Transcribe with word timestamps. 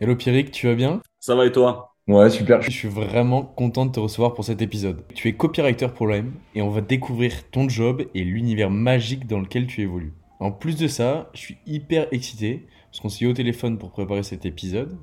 Hello 0.00 0.14
Pierrick, 0.14 0.52
tu 0.52 0.68
vas 0.68 0.76
bien? 0.76 1.02
Ça 1.18 1.34
va 1.34 1.44
et 1.44 1.50
toi? 1.50 1.96
Ouais, 2.06 2.30
super. 2.30 2.62
Je 2.62 2.70
suis 2.70 2.86
vraiment 2.86 3.42
content 3.42 3.84
de 3.84 3.90
te 3.90 3.98
recevoir 3.98 4.32
pour 4.32 4.44
cet 4.44 4.62
épisode. 4.62 5.04
Tu 5.12 5.26
es 5.26 5.32
copywriter 5.32 5.88
pour 5.88 6.06
l'OM 6.06 6.34
et 6.54 6.62
on 6.62 6.70
va 6.70 6.82
découvrir 6.82 7.50
ton 7.50 7.68
job 7.68 8.04
et 8.14 8.22
l'univers 8.22 8.70
magique 8.70 9.26
dans 9.26 9.40
lequel 9.40 9.66
tu 9.66 9.82
évolues. 9.82 10.12
En 10.38 10.52
plus 10.52 10.76
de 10.76 10.86
ça, 10.86 11.30
je 11.34 11.40
suis 11.40 11.58
hyper 11.66 12.06
excité 12.12 12.68
parce 12.84 13.00
qu'on 13.00 13.08
s'est 13.08 13.24
eu 13.24 13.28
au 13.28 13.32
téléphone 13.32 13.76
pour 13.76 13.90
préparer 13.90 14.22
cet 14.22 14.46
épisode 14.46 14.96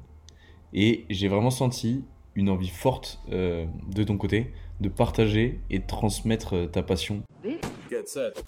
et 0.71 1.03
j'ai 1.09 1.27
vraiment 1.27 1.51
senti 1.51 2.05
une 2.35 2.49
envie 2.49 2.69
forte 2.69 3.19
euh, 3.33 3.65
de 3.93 4.03
ton 4.03 4.15
côté 4.15 4.53
de 4.79 4.87
partager 4.87 5.59
et 5.69 5.79
de 5.79 5.85
transmettre 5.85 6.55
euh, 6.55 6.67
ta 6.67 6.83
passion. 6.83 7.21
Get 7.89 8.05
set. 8.05 8.41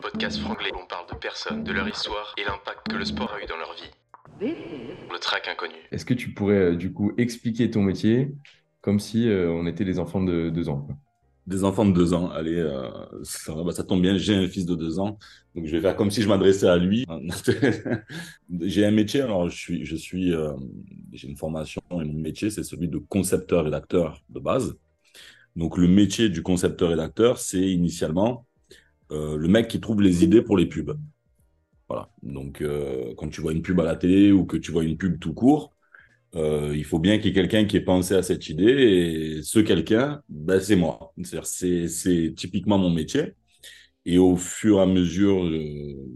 Podcast 0.00 0.38
franglais, 0.38 0.70
on 0.74 0.86
parle 0.86 1.10
de 1.10 1.16
personnes, 1.16 1.62
de 1.62 1.72
leur 1.72 1.86
histoire 1.86 2.32
et 2.38 2.44
l'impact 2.44 2.88
que 2.88 2.96
le 2.96 3.04
sport 3.04 3.34
a 3.34 3.42
eu 3.42 3.46
dans 3.46 3.58
leur 3.58 3.74
vie. 3.74 3.90
Le 4.40 5.18
track 5.18 5.48
inconnu. 5.48 5.74
Est-ce 5.92 6.04
que 6.04 6.14
tu 6.14 6.30
pourrais 6.30 6.72
euh, 6.72 6.76
du 6.76 6.92
coup 6.92 7.12
expliquer 7.16 7.70
ton 7.70 7.82
métier 7.82 8.32
comme 8.80 9.00
si 9.00 9.28
euh, 9.28 9.50
on 9.50 9.66
était 9.66 9.84
des 9.84 9.98
enfants 9.98 10.22
de 10.22 10.50
deux 10.50 10.68
ans? 10.68 10.82
quoi? 10.82 10.96
Des 11.46 11.62
enfants 11.62 11.84
de 11.84 11.92
deux 11.92 12.12
ans. 12.12 12.28
Allez, 12.30 12.56
euh, 12.56 12.90
ça, 13.22 13.54
bah, 13.54 13.70
ça 13.70 13.84
tombe 13.84 14.02
bien, 14.02 14.18
j'ai 14.18 14.34
un 14.34 14.48
fils 14.48 14.66
de 14.66 14.74
deux 14.74 14.98
ans. 14.98 15.16
Donc 15.54 15.66
je 15.66 15.76
vais 15.76 15.80
faire 15.80 15.94
comme 15.94 16.10
si 16.10 16.20
je 16.20 16.28
m'adressais 16.28 16.66
à 16.66 16.76
lui. 16.76 17.06
J'ai 18.60 18.84
un 18.84 18.90
métier, 18.90 19.20
alors 19.20 19.48
je 19.48 19.56
suis, 19.56 19.84
je 19.84 19.96
suis, 19.96 20.32
euh, 20.32 20.52
j'ai 21.12 21.28
une 21.28 21.36
formation 21.36 21.80
et 21.92 22.04
mon 22.04 22.20
métier, 22.20 22.50
c'est 22.50 22.64
celui 22.64 22.88
de 22.88 22.98
concepteur-rédacteur 22.98 24.22
de 24.28 24.40
base. 24.40 24.76
Donc 25.54 25.78
le 25.78 25.86
métier 25.86 26.28
du 26.28 26.42
concepteur-rédacteur, 26.42 27.38
c'est 27.38 27.62
initialement 27.62 28.46
euh, 29.12 29.36
le 29.36 29.48
mec 29.48 29.68
qui 29.68 29.80
trouve 29.80 30.02
les 30.02 30.24
idées 30.24 30.42
pour 30.42 30.56
les 30.56 30.66
pubs. 30.66 30.98
Voilà. 31.88 32.10
Donc 32.22 32.62
euh, 32.62 33.14
quand 33.16 33.28
tu 33.28 33.40
vois 33.40 33.52
une 33.52 33.62
pub 33.62 33.80
à 33.80 33.84
la 33.84 33.96
télé 33.96 34.32
ou 34.32 34.44
que 34.44 34.56
tu 34.56 34.72
vois 34.72 34.84
une 34.84 34.96
pub 34.96 35.18
tout 35.20 35.34
court, 35.34 35.74
euh, 36.34 36.74
il 36.76 36.84
faut 36.84 36.98
bien 36.98 37.18
qu'il 37.18 37.28
y 37.28 37.30
ait 37.30 37.34
quelqu'un 37.34 37.66
qui 37.66 37.76
ait 37.76 37.80
pensé 37.80 38.14
à 38.14 38.22
cette 38.22 38.48
idée 38.48 38.64
et 38.64 39.42
ce 39.42 39.60
quelqu'un, 39.60 40.22
ben, 40.28 40.60
c'est 40.60 40.76
moi. 40.76 41.14
C'est, 41.44 42.34
typiquement 42.36 42.78
mon 42.78 42.90
métier. 42.90 43.34
Et 44.04 44.18
au 44.18 44.36
fur 44.36 44.78
et 44.78 44.82
à 44.82 44.86
mesure 44.86 45.50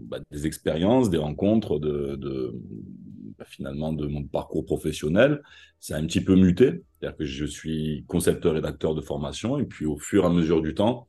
bah, 0.07 0.19
des 0.31 0.47
expériences, 0.47 1.09
des 1.09 1.17
rencontres, 1.17 1.79
de, 1.79 2.15
de 2.15 2.53
bah, 3.37 3.45
finalement 3.47 3.93
de 3.93 4.07
mon 4.07 4.23
parcours 4.23 4.65
professionnel, 4.65 5.41
ça 5.79 5.95
a 5.95 5.99
un 5.99 6.05
petit 6.05 6.21
peu 6.21 6.35
muté. 6.35 6.83
C'est-à-dire 6.99 7.17
que 7.17 7.25
je 7.25 7.45
suis 7.45 8.05
concepteur-rédacteur 8.07 8.95
de 8.95 9.01
formation 9.01 9.57
et 9.59 9.65
puis 9.65 9.85
au 9.85 9.97
fur 9.97 10.23
et 10.23 10.27
à 10.27 10.29
mesure 10.29 10.61
du 10.61 10.75
temps, 10.75 11.07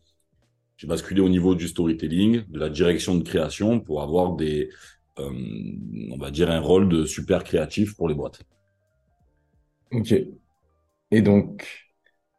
j'ai 0.82 0.88
basculé 0.88 1.20
au 1.20 1.28
niveau 1.28 1.54
du 1.54 1.68
storytelling, 1.68 2.42
de 2.48 2.58
la 2.58 2.68
direction 2.68 3.14
de 3.14 3.22
création 3.22 3.78
pour 3.78 4.02
avoir 4.02 4.34
des, 4.34 4.68
euh, 5.20 5.30
on 6.10 6.16
va 6.18 6.32
dire 6.32 6.50
un 6.50 6.58
rôle 6.58 6.88
de 6.88 7.04
super 7.04 7.44
créatif 7.44 7.94
pour 7.94 8.08
les 8.08 8.16
boîtes. 8.16 8.42
Ok. 9.92 10.12
Et 11.12 11.22
donc, 11.22 11.68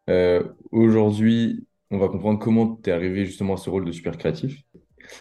euh, 0.09 0.43
aujourd'hui, 0.71 1.65
on 1.89 1.99
va 1.99 2.09
comprendre 2.09 2.37
comment 2.37 2.75
tu 2.83 2.89
es 2.89 2.93
arrivé 2.93 3.25
justement 3.25 3.53
à 3.53 3.57
ce 3.57 3.69
rôle 3.69 3.85
de 3.85 3.93
super 3.93 4.17
créatif. 4.17 4.61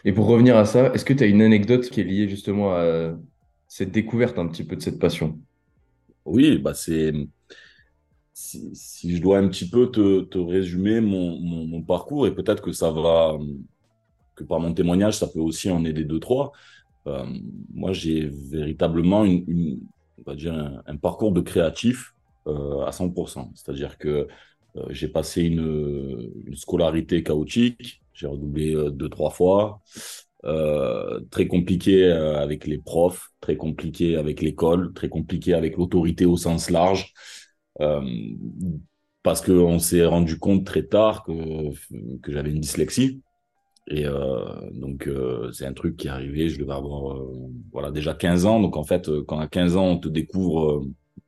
Et 0.04 0.12
pour 0.12 0.26
revenir 0.26 0.56
à 0.56 0.64
ça, 0.64 0.92
est-ce 0.92 1.04
que 1.04 1.12
tu 1.12 1.22
as 1.22 1.28
une 1.28 1.42
anecdote 1.42 1.88
qui 1.90 2.00
est 2.00 2.04
liée 2.04 2.28
justement 2.28 2.74
à 2.74 3.16
cette 3.68 3.92
découverte 3.92 4.36
un 4.40 4.48
petit 4.48 4.64
peu 4.64 4.74
de 4.74 4.82
cette 4.82 4.98
passion? 4.98 5.38
Oui, 6.24 6.58
bah 6.58 6.74
c'est 6.74 7.12
si, 8.32 8.70
si 8.74 9.16
je 9.16 9.22
dois 9.22 9.38
un 9.38 9.48
petit 9.48 9.68
peu 9.68 9.90
te, 9.90 10.22
te 10.22 10.38
résumer 10.38 11.00
mon, 11.00 11.38
mon, 11.40 11.82
parcours 11.82 12.26
et 12.26 12.34
peut-être 12.34 12.62
que 12.62 12.72
ça 12.72 12.90
va 12.90 13.36
que 14.34 14.44
par 14.44 14.60
mon 14.60 14.72
témoignage 14.72 15.18
ça 15.18 15.26
peut 15.26 15.40
aussi 15.40 15.70
en 15.70 15.84
aider 15.84 16.04
deux 16.04 16.20
trois. 16.20 16.52
Euh, 17.06 17.26
moi 17.74 17.92
j'ai 17.92 18.28
véritablement 18.28 19.24
une, 19.24 19.44
une 19.48 19.80
on 20.18 20.30
va 20.30 20.36
dire 20.36 20.54
un, 20.86 20.96
parcours 20.96 21.32
de 21.32 21.40
créatif 21.40 22.14
euh, 22.46 22.84
à 22.84 22.90
100%. 22.90 23.50
C'est-à-dire 23.54 23.98
que 23.98 24.28
euh, 24.76 24.84
j'ai 24.90 25.08
passé 25.08 25.42
une, 25.42 26.30
une 26.46 26.56
scolarité 26.56 27.22
chaotique, 27.22 28.02
j'ai 28.14 28.26
redoublé 28.26 28.74
euh, 28.74 28.90
deux 28.90 29.08
trois 29.08 29.30
fois. 29.30 29.80
Euh, 30.44 31.20
très 31.30 31.46
compliqué 31.46 32.10
avec 32.10 32.66
les 32.66 32.78
profs, 32.78 33.28
très 33.40 33.56
compliqué 33.56 34.16
avec 34.16 34.40
l'école, 34.42 34.92
très 34.92 35.08
compliqué 35.08 35.54
avec 35.54 35.76
l'autorité 35.76 36.24
au 36.24 36.36
sens 36.36 36.68
large. 36.70 37.12
Euh, 37.80 38.00
parce 39.22 39.40
qu'on 39.40 39.78
s'est 39.78 40.04
rendu 40.04 40.38
compte 40.38 40.66
très 40.66 40.82
tard 40.82 41.24
que, 41.24 41.32
j'avais 42.28 42.50
une 42.50 42.60
dyslexie. 42.60 43.22
Et 43.88 44.06
euh, 44.06 44.70
donc, 44.72 45.06
euh, 45.06 45.50
c'est 45.52 45.66
un 45.66 45.72
truc 45.72 45.96
qui 45.96 46.06
est 46.06 46.10
arrivé, 46.10 46.48
je 46.48 46.58
devais 46.58 46.72
avoir 46.72 47.16
voilà, 47.72 47.90
déjà 47.90 48.14
15 48.14 48.46
ans. 48.46 48.60
Donc, 48.60 48.76
en 48.76 48.84
fait, 48.84 49.10
quand 49.26 49.38
à 49.38 49.46
15 49.46 49.76
ans, 49.76 49.86
on 49.86 49.98
te 49.98 50.08
découvre 50.08 50.84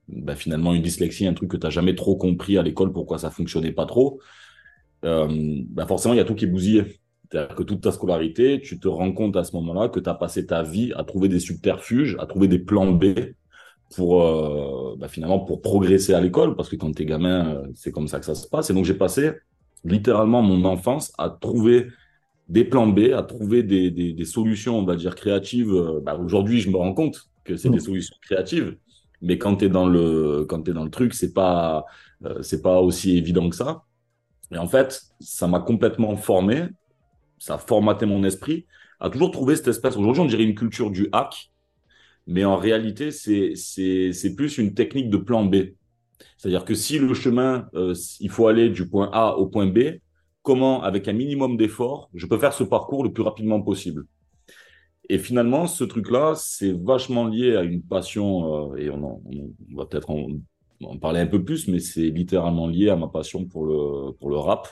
bah, 0.09 0.35
finalement 0.35 0.75
une 0.75 0.83
dyslexie, 0.83 1.27
un 1.27 1.35
truc 1.35 1.51
que 1.51 1.57
tu 1.57 1.67
n'as 1.67 1.71
jamais 1.71 1.95
trop 1.95 2.17
compris 2.17 2.59
à 2.59 2.63
l'école, 2.63 2.93
pourquoi 2.93 3.19
ça 3.19 3.31
fonctionnait 3.31 3.73
pas 3.73 3.87
trop, 3.87 4.21
bah, 5.03 5.87
forcément, 5.87 6.15
il 6.15 6.19
y 6.19 6.21
a 6.21 6.25
tout 6.25 6.35
qui 6.35 6.47
est 6.47 6.49
bousillé. 6.49 7.01
C'est-à-dire 7.31 7.57
que 7.57 7.63
toute 7.63 7.81
ta 7.81 7.91
scolarité, 7.91 8.61
tu 8.61 8.79
te 8.79 8.87
rends 8.87 9.13
compte 9.13 9.37
à 9.37 9.45
ce 9.45 9.57
moment-là 9.57 9.89
que 9.89 9.99
tu 9.99 10.09
as 10.09 10.15
passé 10.15 10.47
ta 10.47 10.63
vie 10.63 10.93
à 10.95 11.05
trouver 11.05 11.29
des 11.29 11.41
subterfuges, 11.41 12.17
à 12.21 12.27
trouver 12.27 12.49
des 12.49 12.59
plans 12.59 12.93
B 12.93 13.07
pour 13.97 14.23
euh, 14.23 14.97
bah, 14.99 15.09
finalement 15.09 15.41
pour 15.41 15.63
progresser 15.63 16.15
à 16.15 16.21
l'école 16.21 16.57
parce 16.57 16.69
que 16.69 16.77
quand 16.77 16.93
t'es 16.93 17.05
gamin 17.05 17.55
euh, 17.55 17.67
c'est 17.75 17.93
comme 17.93 18.09
ça 18.09 18.19
que 18.19 18.27
ça 18.27 18.35
se 18.35 18.49
passe. 18.49 18.71
Et 18.71 18.75
donc 18.75 18.85
j'ai 18.85 18.95
passé 18.95 19.33
littéralement 19.85 20.43
mon 20.43 20.65
enfance 20.65 21.13
à 21.19 21.29
trouver 21.29 21.89
des 22.49 22.65
plans 22.65 22.87
B 22.87 23.13
à 23.15 23.23
trouver 23.23 23.63
des, 23.63 23.91
des, 23.91 24.13
des 24.13 24.25
solutions 24.25 24.79
on 24.79 24.85
va 24.85 24.97
dire 24.97 25.15
créatives. 25.15 25.73
Euh, 25.73 26.01
bah, 26.03 26.17
aujourd'hui 26.17 26.61
je 26.61 26.71
me 26.71 26.77
rends 26.77 26.95
compte 26.95 27.29
que 27.45 27.57
c'est 27.57 27.71
des 27.71 27.81
solutions 27.81 28.17
créatives. 28.23 28.77
Mais 29.23 29.39
quand 29.39 29.57
t'es 29.57 29.69
dans 29.69 29.87
le 29.87 30.45
quand 30.49 30.63
t'es 30.63 30.73
dans 30.73 30.85
le 30.85 30.91
truc 30.91 31.15
c'est 31.15 31.33
pas 31.33 31.85
euh, 32.25 32.43
c'est 32.43 32.63
pas 32.63 32.81
aussi 32.81 33.17
évident 33.17 33.49
que 33.49 33.57
ça. 33.57 33.85
Et 34.51 34.59
en 34.59 34.67
fait 34.67 35.03
ça 35.21 35.47
m'a 35.47 35.61
complètement 35.61 36.17
formé. 36.17 36.65
Ça 37.39 37.55
a 37.55 37.59
formaté 37.59 38.07
mon 38.07 38.25
esprit 38.25 38.67
à 39.01 39.11
toujours 39.11 39.31
trouver 39.31 39.57
cette 39.57 39.69
espèce. 39.69 39.97
Aujourd'hui 39.97 40.23
on 40.23 40.27
dirait 40.27 40.45
une 40.45 40.55
culture 40.55 40.91
du 40.91 41.09
hack 41.13 41.51
mais 42.27 42.45
en 42.45 42.57
réalité, 42.57 43.11
c'est, 43.11 43.55
plus 44.37 44.59
une 44.59 44.75
technique 44.75 45.11
de 45.11 45.17
plan 45.17 45.45
B. 45.45 45.57
C'est-à-dire 46.39 46.65
que 46.65 46.75
si 46.75 46.99
le 46.99 47.13
chemin, 47.15 47.69
euh, 47.75 47.95
il 48.21 48.31
faut 48.31 48.47
aller 48.47 48.71
du 48.71 48.89
point 48.89 49.11
A 49.13 49.37
au 49.37 49.47
point 49.47 49.67
B, 49.67 49.99
comment, 50.43 50.83
avec 50.83 51.09
un 51.09 51.13
minimum 51.13 51.57
d'effort, 51.57 52.11
je 52.15 52.27
peux 52.27 52.39
faire 52.39 52.53
ce 52.53 52.65
parcours 52.65 53.05
le 53.05 53.13
plus 53.13 53.23
rapidement 53.23 53.61
possible. 53.63 54.05
Et 55.09 55.19
finalement, 55.19 55.67
ce 55.67 55.85
truc-là, 55.85 56.35
c'est 56.37 56.73
vachement 56.73 57.27
lié 57.27 57.57
à 57.57 57.63
une 57.63 57.83
passion, 57.83 58.73
euh, 58.73 58.77
et 58.77 58.91
on, 58.91 59.23
va 59.75 59.87
peut-être 59.87 60.11
en, 60.11 60.29
en 60.83 60.99
parler 60.99 61.21
un 61.21 61.27
peu 61.27 61.45
plus, 61.45 61.69
mais 61.69 61.79
c'est 61.79 62.09
littéralement 62.09 62.67
lié 62.67 62.89
à 62.89 62.97
ma 62.97 63.09
passion 63.09 63.45
pour 63.45 63.67
le, 63.67 64.13
pour 64.13 64.31
le 64.31 64.37
rap. 64.37 64.69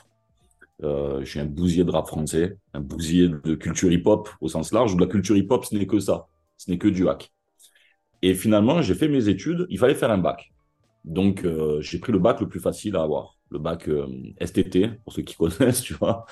Euh, 0.83 1.19
je 1.23 1.29
suis 1.29 1.39
un 1.39 1.45
bousier 1.45 1.83
de 1.83 1.91
rap 1.91 2.07
français, 2.07 2.57
un 2.73 2.81
bousier 2.81 3.29
de 3.29 3.55
culture 3.55 3.91
hip-hop 3.91 4.29
au 4.41 4.47
sens 4.47 4.73
large, 4.73 4.93
où 4.93 4.97
la 4.97 5.07
culture 5.07 5.37
hip-hop, 5.37 5.65
ce 5.65 5.75
n'est 5.75 5.87
que 5.87 5.99
ça, 5.99 6.27
ce 6.57 6.71
n'est 6.71 6.77
que 6.77 6.87
du 6.87 7.07
hack. 7.07 7.31
Et 8.23 8.35
finalement, 8.35 8.81
j'ai 8.81 8.95
fait 8.95 9.09
mes 9.09 9.27
études, 9.27 9.67
il 9.69 9.77
fallait 9.77 9.95
faire 9.95 10.09
un 10.09 10.17
bac. 10.17 10.53
Donc, 11.03 11.43
euh, 11.43 11.81
j'ai 11.81 11.99
pris 11.99 12.13
le 12.13 12.19
bac 12.19 12.39
le 12.39 12.47
plus 12.47 12.61
facile 12.61 12.95
à 12.95 13.03
avoir, 13.03 13.37
le 13.49 13.59
bac 13.59 13.89
euh, 13.89 14.07
STT, 14.39 14.97
pour 15.03 15.11
ceux 15.11 15.23
qui 15.23 15.35
connaissent, 15.37 15.81
tu 15.81 15.93
vois. 15.95 16.25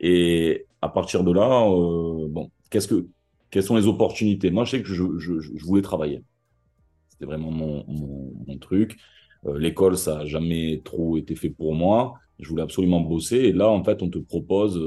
Et 0.00 0.64
à 0.80 0.88
partir 0.88 1.24
de 1.24 1.32
là, 1.32 1.68
euh, 1.68 2.26
bon, 2.30 2.50
qu'est-ce 2.70 2.88
que, 2.88 3.06
quelles 3.50 3.64
sont 3.64 3.76
les 3.76 3.86
opportunités? 3.86 4.50
Moi, 4.50 4.64
je 4.64 4.70
sais 4.70 4.82
que 4.82 4.88
je, 4.88 5.02
voulais 5.62 5.82
travailler. 5.82 6.22
C'était 7.10 7.26
vraiment 7.26 7.50
mon, 7.50 8.58
truc. 8.58 8.96
L'école, 9.44 9.98
ça 9.98 10.16
n'a 10.16 10.24
jamais 10.24 10.80
trop 10.84 11.18
été 11.18 11.34
fait 11.36 11.50
pour 11.50 11.74
moi. 11.74 12.14
Je 12.40 12.48
voulais 12.48 12.62
absolument 12.62 13.00
bosser. 13.00 13.36
Et 13.36 13.52
là, 13.52 13.68
en 13.68 13.84
fait, 13.84 14.02
on 14.02 14.08
te 14.08 14.18
propose 14.18 14.80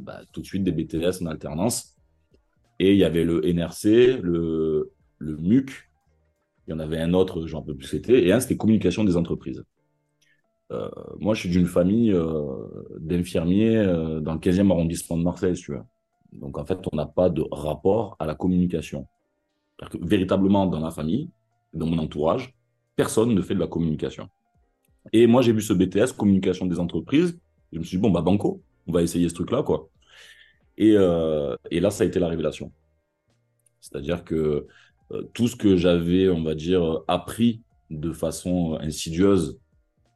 bah, 0.00 0.22
tout 0.32 0.40
de 0.40 0.46
suite 0.46 0.64
des 0.64 0.72
BTS 0.72 1.22
en 1.22 1.26
alternance. 1.26 1.94
Et 2.78 2.92
il 2.92 2.98
y 2.98 3.04
avait 3.04 3.24
le 3.24 3.42
NRC, 3.46 4.18
le, 4.22 4.95
le 5.18 5.36
MUC, 5.36 5.70
il 6.66 6.72
y 6.72 6.74
en 6.74 6.78
avait 6.78 6.98
un 6.98 7.14
autre, 7.14 7.46
j'en 7.46 7.62
peux 7.62 7.74
plus 7.74 7.86
c'était, 7.86 8.24
et 8.24 8.32
un, 8.32 8.40
c'était 8.40 8.56
communication 8.56 9.04
des 9.04 9.16
entreprises. 9.16 9.62
Euh, 10.72 10.90
moi, 11.18 11.34
je 11.34 11.40
suis 11.40 11.48
d'une 11.48 11.66
famille 11.66 12.12
euh, 12.12 12.66
d'infirmiers 12.98 13.76
euh, 13.76 14.20
dans 14.20 14.32
le 14.32 14.40
15e 14.40 14.70
arrondissement 14.70 15.16
de 15.16 15.22
Marseille, 15.22 15.54
tu 15.54 15.72
veux. 15.72 15.82
Donc, 16.32 16.58
en 16.58 16.64
fait, 16.64 16.78
on 16.92 16.96
n'a 16.96 17.06
pas 17.06 17.30
de 17.30 17.44
rapport 17.52 18.16
à 18.18 18.26
la 18.26 18.34
communication. 18.34 19.06
Que, 19.90 19.98
véritablement, 20.00 20.66
dans 20.66 20.80
la 20.80 20.90
famille, 20.90 21.30
dans 21.72 21.86
mon 21.86 21.98
entourage, 21.98 22.54
personne 22.96 23.32
ne 23.32 23.42
fait 23.42 23.54
de 23.54 23.60
la 23.60 23.68
communication. 23.68 24.28
Et 25.12 25.26
moi, 25.28 25.42
j'ai 25.42 25.52
vu 25.52 25.60
ce 25.60 25.72
BTS, 25.72 26.12
communication 26.16 26.66
des 26.66 26.80
entreprises. 26.80 27.38
Je 27.72 27.78
me 27.78 27.84
suis 27.84 27.98
dit, 27.98 28.02
bon, 28.02 28.10
bah, 28.10 28.22
banco, 28.22 28.62
on 28.88 28.92
va 28.92 29.02
essayer 29.02 29.28
ce 29.28 29.34
truc-là, 29.34 29.62
quoi. 29.62 29.88
Et, 30.78 30.90
et 31.70 31.80
là, 31.80 31.90
ça 31.90 32.04
a 32.04 32.06
été 32.06 32.18
la 32.18 32.28
révélation. 32.28 32.70
C'est-à-dire 33.80 34.24
que 34.24 34.66
tout 35.34 35.48
ce 35.48 35.56
que 35.56 35.76
j'avais, 35.76 36.28
on 36.28 36.42
va 36.42 36.54
dire, 36.54 37.00
appris 37.08 37.62
de 37.90 38.12
façon 38.12 38.78
insidieuse 38.80 39.58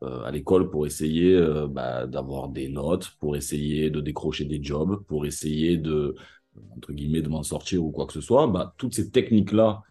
euh, 0.02 0.22
à 0.22 0.30
l'école 0.30 0.70
pour 0.70 0.86
essayer 0.86 1.34
euh, 1.34 1.66
bah, 1.66 2.06
d'avoir 2.06 2.48
des 2.48 2.68
notes, 2.68 3.10
pour 3.20 3.36
essayer 3.36 3.90
de 3.90 4.00
décrocher 4.00 4.46
des 4.46 4.62
jobs, 4.62 5.04
pour 5.06 5.26
essayer 5.26 5.76
de, 5.76 6.14
entre 6.74 6.92
guillemets, 6.92 7.20
de 7.20 7.28
m'en 7.28 7.42
sortir 7.42 7.84
ou 7.84 7.90
quoi 7.90 8.06
que 8.06 8.14
ce 8.14 8.22
soit, 8.22 8.46
bah, 8.46 8.74
toutes 8.78 8.94
ces 8.94 9.10
techniques-là 9.10 9.82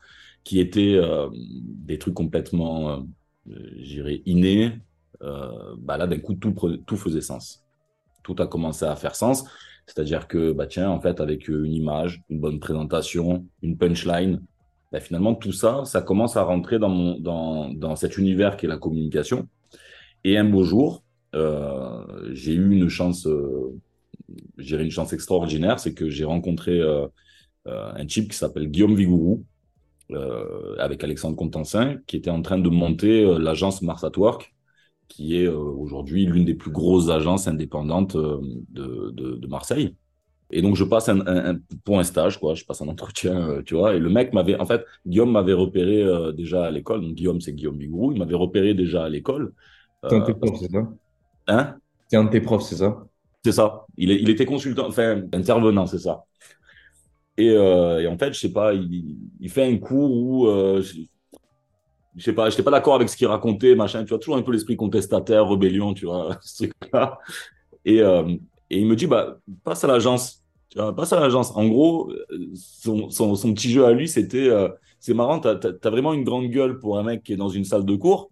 qui 0.44 0.60
étaient 0.60 1.00
des 1.34 2.00
trucs 2.00 2.16
complètement, 2.16 3.06
j'irais, 3.76 4.24
innés, 4.26 4.80
bah 5.20 5.98
là, 5.98 6.08
d'un 6.08 6.18
coup, 6.18 6.34
tout, 6.34 6.56
tout 6.88 6.98
faisait 6.98 7.22
sens. 7.22 7.64
Tout 8.24 8.36
a 8.40 8.48
commencé 8.48 8.86
à 8.86 8.96
faire 8.96 9.16
sens. 9.16 9.44
C'est-à-dire 9.86 10.28
que, 10.28 10.54
bah, 10.54 10.66
tiens, 10.66 10.90
en 10.90 11.02
fait, 11.02 11.20
avec 11.20 11.50
une 11.50 11.74
image, 11.74 12.24
une 12.30 12.40
bonne 12.40 12.60
présentation, 12.60 13.46
une 13.62 13.78
punchline, 13.78 14.42
bah, 14.92 15.00
finalement, 15.00 15.36
tout 15.36 15.52
ça, 15.52 15.84
ça 15.86 16.02
commence 16.02 16.38
à 16.38 16.44
rentrer 16.44 16.80
dans, 16.80 16.90
mon, 16.90 17.20
dans, 17.20 17.70
dans 17.70 17.96
cet 17.96 18.18
univers 18.18 18.58
qui 18.58 18.66
est 18.66 18.70
la 18.70 18.78
communication. 18.78 19.48
Et 20.24 20.38
un 20.38 20.46
beau 20.46 20.64
jour, 20.64 21.04
euh, 21.36 22.32
j'ai 22.34 22.54
eu 22.54 22.72
une 22.72 22.90
chance, 22.90 23.28
euh, 23.28 23.80
une 24.58 24.92
chance 24.92 25.14
extraordinaire, 25.14 25.80
c'est 25.80 25.94
que 25.94 26.10
j'ai 26.10 26.26
rencontré 26.26 26.80
euh, 26.80 27.08
un 27.66 28.06
type 28.06 28.32
qui 28.32 28.38
s'appelle 28.38 28.70
Guillaume 28.70 28.96
Vigourou, 28.96 29.46
avec 30.80 31.04
Alexandre 31.04 31.36
Contancin, 31.36 32.00
qui 32.08 32.18
était 32.18 32.32
en 32.32 32.42
train 32.42 32.58
de 32.58 32.68
monter 32.68 33.24
l'agence 33.38 33.84
Mars 33.84 34.04
at 34.04 34.18
Work, 34.18 34.56
qui 35.08 35.36
est 35.36 35.48
aujourd'hui 35.48 36.26
l'une 36.26 36.46
des 36.46 36.56
plus 36.56 36.72
grosses 36.72 37.10
agences 37.10 37.48
indépendantes 37.48 38.18
de, 38.18 39.12
de 39.12 39.48
Marseille. 39.48 39.94
Et 40.52 40.62
donc, 40.62 40.76
je 40.76 40.84
passe 40.84 41.10
un, 41.10 41.20
un, 41.28 41.60
pour 41.84 42.00
un 42.00 42.04
stage, 42.04 42.40
quoi. 42.40 42.56
Je 42.56 42.66
passe 42.66 42.82
un 42.82 42.88
entretien, 42.88 43.50
euh, 43.50 43.62
tu 43.64 43.76
vois. 43.76 43.96
Et 43.96 44.00
le 44.00 44.10
mec 44.10 44.34
m'avait, 44.34 44.60
en 44.60 44.66
fait, 44.66 44.84
Guillaume 45.06 45.32
m'avait 45.32 45.54
repéré 45.54 46.02
euh, 46.02 46.32
déjà 46.32 46.66
à 46.66 46.72
l'école. 46.72 47.02
Donc, 47.02 47.14
Guillaume, 47.14 47.40
c'est 47.40 47.54
Guillaume 47.54 47.78
Bigourou. 47.78 48.12
Il 48.14 48.20
m'avait 48.20 48.36
repéré 48.36 48.74
déjà 48.74 49.04
à 49.04 49.10
l'école. 49.10 49.54
C'est 50.08 50.16
un 50.16 50.20
de 50.20 50.26
tes 50.26 50.34
profs, 50.34 50.60
c'est 50.60 50.72
ça? 50.72 50.88
Hein? 51.48 51.76
C'est 52.08 52.18
un 52.18 52.24
de 52.24 52.30
tes 52.30 52.42
profs, 52.42 52.64
c'est 52.64 52.78
ça? 52.78 53.06
C'est 53.44 53.52
ça. 53.52 53.86
Il, 53.98 54.12
il, 54.12 54.30
était 54.30 54.46
consultant, 54.46 54.88
enfin, 54.88 55.22
intervenant, 55.34 55.86
c'est 55.86 56.00
ça. 56.00 56.24
Et, 57.38 57.50
euh, 57.52 58.02
et, 58.02 58.08
en 58.08 58.18
fait, 58.18 58.34
je 58.34 58.40
sais 58.40 58.52
pas, 58.52 58.74
il, 58.74 59.18
il 59.40 59.50
fait 59.50 59.64
un 59.64 59.78
cours 59.78 60.12
où, 60.12 60.48
euh, 60.48 60.82
je, 60.82 61.02
je 62.16 62.24
sais 62.24 62.34
pas, 62.34 62.50
j'étais 62.50 62.64
pas 62.64 62.72
d'accord 62.72 62.96
avec 62.96 63.08
ce 63.08 63.16
qu'il 63.16 63.28
racontait, 63.28 63.76
machin. 63.76 64.04
Tu 64.04 64.10
vois, 64.10 64.20
toujours 64.20 64.36
un 64.36 64.42
peu 64.42 64.52
l'esprit 64.52 64.76
contestataire, 64.76 65.48
rébellion, 65.48 65.94
tu 65.94 66.06
vois, 66.06 66.38
ce 66.42 66.66
truc-là. 66.66 67.18
Et, 67.86 68.02
euh, 68.02 68.36
et 68.70 68.80
il 68.80 68.86
me 68.88 68.96
dit, 68.96 69.08
bah, 69.08 69.38
passe 69.64 69.84
à 69.84 69.88
l'agence 69.88 70.39
tu 70.70 70.78
vois, 70.78 70.96
passe 70.96 71.14
à 71.14 71.20
l'agence. 71.20 71.52
En 71.56 71.68
gros, 71.68 72.12
son, 72.56 73.54
petit 73.54 73.72
jeu 73.72 73.86
à 73.86 73.92
lui, 73.92 74.08
c'était 74.08 74.50
euh, 74.50 74.70
c'est 75.00 75.14
marrant, 75.14 75.40
tu 75.40 75.48
as, 75.48 75.90
vraiment 75.90 76.14
une 76.14 76.24
grande 76.24 76.48
gueule 76.48 76.80
pour 76.80 76.98
un 76.98 77.04
mec 77.04 77.24
qui 77.24 77.34
est 77.34 77.38
dans 77.38 77.50
une 77.50 77.64
salle 77.64 77.86
de 77.86 77.96
cours. 77.96 78.30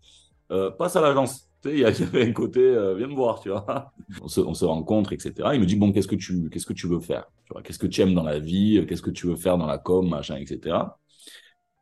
Euh, 0.52 0.72
passe 0.72 0.96
à 0.96 1.02
l'agence. 1.02 1.50
Il 1.66 1.80
y, 1.80 1.86
avait 1.86 2.24
un 2.24 2.32
côté, 2.32 2.62
euh, 2.62 2.96
viens 2.96 3.08
me 3.08 3.16
voir, 3.16 3.40
tu 3.40 3.50
vois. 3.50 3.92
On 4.22 4.28
se, 4.28 4.40
on 4.40 4.54
se, 4.54 4.64
rencontre, 4.64 5.12
etc. 5.12 5.34
Il 5.54 5.60
me 5.60 5.66
dit, 5.66 5.76
bon, 5.76 5.92
qu'est-ce 5.92 6.08
que 6.08 6.16
tu, 6.16 6.50
qu'est-ce 6.50 6.66
que 6.66 6.74
tu 6.74 6.88
veux 6.88 7.02
faire? 7.02 7.26
Qu'est-ce 7.64 7.80
que 7.80 7.88
tu 7.88 8.02
aimes 8.02 8.14
dans 8.14 8.24
la 8.24 8.40
vie? 8.40 8.86
Qu'est-ce 8.88 9.02
que 9.02 9.10
tu 9.10 9.28
veux 9.28 9.36
faire 9.36 9.58
dans 9.58 9.66
la 9.66 9.78
com, 9.78 10.08
machin, 10.08 10.38
etc. 10.38 10.78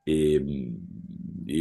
Et, 0.07 0.39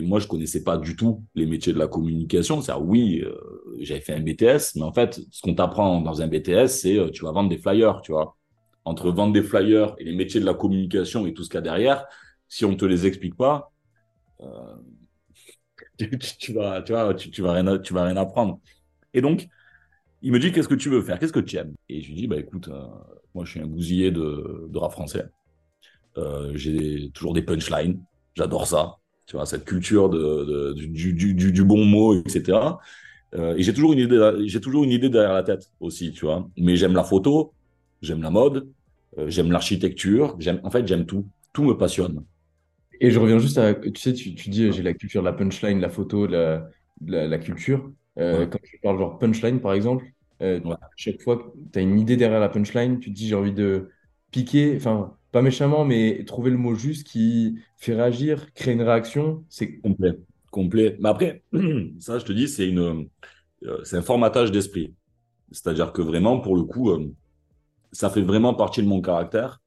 moi, 0.03 0.19
je 0.21 0.27
connaissais 0.27 0.65
pas 0.65 0.79
du 0.79 0.97
tout 0.97 1.23
les 1.35 1.47
métiers 1.47 1.73
de 1.73 1.79
la 1.79 1.89
communication. 1.89 2.63
C'est 2.63 2.73
oui, 2.75 3.21
euh, 3.23 3.35
j'avais 3.81 4.01
fait 4.01 4.15
un 4.15 4.21
BTS, 4.21 4.77
mais 4.77 4.83
en 4.83 4.93
fait, 4.93 5.21
ce 5.31 5.43
qu'on 5.43 5.55
t'apprend 5.55 6.01
dans 6.01 6.23
un 6.23 6.27
BTS, 6.27 6.69
c'est 6.69 6.99
euh, 6.99 7.11
tu 7.11 7.25
vas 7.25 7.33
vendre 7.33 7.51
des 7.51 7.59
flyers, 7.59 8.01
tu 8.01 8.13
vois 8.13 8.37
entre 8.85 9.11
vendre 9.11 9.33
des 9.33 9.43
flyers 9.43 9.95
et 9.99 10.05
les 10.05 10.15
métiers 10.15 10.41
de 10.41 10.47
la 10.47 10.55
communication 10.55 11.27
et 11.27 11.35
tout 11.35 11.45
ce 11.45 11.49
qu'il 11.49 11.57
y 11.57 11.59
a 11.59 11.63
derrière, 11.63 12.07
si 12.49 12.65
on 12.65 12.71
ne 12.73 12.77
te 12.77 12.85
les 12.85 13.07
explique 13.07 13.37
pas, 13.37 13.73
tu, 15.99 16.19
tu, 16.39 16.53
vas, 16.53 16.83
rien, 17.53 18.17
apprendre. 18.17 18.61
Et 19.13 19.21
donc, 19.21 19.49
il 20.23 20.33
me 20.33 20.39
dit 20.39 20.53
Qu'est-ce 20.53 20.69
que 20.69 20.75
tu 20.75 20.89
veux 20.89 21.03
faire? 21.03 21.19
Qu'est-ce 21.19 21.33
que 21.33 21.41
tu 21.41 21.57
aimes? 21.57 21.75
Et 21.89 22.01
je 22.03 22.09
lui 22.09 22.15
dis 22.15 22.27
Bah 22.27 22.37
écoute, 22.37 22.69
euh, 22.69 22.87
moi 23.35 23.45
je 23.45 23.53
suis 23.53 23.61
un 23.61 23.67
bousillé 23.67 24.11
de, 24.11 24.67
de 24.69 24.79
rap 24.79 24.93
français. 24.93 25.27
Euh, 26.17 26.53
J'ai 26.55 27.11
toujours 27.11 27.35
des 27.35 27.43
punchlines. 27.43 28.03
J'adore 28.35 28.67
ça. 28.67 28.97
Tu 29.27 29.37
vois, 29.37 29.47
cette 29.47 29.65
culture 29.65 30.11
de, 30.11 30.75
du, 30.75 31.15
du, 31.15 31.35
du, 31.35 31.53
du, 31.53 31.65
bon 31.65 31.85
mot, 31.85 32.15
etc. 32.15 32.59
Euh, 33.35 33.57
et 33.57 33.63
j'ai 33.63 33.73
toujours 33.73 33.95
une 33.95 34.01
idée, 34.01 34.61
toujours 34.61 34.85
une 34.85 34.91
idée 34.91 35.09
derrière 35.09 35.33
la 35.33 35.43
tête 35.43 35.71
aussi, 35.81 36.13
tu 36.13 36.27
vois. 36.27 36.49
Mais 36.59 36.77
j'aime 36.77 36.93
la 36.93 37.05
photo, 37.05 37.55
j'aime 38.05 38.23
la 38.23 38.31
mode, 38.31 38.69
euh, 39.19 39.29
j'aime 39.29 39.51
l'architecture, 39.51 40.37
j'aime, 40.39 40.61
en 40.63 40.71
fait, 40.71 40.87
j'aime 40.87 41.07
tout. 41.07 41.27
Tout 41.53 41.65
me 41.65 41.75
passionne. 41.75 42.25
Et 43.01 43.11
je 43.11 43.19
reviens 43.19 43.39
juste 43.39 43.59
à, 43.59 43.75
tu 43.75 43.93
sais, 43.97 44.13
tu, 44.13 44.35
tu 44.35 44.51
dis, 44.51 44.73
j'ai 44.73 44.83
la 44.83 44.95
culture 44.95 45.23
la 45.23 45.33
punchline, 45.33 45.81
la 45.81 45.89
photo, 45.89 46.27
la, 46.27 46.69
la, 47.07 47.27
la 47.27 47.39
culture. 47.39 47.93
Euh, 48.19 48.41
ouais. 48.41 48.49
Quand 48.49 48.59
tu 48.63 48.79
parles 48.83 48.99
genre 48.99 49.19
punchline, 49.19 49.61
par 49.61 49.73
exemple, 49.73 50.05
euh, 50.43 50.61
ouais. 50.61 50.77
chaque 50.97 51.21
fois 51.23 51.39
que 51.39 51.45
tu 51.73 51.79
as 51.79 51.83
une 51.83 51.99
idée 51.99 52.17
derrière 52.17 52.41
la 52.41 52.49
punchline, 52.49 53.01
tu 53.01 53.11
te 53.11 53.15
dis, 53.15 53.29
j'ai 53.29 53.35
envie 53.35 53.53
de 53.53 53.91
piquer, 54.31 54.75
enfin, 54.77 55.17
pas 55.33 55.43
méchamment, 55.43 55.85
mais 55.85 56.25
trouver 56.25 56.51
le 56.51 56.57
mot 56.57 56.75
juste 56.75 57.07
qui 57.07 57.59
fait 57.77 57.95
réagir, 57.95 58.53
créer 58.55 58.75
une 58.75 58.83
réaction. 58.83 59.45
C'est 59.49 59.79
complet. 59.79 60.19
Complet. 60.51 60.97
Mais 61.01 61.09
après, 61.09 61.43
ça, 61.99 62.19
je 62.19 62.25
te 62.25 62.33
dis, 62.33 62.49
c'est 62.49 62.69
une, 62.69 63.09
euh, 63.65 63.81
c'est 63.85 63.97
un 63.97 64.03
formatage 64.03 64.53
d'esprit. 64.53 64.95
C'est-à-dire 65.51 65.93
que 65.93 66.03
vraiment, 66.03 66.41
pour 66.41 66.57
le 66.57 66.63
coup, 66.63 66.91
ça 67.95 68.11
fait 68.11 68.23
vraiment 68.23 68.55
partie 68.55 68.83
de 68.83 68.89
mon 68.89 69.01
caractère. 69.01 69.61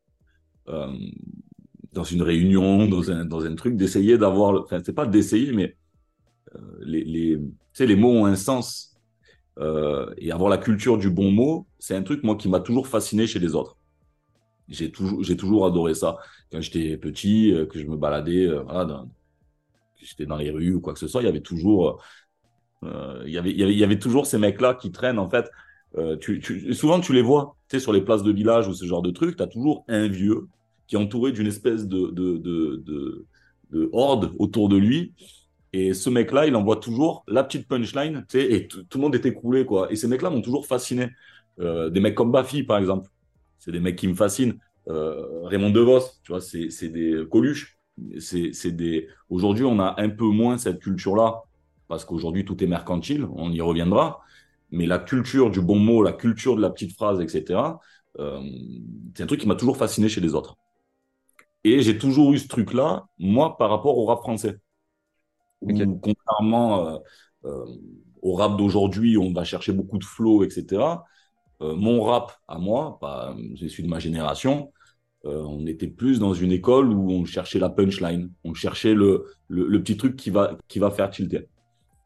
Euh, 0.69 0.93
dans 1.93 2.03
une 2.03 2.21
réunion, 2.21 2.87
dans 2.87 3.09
un, 3.09 3.25
dans 3.25 3.43
un 3.45 3.55
truc, 3.55 3.75
d'essayer 3.75 4.17
d'avoir, 4.17 4.61
enfin, 4.61 4.79
c'est 4.85 4.93
pas 4.93 5.07
d'essayer, 5.07 5.51
mais 5.53 5.75
euh, 6.55 6.59
les, 6.81 7.03
les, 7.03 7.37
tu 7.37 7.49
sais, 7.73 7.87
les 7.87 7.95
mots 7.95 8.11
ont 8.11 8.25
un 8.25 8.35
sens. 8.35 8.93
Euh, 9.59 10.13
et 10.17 10.31
avoir 10.31 10.51
la 10.51 10.59
culture 10.59 10.99
du 10.99 11.09
bon 11.09 11.31
mot, 11.31 11.65
c'est 11.79 11.95
un 11.95 12.03
truc, 12.03 12.23
moi, 12.23 12.35
qui 12.35 12.47
m'a 12.49 12.59
toujours 12.59 12.87
fasciné 12.87 13.25
chez 13.25 13.39
les 13.39 13.55
autres. 13.55 13.75
J'ai 14.69 14.91
toujours, 14.91 15.23
j'ai 15.23 15.37
toujours 15.37 15.65
adoré 15.65 15.95
ça. 15.95 16.17
Quand 16.51 16.61
j'étais 16.61 16.97
petit, 16.97 17.53
euh, 17.53 17.65
que 17.65 17.79
je 17.79 17.85
me 17.85 17.97
baladais, 17.97 18.45
euh, 18.47 18.61
voilà, 18.61 18.85
dans, 18.85 19.09
j'étais 19.95 20.25
dans 20.25 20.37
les 20.37 20.51
rues 20.51 20.75
ou 20.75 20.81
quoi 20.81 20.93
que 20.93 20.99
ce 20.99 21.07
soit, 21.07 21.21
il 21.23 21.25
y 21.25 21.29
avait 21.29 21.41
toujours, 21.41 22.03
euh, 22.83 23.23
il 23.25 23.31
y 23.31 23.37
avait, 23.37 23.51
il 23.51 23.77
y 23.77 23.83
avait, 23.83 23.99
toujours 23.99 24.27
ces 24.27 24.37
mecs-là 24.37 24.75
qui 24.75 24.91
traînent, 24.91 25.19
en 25.19 25.29
fait, 25.29 25.49
tu, 26.21 26.39
tu, 26.39 26.75
souvent, 26.75 26.99
tu 26.99 27.11
les 27.11 27.23
vois, 27.23 27.56
sur 27.79 27.93
les 27.93 28.01
places 28.01 28.23
de 28.23 28.31
village 28.31 28.67
ou 28.67 28.73
ce 28.73 28.85
genre 28.85 29.01
de 29.01 29.11
truc, 29.11 29.37
tu 29.37 29.43
as 29.43 29.47
toujours 29.47 29.83
un 29.87 30.07
vieux 30.07 30.47
qui 30.87 30.95
est 30.95 30.99
entouré 30.99 31.31
d'une 31.31 31.47
espèce 31.47 31.87
de, 31.87 32.07
de, 32.11 32.37
de, 32.37 32.83
de, 32.85 33.25
de 33.71 33.89
horde 33.91 34.33
autour 34.39 34.69
de 34.69 34.77
lui. 34.77 35.13
Et 35.73 35.93
ce 35.93 36.09
mec-là, 36.09 36.47
il 36.47 36.55
envoie 36.55 36.77
toujours 36.77 37.23
la 37.27 37.43
petite 37.43 37.67
punchline, 37.67 38.25
tu 38.29 38.39
sais, 38.39 38.53
et 38.53 38.67
tout 38.67 38.97
le 38.97 39.01
monde 39.01 39.15
est 39.15 39.25
écroulé, 39.25 39.65
quoi. 39.65 39.91
Et 39.91 39.95
ces 39.95 40.07
mecs-là 40.07 40.29
m'ont 40.29 40.41
toujours 40.41 40.65
fasciné. 40.65 41.09
Euh, 41.59 41.89
des 41.89 41.99
mecs 41.99 42.15
comme 42.15 42.31
Baffy, 42.31 42.63
par 42.63 42.77
exemple. 42.77 43.09
C'est 43.59 43.71
des 43.71 43.81
mecs 43.81 43.97
qui 43.97 44.07
me 44.07 44.15
fascinent. 44.15 44.57
Euh, 44.87 45.43
Raymond 45.43 45.71
DeVos, 45.71 45.99
tu 46.23 46.31
vois, 46.31 46.39
c'est 46.41 46.87
des 46.87 47.23
Coluche. 47.29 47.77
Des. 47.97 49.07
Aujourd'hui, 49.29 49.65
on 49.65 49.79
a 49.79 49.95
un 49.97 50.09
peu 50.09 50.25
moins 50.25 50.57
cette 50.57 50.79
culture-là 50.79 51.43
parce 51.87 52.05
qu'aujourd'hui 52.05 52.45
tout 52.45 52.63
est 52.63 52.67
mercantile. 52.67 53.27
On 53.35 53.51
y 53.51 53.59
reviendra 53.59 54.21
mais 54.71 54.85
la 54.85 54.99
culture 54.99 55.49
du 55.49 55.61
bon 55.61 55.77
mot, 55.77 56.03
la 56.03 56.13
culture 56.13 56.55
de 56.55 56.61
la 56.61 56.69
petite 56.69 56.95
phrase, 56.95 57.21
etc., 57.21 57.59
euh, 58.19 58.41
c'est 59.15 59.23
un 59.23 59.27
truc 59.27 59.39
qui 59.39 59.47
m'a 59.47 59.55
toujours 59.55 59.77
fasciné 59.77 60.09
chez 60.09 60.21
les 60.21 60.33
autres. 60.33 60.55
Et 61.63 61.81
j'ai 61.81 61.97
toujours 61.97 62.33
eu 62.33 62.39
ce 62.39 62.47
truc-là, 62.47 63.05
moi, 63.17 63.57
par 63.57 63.69
rapport 63.69 63.97
au 63.97 64.05
rap 64.05 64.19
français. 64.19 64.59
Okay. 65.61 65.85
Contrairement 66.01 66.87
euh, 66.87 66.97
euh, 67.45 67.65
au 68.21 68.33
rap 68.33 68.57
d'aujourd'hui, 68.57 69.17
on 69.17 69.33
va 69.33 69.43
chercher 69.43 69.73
beaucoup 69.73 69.97
de 69.97 70.03
flow, 70.05 70.43
etc. 70.43 71.03
Mon 71.59 72.03
rap, 72.03 72.33
à 72.47 72.59
moi, 72.59 72.99
pas, 73.01 73.35
je 73.55 73.65
suis 73.65 73.81
de 73.81 73.87
ma 73.87 73.97
génération, 73.97 74.71
on 75.23 75.65
était 75.65 75.87
plus 75.87 76.19
dans 76.19 76.35
une 76.35 76.51
école 76.51 76.93
où 76.93 77.09
on 77.11 77.25
cherchait 77.25 77.57
la 77.57 77.69
punchline, 77.69 78.31
on 78.43 78.53
cherchait 78.53 78.93
le, 78.93 79.25
le, 79.47 79.67
le 79.67 79.81
petit 79.81 79.97
truc 79.97 80.15
qui 80.15 80.29
va, 80.29 80.55
qui 80.67 80.77
va 80.77 80.91
faire 80.91 81.09
tilter. 81.09 81.47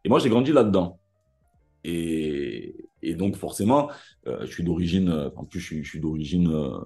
Et 0.05 0.09
moi, 0.09 0.19
j'ai 0.19 0.29
grandi 0.29 0.53
là-dedans. 0.53 1.00
Et, 1.83 2.75
et, 3.01 3.15
donc 3.15 3.35
forcément, 3.35 3.89
euh, 4.27 4.41
je 4.41 4.51
suis 4.51 4.63
d'origine, 4.63 5.09
euh, 5.09 5.29
en 5.35 5.45
plus 5.45 5.59
je 5.59 5.81
suis, 5.81 5.99
d'origine 5.99 6.49
euh, 6.51 6.79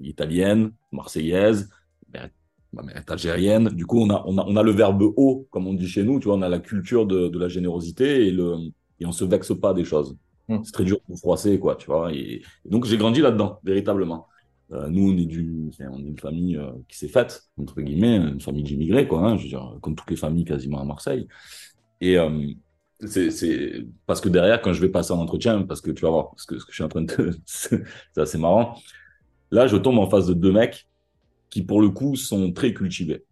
italienne, 0.00 0.72
marseillaise, 0.90 1.70
ben, 2.08 2.28
ma 2.72 2.82
mère 2.82 2.96
est 2.96 3.10
algérienne. 3.10 3.68
Du 3.68 3.86
coup, 3.86 4.00
on 4.00 4.10
a, 4.10 4.24
on 4.26 4.38
a, 4.38 4.44
on 4.46 4.56
a 4.56 4.62
le 4.62 4.72
verbe 4.72 5.02
haut, 5.16 5.46
comme 5.50 5.66
on 5.66 5.74
dit 5.74 5.88
chez 5.88 6.02
nous. 6.02 6.18
Tu 6.18 6.26
vois, 6.26 6.36
on 6.36 6.42
a 6.42 6.48
la 6.48 6.58
culture 6.58 7.06
de, 7.06 7.28
de 7.28 7.38
la 7.38 7.48
générosité 7.48 8.26
et 8.26 8.30
le, 8.30 8.56
et 8.98 9.06
on 9.06 9.12
se 9.12 9.24
vexe 9.24 9.52
pas 9.58 9.74
des 9.74 9.84
choses. 9.84 10.16
Mmh. 10.48 10.58
C'est 10.64 10.72
très 10.72 10.84
dur 10.84 11.00
pour 11.02 11.18
froisser, 11.18 11.58
quoi, 11.58 11.76
tu 11.76 11.86
vois. 11.86 12.12
Et, 12.12 12.42
et 12.64 12.68
donc 12.68 12.84
j'ai 12.86 12.96
grandi 12.96 13.20
là-dedans, 13.20 13.60
véritablement. 13.62 14.26
Euh, 14.72 14.88
nous, 14.88 15.12
on 15.12 15.16
est, 15.18 15.26
du, 15.26 15.70
on 15.80 15.98
est 15.98 16.08
une 16.08 16.18
famille 16.18 16.56
euh, 16.56 16.70
qui 16.88 16.96
s'est 16.96 17.08
faite, 17.08 17.42
entre 17.58 17.80
guillemets, 17.82 18.16
une 18.16 18.40
famille 18.40 18.62
d'immigrés, 18.62 19.06
quoi. 19.06 19.20
Hein, 19.20 19.36
je 19.36 19.42
veux 19.42 19.48
dire, 19.50 19.76
comme 19.82 19.94
toutes 19.94 20.10
les 20.10 20.16
familles 20.16 20.46
quasiment 20.46 20.80
à 20.80 20.84
Marseille. 20.84 21.28
Et, 22.00 22.18
euh, 22.18 22.54
c'est 23.06 23.86
parce 24.06 24.20
que 24.20 24.28
derrière, 24.28 24.60
quand 24.62 24.72
je 24.72 24.80
vais 24.80 24.88
passer 24.88 25.12
en 25.12 25.18
entretien, 25.18 25.62
parce 25.62 25.80
que 25.80 25.90
tu 25.90 26.02
vas 26.02 26.10
voir 26.10 26.32
ce 26.36 26.46
que, 26.46 26.54
que 26.54 26.62
je 26.68 26.74
suis 26.74 26.84
en 26.84 26.88
train 26.88 27.02
de. 27.02 27.36
c'est 27.46 27.82
assez 28.16 28.38
marrant. 28.38 28.76
Là, 29.50 29.66
je 29.66 29.76
tombe 29.76 29.98
en 29.98 30.08
face 30.08 30.26
de 30.26 30.34
deux 30.34 30.52
mecs 30.52 30.88
qui, 31.50 31.62
pour 31.62 31.80
le 31.82 31.90
coup, 31.90 32.16
sont 32.16 32.52
très 32.52 32.74
cultivés. 32.74 33.24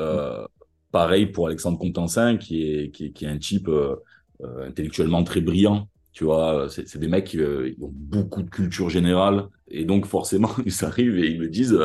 Euh, 0.00 0.46
pareil 0.92 1.26
pour 1.26 1.46
Alexandre 1.48 1.78
Contancin, 1.78 2.36
qui 2.36 2.62
est, 2.64 2.90
qui 2.90 3.06
est, 3.06 3.12
qui 3.12 3.24
est 3.24 3.28
un 3.28 3.38
type 3.38 3.68
euh, 3.68 3.96
intellectuellement 4.40 5.24
très 5.24 5.40
brillant. 5.40 5.88
Tu 6.12 6.24
vois, 6.24 6.68
c'est 6.70 6.98
des 6.98 7.08
mecs 7.08 7.26
qui 7.26 7.40
euh, 7.40 7.74
ont 7.80 7.92
beaucoup 7.92 8.42
de 8.42 8.50
culture 8.50 8.90
générale. 8.90 9.48
Et 9.68 9.84
donc, 9.84 10.06
forcément, 10.06 10.50
ils 10.66 10.84
arrivent 10.84 11.18
et 11.18 11.30
ils 11.30 11.40
me 11.40 11.48
disent 11.48 11.78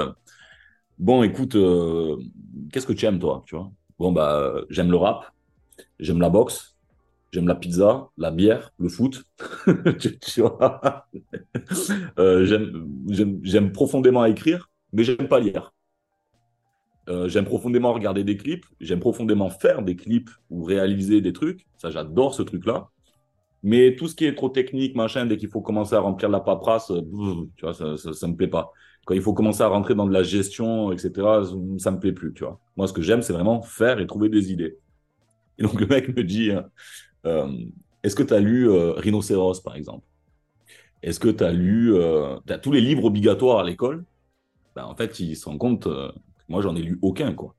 Bon, 0.99 1.23
écoute, 1.23 1.57
qu'est-ce 2.71 2.87
que 2.87 2.93
tu 2.93 3.05
aimes, 3.05 3.19
toi, 3.19 3.43
tu 3.45 3.55
vois? 3.55 3.71
Bon, 3.99 4.11
bah, 4.11 4.53
j'aime 4.69 4.91
le 4.91 4.97
rap, 4.97 5.33
j'aime 5.99 6.19
la 6.21 6.29
boxe, 6.29 6.72
j'aime 7.33 7.47
la 7.47 7.55
pizza, 7.55 8.09
la 8.17 8.29
bière, 8.29 8.71
le 8.77 8.89
foot, 8.89 9.23
euh, 12.19 12.45
J'aime 13.41 13.71
profondément 13.71 14.23
écrire, 14.25 14.69
mais 14.93 15.03
j'aime 15.03 15.27
pas 15.27 15.39
lire. 15.39 15.73
Euh, 17.09 17.27
j'aime 17.27 17.45
profondément 17.45 17.91
regarder 17.91 18.23
des 18.23 18.37
clips, 18.37 18.65
j'aime 18.79 18.99
profondément 18.99 19.49
faire 19.49 19.81
des 19.81 19.95
clips 19.95 20.29
ou 20.51 20.63
réaliser 20.63 21.21
des 21.21 21.33
trucs. 21.33 21.65
Ça, 21.77 21.89
j'adore 21.89 22.35
ce 22.35 22.43
truc-là. 22.43 22.89
Mais 23.63 23.95
tout 23.95 24.07
ce 24.07 24.15
qui 24.15 24.25
est 24.25 24.35
trop 24.35 24.49
technique, 24.49 24.95
machin, 24.95 25.25
dès 25.25 25.37
qu'il 25.37 25.49
faut 25.49 25.61
commencer 25.61 25.95
à 25.95 26.01
remplir 26.01 26.29
la 26.29 26.39
paperasse, 26.39 26.91
euh, 26.91 27.01
tu 27.55 27.65
vois, 27.65 27.73
ça, 27.73 27.97
ça, 27.97 28.27
me 28.27 28.35
plaît 28.35 28.47
pas. 28.47 28.71
Quand 29.05 29.15
il 29.15 29.21
faut 29.21 29.33
commencer 29.33 29.63
à 29.63 29.67
rentrer 29.67 29.95
dans 29.95 30.05
de 30.05 30.13
la 30.13 30.23
gestion, 30.23 30.91
etc., 30.91 31.11
ça 31.77 31.91
me 31.91 31.99
plaît 31.99 32.11
plus, 32.11 32.33
tu 32.33 32.43
vois. 32.43 32.59
Moi, 32.77 32.87
ce 32.87 32.93
que 32.93 33.01
j'aime, 33.01 33.21
c'est 33.21 33.33
vraiment 33.33 33.61
faire 33.61 33.99
et 33.99 34.07
trouver 34.07 34.29
des 34.29 34.51
idées. 34.51 34.77
Et 35.57 35.63
donc, 35.63 35.79
le 35.79 35.87
mec 35.87 36.15
me 36.15 36.23
dit, 36.23 36.51
euh, 36.51 36.61
est-ce 37.25 38.15
que 38.15 38.23
tu 38.23 38.33
as 38.33 38.39
lu 38.39 38.69
Rhinocéros, 38.69 39.61
par 39.63 39.75
exemple? 39.75 40.05
Est-ce 41.01 41.19
que 41.19 41.29
tu 41.29 41.43
as 41.43 41.51
lu 41.51 41.95
as 42.01 42.57
tous 42.59 42.71
les 42.71 42.81
livres 42.81 43.05
obligatoires 43.05 43.59
à 43.59 43.63
l'école? 43.63 44.05
Ben, 44.75 44.85
En 44.85 44.95
fait, 44.95 45.19
il 45.19 45.35
se 45.35 45.45
rend 45.49 45.57
compte 45.57 45.87
moi, 46.49 46.61
j'en 46.61 46.75
ai 46.75 46.81
lu 46.81 46.99
aucun, 47.01 47.33
quoi. 47.33 47.55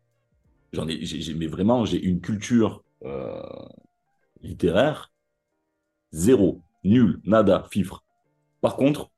J'en 0.72 0.88
ai, 0.88 1.00
mais 1.36 1.46
vraiment, 1.46 1.84
j'ai 1.84 2.02
une 2.02 2.20
culture 2.20 2.84
euh, 3.04 3.42
littéraire 4.42 5.10
zéro, 6.12 6.62
nul, 6.84 7.20
nada, 7.24 7.66
fifre. 7.70 8.04
Par 8.62 8.76
contre, 8.76 9.10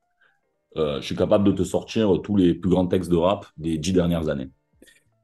euh, 0.77 1.01
je 1.01 1.07
suis 1.07 1.17
capable 1.17 1.45
de 1.45 1.53
te 1.53 1.65
sortir 1.65 2.21
tous 2.23 2.37
les 2.37 2.55
plus 2.55 2.71
grands 2.71 2.87
textes 2.89 3.11
de 3.11 3.17
rap 3.17 3.47
des 3.59 3.79
dix 3.79 3.93
dernières 3.95 4.29
années. 4.31 4.51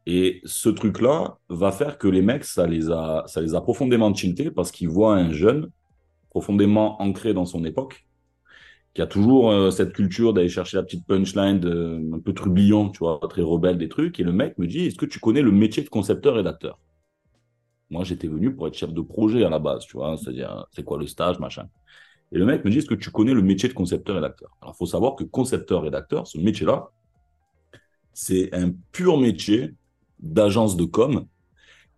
Et 0.07 0.41
ce 0.45 0.69
truc-là 0.69 1.39
va 1.49 1.71
faire 1.71 1.99
que 1.99 2.09
les 2.09 2.23
mecs, 2.23 2.45
ça 2.45 2.67
les 2.67 2.91
a, 2.91 3.25
ça 3.27 3.41
les 3.41 3.55
a 3.55 3.61
profondément 3.61 4.13
tiltés 4.13 4.51
parce 4.51 4.73
qu'ils 4.73 4.89
voient 4.89 5.15
un 5.15 5.33
jeune 5.33 5.71
profondément 6.31 7.01
ancré 7.01 7.35
dans 7.35 7.45
son 7.45 7.65
époque, 7.65 8.07
qui 8.95 9.03
a 9.03 9.07
toujours 9.07 9.51
euh, 9.51 9.71
cette 9.71 9.93
culture 9.93 10.33
d'aller 10.33 10.49
chercher 10.49 10.79
la 10.79 10.83
petite 10.83 11.07
punchline 11.07 12.11
un 12.13 12.19
peu 12.19 12.33
trublion, 12.33 12.91
tu 12.91 13.01
vois, 13.01 13.21
très 13.29 13.43
rebelle 13.43 13.79
des 13.79 13.89
trucs. 13.89 14.19
Et 14.19 14.23
le 14.25 14.33
mec 14.33 14.59
me 14.59 14.67
dit, 14.67 14.87
est-ce 14.87 14.97
que 14.97 15.07
tu 15.07 15.21
connais 15.21 15.43
le 15.43 15.53
métier 15.53 15.83
de 15.83 15.89
concepteur-rédacteur 15.89 16.79
Moi, 17.91 18.05
j'étais 18.05 18.29
venu 18.29 18.55
pour 18.55 18.67
être 18.67 18.75
chef 18.75 18.93
de 18.93 19.01
projet 19.03 19.45
à 19.45 19.51
la 19.51 19.59
base, 19.59 19.85
tu 19.87 19.99
vois, 19.99 20.17
c'est-à-dire, 20.17 20.67
c'est 20.73 20.85
quoi 20.85 20.99
le 20.99 21.07
stage, 21.07 21.39
machin. 21.39 21.69
Et 22.33 22.39
le 22.39 22.47
mec 22.47 22.65
me 22.65 22.71
dit, 22.71 22.79
est-ce 22.79 22.87
que 22.87 22.95
tu 22.95 23.11
connais 23.11 23.35
le 23.35 23.43
métier 23.43 23.69
de 23.69 23.75
concepteur-rédacteur 23.75 24.57
Alors, 24.63 24.75
il 24.75 24.79
faut 24.79 24.87
savoir 24.87 25.17
que 25.17 25.25
concepteur-rédacteur, 25.25 26.27
ce 26.27 26.39
métier-là, 26.39 26.89
c'est 28.15 28.55
un 28.55 28.73
pur 28.91 29.19
métier 29.19 29.75
d'agence 30.23 30.77
de 30.77 30.85
com. 30.85 31.27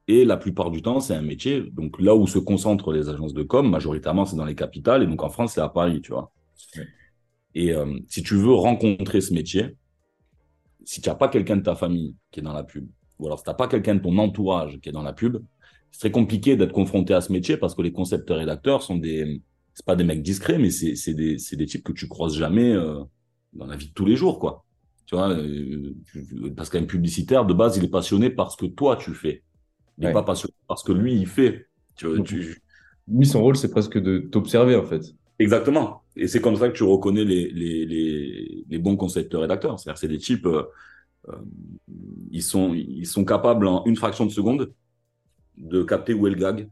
Et 0.06 0.24
la 0.24 0.36
plupart 0.36 0.70
du 0.70 0.82
temps, 0.82 1.00
c'est 1.00 1.14
un 1.14 1.22
métier, 1.22 1.62
donc 1.72 1.98
là 2.00 2.14
où 2.14 2.26
se 2.26 2.38
concentrent 2.38 2.92
les 2.92 3.08
agences 3.08 3.32
de 3.32 3.42
com, 3.42 3.70
majoritairement, 3.70 4.26
c'est 4.26 4.36
dans 4.36 4.44
les 4.44 4.54
capitales. 4.54 5.02
Et 5.02 5.06
donc, 5.06 5.22
en 5.22 5.30
France, 5.30 5.52
c'est 5.54 5.62
à 5.62 5.68
Paris, 5.68 6.02
tu 6.02 6.12
vois. 6.12 6.30
Et 7.54 7.72
euh, 7.72 7.98
si 8.08 8.22
tu 8.22 8.34
veux 8.34 8.52
rencontrer 8.52 9.20
ce 9.20 9.32
métier, 9.32 9.76
si 10.84 11.00
tu 11.00 11.08
n'as 11.08 11.14
pas 11.14 11.28
quelqu'un 11.28 11.56
de 11.56 11.62
ta 11.62 11.74
famille 11.74 12.16
qui 12.30 12.40
est 12.40 12.42
dans 12.42 12.52
la 12.52 12.64
pub, 12.64 12.86
ou 13.18 13.26
alors 13.26 13.38
si 13.38 13.44
tu 13.44 13.50
n'as 13.50 13.54
pas 13.54 13.68
quelqu'un 13.68 13.94
de 13.94 14.00
ton 14.00 14.18
entourage 14.18 14.78
qui 14.80 14.88
est 14.88 14.92
dans 14.92 15.02
la 15.02 15.12
pub, 15.12 15.38
c'est 15.90 16.00
très 16.00 16.10
compliqué 16.10 16.56
d'être 16.56 16.72
confronté 16.72 17.14
à 17.14 17.20
ce 17.20 17.32
métier 17.32 17.56
parce 17.56 17.74
que 17.74 17.82
les 17.82 17.92
concepteurs 17.92 18.38
rédacteurs 18.38 18.82
sont 18.82 18.96
des, 18.96 19.40
c'est 19.72 19.86
pas 19.86 19.96
des 19.96 20.04
mecs 20.04 20.22
discrets, 20.22 20.58
mais 20.58 20.70
c'est 20.70 21.14
des, 21.14 21.36
des 21.36 21.66
types 21.66 21.84
que 21.84 21.92
tu 21.92 22.08
croises 22.08 22.34
jamais 22.34 22.72
euh, 22.72 22.98
dans 23.52 23.66
la 23.66 23.76
vie 23.76 23.88
de 23.88 23.92
tous 23.92 24.04
les 24.04 24.16
jours, 24.16 24.38
quoi. 24.38 24.64
Tu 25.06 25.14
vois, 25.14 25.30
euh, 25.30 25.94
parce 26.56 26.70
qu'un 26.70 26.84
publicitaire, 26.84 27.44
de 27.44 27.52
base, 27.54 27.76
il 27.76 27.84
est 27.84 27.88
passionné 27.88 28.30
par 28.30 28.50
ce 28.50 28.56
que 28.56 28.66
toi 28.66 28.96
tu 28.96 29.12
fais. 29.12 29.42
Il 29.98 30.06
n'est 30.06 30.12
pas 30.12 30.22
passionné 30.22 30.54
parce 30.66 30.82
que 30.82 30.92
lui, 30.92 31.14
il 31.14 31.26
fait. 31.26 31.68
Tu, 31.96 32.06
tu... 32.24 32.62
Lui, 33.06 33.26
son 33.26 33.42
rôle, 33.42 33.56
c'est 33.56 33.70
presque 33.70 33.98
de 33.98 34.18
t'observer, 34.18 34.76
en 34.76 34.84
fait. 34.84 35.14
Exactement. 35.38 36.02
Et 36.16 36.26
c'est 36.26 36.40
comme 36.40 36.56
ça 36.56 36.68
que 36.68 36.76
tu 36.76 36.84
reconnais 36.84 37.24
les, 37.24 37.50
les, 37.50 37.86
les, 37.86 38.64
les 38.68 38.78
bons 38.78 38.96
concepteurs 38.96 39.42
rédacteurs. 39.42 39.78
C'est-à-dire 39.78 39.98
c'est 39.98 40.08
des 40.08 40.18
types, 40.18 40.46
euh, 40.46 40.64
euh, 41.28 41.36
ils, 42.30 42.42
sont, 42.42 42.72
ils 42.74 43.06
sont 43.06 43.24
capables 43.24 43.66
en 43.66 43.84
une 43.84 43.96
fraction 43.96 44.26
de 44.26 44.30
seconde 44.30 44.72
de 45.56 45.82
capter 45.82 46.14
où 46.14 46.26
est 46.26 46.30
le 46.30 46.36
gag. 46.36 46.68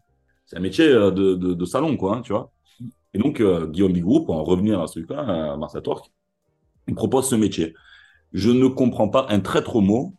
C'est 0.46 0.56
un 0.56 0.60
métier 0.60 0.88
euh, 0.88 1.10
de, 1.10 1.34
de, 1.34 1.54
de, 1.54 1.64
salon, 1.64 1.96
quoi, 1.96 2.16
hein, 2.16 2.22
tu 2.22 2.32
vois. 2.32 2.52
Et 3.14 3.18
donc, 3.18 3.40
euh, 3.40 3.66
Guillaume 3.66 3.92
Bigrou, 3.92 4.24
pour 4.24 4.34
en 4.34 4.44
revenir 4.44 4.80
à 4.80 4.86
ce 4.86 5.00
truc-là, 5.00 5.52
à 5.52 5.56
Marcel 5.56 5.82
Torque, 5.82 6.10
il 6.88 6.94
propose 6.94 7.28
ce 7.28 7.34
métier. 7.34 7.74
Je 8.32 8.50
ne 8.50 8.66
comprends 8.66 9.08
pas 9.08 9.26
un 9.28 9.40
traître 9.40 9.80
mot 9.80 10.14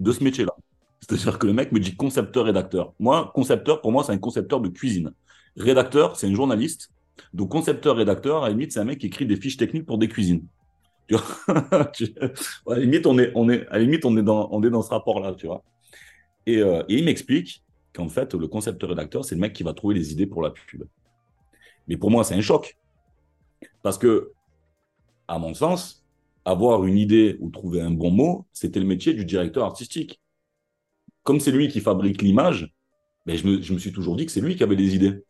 de 0.00 0.12
ce 0.12 0.22
métier-là. 0.24 0.54
C'est-à-dire 1.00 1.38
que 1.38 1.46
le 1.46 1.52
mec 1.52 1.72
me 1.72 1.80
dit 1.80 1.96
concepteur-rédacteur. 1.96 2.92
Moi, 2.98 3.30
concepteur, 3.34 3.80
pour 3.80 3.92
moi, 3.92 4.04
c'est 4.04 4.12
un 4.12 4.18
concepteur 4.18 4.60
de 4.60 4.68
cuisine. 4.68 5.12
Rédacteur, 5.56 6.16
c'est 6.16 6.26
un 6.26 6.34
journaliste 6.34 6.90
donc, 7.32 7.50
concepteur-rédacteur, 7.50 8.44
à 8.44 8.48
la 8.48 8.50
limite, 8.50 8.72
c'est 8.72 8.80
un 8.80 8.84
mec 8.84 8.98
qui 8.98 9.06
écrit 9.06 9.26
des 9.26 9.36
fiches 9.36 9.56
techniques 9.56 9.86
pour 9.86 9.98
des 9.98 10.08
cuisines. 10.08 10.46
Tu 11.08 11.14
vois? 11.14 11.24
À 12.66 12.74
la 12.74 12.80
limite, 12.80 13.06
on 13.06 13.18
est, 13.18 13.32
on 13.34 13.48
est, 13.48 13.66
à 13.68 13.74
la 13.74 13.80
limite, 13.80 14.04
on 14.04 14.16
est 14.16 14.22
dans, 14.22 14.48
on 14.52 14.62
est 14.62 14.70
dans 14.70 14.82
ce 14.82 14.90
rapport-là, 14.90 15.34
tu 15.34 15.46
vois? 15.46 15.62
Et, 16.46 16.58
euh, 16.58 16.82
et 16.88 16.96
il 16.96 17.04
m'explique 17.04 17.62
qu'en 17.94 18.08
fait, 18.08 18.34
le 18.34 18.46
concepteur-rédacteur, 18.46 19.24
c'est 19.24 19.34
le 19.34 19.40
mec 19.40 19.52
qui 19.52 19.62
va 19.62 19.72
trouver 19.72 19.94
les 19.94 20.12
idées 20.12 20.26
pour 20.26 20.42
la 20.42 20.50
pub. 20.50 20.84
Mais 21.86 21.96
pour 21.96 22.10
moi, 22.10 22.24
c'est 22.24 22.34
un 22.34 22.40
choc. 22.40 22.76
Parce 23.82 23.98
que, 23.98 24.32
à 25.26 25.38
mon 25.38 25.54
sens, 25.54 25.97
avoir 26.50 26.86
une 26.86 26.96
idée 26.96 27.36
ou 27.40 27.50
trouver 27.50 27.80
un 27.80 27.90
bon 27.90 28.10
mot, 28.10 28.46
c'était 28.52 28.80
le 28.80 28.86
métier 28.86 29.12
du 29.12 29.24
directeur 29.24 29.64
artistique. 29.64 30.20
Comme 31.22 31.40
c'est 31.40 31.52
lui 31.52 31.68
qui 31.68 31.80
fabrique 31.80 32.22
l'image, 32.22 32.72
ben 33.26 33.36
je, 33.36 33.46
me, 33.46 33.78
suis 33.78 33.92
toujours 33.92 34.16
dit 34.16 34.24
que 34.24 34.32
c'est 34.32 34.40
lui 34.40 34.56
qui 34.56 34.62
avait 34.62 34.74
les 34.74 34.94
idées. 34.94 35.22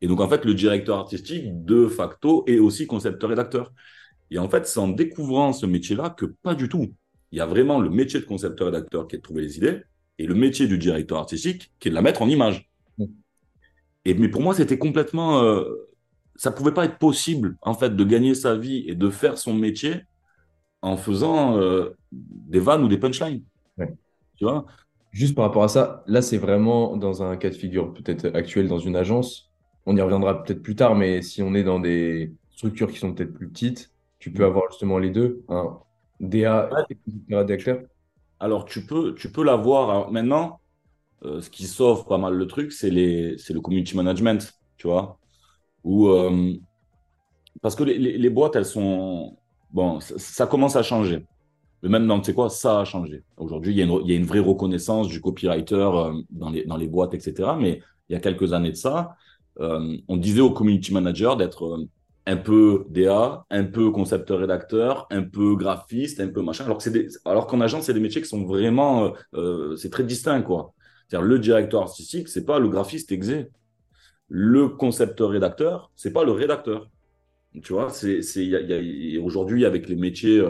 Et 0.00 0.08
donc, 0.08 0.20
en 0.20 0.28
fait, 0.28 0.44
le 0.44 0.54
directeur 0.54 0.98
artistique, 0.98 1.64
de 1.64 1.86
facto, 1.86 2.44
est 2.48 2.58
aussi 2.58 2.88
concepteur-rédacteur. 2.88 3.72
Et 4.32 4.38
en 4.38 4.48
fait, 4.48 4.66
c'est 4.66 4.80
en 4.80 4.88
découvrant 4.88 5.52
ce 5.52 5.64
métier-là 5.64 6.10
que 6.10 6.26
pas 6.26 6.56
du 6.56 6.68
tout. 6.68 6.92
Il 7.30 7.38
y 7.38 7.40
a 7.40 7.46
vraiment 7.46 7.78
le 7.78 7.88
métier 7.88 8.18
de 8.18 8.24
concepteur-rédacteur 8.24 9.06
qui 9.06 9.14
est 9.14 9.18
de 9.18 9.22
trouver 9.22 9.42
les 9.42 9.56
idées 9.56 9.82
et 10.18 10.26
le 10.26 10.34
métier 10.34 10.66
du 10.66 10.78
directeur 10.78 11.18
artistique 11.18 11.72
qui 11.78 11.88
est 11.88 11.90
de 11.90 11.94
la 11.94 12.02
mettre 12.02 12.22
en 12.22 12.28
image. 12.28 12.68
Et, 14.04 14.14
mais 14.14 14.28
pour 14.28 14.42
moi, 14.42 14.54
c'était 14.54 14.78
complètement. 14.78 15.42
Euh, 15.42 15.64
ça 16.34 16.50
pouvait 16.50 16.74
pas 16.74 16.84
être 16.84 16.98
possible, 16.98 17.56
en 17.62 17.74
fait, 17.74 17.94
de 17.94 18.04
gagner 18.04 18.34
sa 18.34 18.56
vie 18.56 18.84
et 18.88 18.96
de 18.96 19.08
faire 19.08 19.38
son 19.38 19.54
métier 19.54 20.02
en 20.86 20.96
faisant 20.96 21.58
euh, 21.58 21.96
des 22.12 22.60
vannes 22.60 22.82
ou 22.82 22.88
des 22.88 22.98
punchlines. 22.98 23.42
Tu 24.36 24.44
vois? 24.44 24.66
Juste 25.12 25.34
par 25.34 25.46
rapport 25.46 25.64
à 25.64 25.68
ça, 25.68 26.04
là, 26.06 26.20
c'est 26.20 26.36
vraiment 26.36 26.96
dans 26.96 27.22
un 27.22 27.36
cas 27.36 27.48
de 27.48 27.54
figure 27.54 27.94
peut-être 27.94 28.26
actuel 28.36 28.68
dans 28.68 28.78
une 28.78 28.96
agence 28.96 29.46
on 29.86 29.96
y 29.96 30.00
reviendra 30.00 30.42
peut-être 30.42 30.62
plus 30.62 30.74
tard, 30.74 30.96
mais 30.96 31.22
si 31.22 31.42
on 31.42 31.54
est 31.54 31.62
dans 31.62 31.78
des 31.78 32.34
structures 32.50 32.90
qui 32.90 32.98
sont 32.98 33.14
peut-être 33.14 33.32
plus 33.32 33.48
petites, 33.48 33.92
tu 34.18 34.32
peux 34.32 34.42
mm. 34.42 34.46
avoir 34.46 34.64
justement 34.70 34.98
les 34.98 35.10
deux, 35.10 35.44
un 35.48 35.78
DA 36.20 36.68
et. 36.90 36.96
Alors 38.40 38.64
tu 38.66 38.84
peux, 38.84 39.14
tu 39.14 39.30
peux 39.30 39.44
l'avoir. 39.44 40.10
maintenant, 40.10 40.60
euh, 41.24 41.40
ce 41.40 41.48
qui 41.48 41.66
sauve 41.66 42.06
pas 42.06 42.18
mal 42.18 42.34
le 42.34 42.46
truc, 42.46 42.72
c'est 42.72 42.90
les, 42.90 43.38
c'est 43.38 43.54
le 43.54 43.60
community 43.60 43.96
management, 43.96 44.52
tu 44.76 44.88
vois, 44.88 45.18
ou 45.84 46.08
euh, 46.08 46.52
parce 47.62 47.76
que 47.76 47.84
les, 47.84 48.30
boîtes, 48.30 48.56
elles 48.56 48.66
sont 48.66 49.38
bon, 49.76 50.00
ça, 50.00 50.46
commence 50.46 50.74
à 50.74 50.82
changer. 50.82 51.26
Mais 51.82 51.90
maintenant, 51.90 52.18
tu 52.18 52.26
sais 52.26 52.34
quoi, 52.34 52.48
ça 52.48 52.80
a 52.80 52.84
changé. 52.86 53.22
Aujourd'hui, 53.36 53.74
il 53.74 53.78
y, 53.78 54.12
a 54.12 54.16
une 54.16 54.24
vraie 54.24 54.40
reconnaissance 54.40 55.08
du 55.08 55.20
copywriter 55.20 55.74
euh, 55.74 56.14
dans, 56.30 56.48
les, 56.48 56.64
dans 56.64 56.78
les 56.78 56.88
boîtes, 56.88 57.12
etc. 57.12 57.50
Mais 57.60 57.82
il 58.08 58.14
y 58.14 58.16
a 58.16 58.20
quelques 58.20 58.54
années 58.54 58.70
de 58.70 58.76
ça, 58.76 59.16
euh, 59.60 59.98
on 60.08 60.16
disait 60.16 60.40
au 60.40 60.50
community 60.50 60.94
manager 60.94 61.36
d'être 61.36 61.66
euh, 61.66 61.84
un 62.24 62.38
peu 62.38 62.86
DA, 62.88 63.44
un 63.50 63.64
peu 63.64 63.90
concepteur-rédacteur, 63.90 65.06
un 65.10 65.22
peu 65.22 65.54
graphiste, 65.56 66.20
un 66.20 66.28
peu 66.28 66.40
machin. 66.40 66.64
Alors, 66.64 66.78
que 66.78 67.08
alors 67.28 67.46
qu'en 67.46 67.60
agence, 67.60 67.84
c'est 67.84 67.94
des 67.94 68.00
métiers 68.00 68.22
qui 68.22 68.28
sont 68.28 68.44
vraiment, 68.44 69.12
c'est 69.76 69.90
très 69.90 70.02
distinct, 70.02 70.42
quoi. 70.42 70.72
C'est-à-dire, 71.06 71.28
le 71.28 71.38
directeur 71.38 71.82
artistique, 71.82 72.28
c'est 72.28 72.44
pas 72.44 72.58
le 72.58 72.68
graphiste 72.68 73.12
exé. 73.12 73.48
Le 74.28 74.68
concepteur-rédacteur, 74.70 75.92
c'est 75.94 76.12
pas 76.12 76.24
le 76.24 76.32
rédacteur. 76.32 76.88
Tu 77.62 77.72
vois, 77.72 77.90
c'est, 77.90 78.20
aujourd'hui, 79.18 79.64
avec 79.64 79.88
les 79.88 79.96
métiers, 79.96 80.42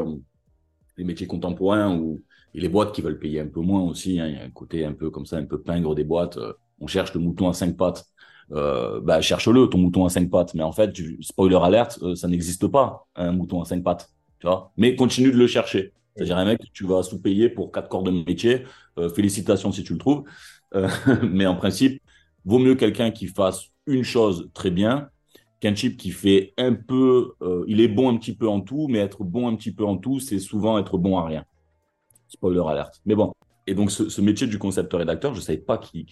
les 0.96 1.04
métiers 1.04 1.26
contemporains 1.26 1.96
ou 1.96 2.22
et 2.54 2.60
les 2.60 2.68
boîtes 2.68 2.94
qui 2.94 3.02
veulent 3.02 3.18
payer 3.18 3.40
un 3.40 3.48
peu 3.48 3.60
moins 3.60 3.82
aussi, 3.82 4.18
hein, 4.18 4.28
il 4.28 4.34
y 4.34 4.38
a 4.38 4.42
un 4.42 4.50
côté 4.50 4.84
un 4.84 4.94
peu 4.94 5.10
comme 5.10 5.26
ça, 5.26 5.36
un 5.36 5.44
peu 5.44 5.60
pingre 5.60 5.94
des 5.94 6.04
boîtes. 6.04 6.38
on 6.80 6.86
cherche 6.86 7.12
le 7.14 7.20
mouton 7.20 7.48
à 7.48 7.52
cinq 7.52 7.76
pattes 7.76 8.06
euh, 8.52 9.00
bah, 9.00 9.20
cherche-le, 9.20 9.66
ton 9.66 9.78
mouton 9.78 10.04
à 10.04 10.08
cinq 10.08 10.30
pattes. 10.30 10.54
Mais 10.54 10.62
en 10.62 10.72
fait, 10.72 10.94
spoiler 11.20 11.56
alerte, 11.56 11.98
euh, 12.02 12.14
ça 12.14 12.28
n'existe 12.28 12.66
pas, 12.68 13.06
un 13.16 13.32
mouton 13.32 13.60
à 13.62 13.64
cinq 13.64 13.82
pattes. 13.82 14.10
Tu 14.38 14.46
vois 14.46 14.72
Mais 14.76 14.96
continue 14.96 15.30
de 15.30 15.36
le 15.36 15.46
chercher. 15.46 15.92
C'est-à-dire 16.14 16.38
un 16.38 16.44
mec 16.44 16.60
tu 16.72 16.86
vas 16.86 17.02
sous-payer 17.02 17.50
pour 17.50 17.72
quatre 17.72 17.88
corps 17.88 18.02
de 18.02 18.10
métier. 18.10 18.64
Euh, 18.98 19.08
félicitations 19.10 19.72
si 19.72 19.84
tu 19.84 19.92
le 19.92 19.98
trouves. 19.98 20.24
mais 21.22 21.46
en 21.46 21.56
principe, 21.56 22.02
vaut 22.44 22.58
mieux 22.58 22.74
quelqu'un 22.74 23.10
qui 23.10 23.28
fasse 23.28 23.70
une 23.86 24.02
chose 24.02 24.50
très 24.52 24.70
bien 24.70 25.08
qu'un 25.60 25.72
type 25.72 25.96
qui 25.96 26.10
fait 26.10 26.52
un 26.58 26.74
peu, 26.74 27.34
il 27.66 27.80
est 27.80 27.88
bon 27.88 28.10
un 28.12 28.16
petit 28.18 28.34
peu 28.34 28.48
en 28.48 28.60
tout, 28.60 28.88
mais 28.88 28.98
être 28.98 29.24
bon 29.24 29.48
un 29.48 29.56
petit 29.56 29.72
peu 29.72 29.84
en 29.84 29.96
tout, 29.96 30.20
c'est 30.20 30.38
souvent 30.38 30.78
être 30.78 30.98
bon 30.98 31.18
à 31.18 31.24
rien. 31.24 31.44
Spoiler 32.28 32.62
alerte. 32.66 33.00
Mais 33.06 33.14
bon, 33.14 33.32
Et 33.66 33.74
donc, 33.74 33.90
ce, 33.90 34.20
métier 34.20 34.46
du 34.46 34.58
concepteur-rédacteur, 34.58 35.34
je 35.34 35.40
ne 35.40 35.44
savais 35.44 35.58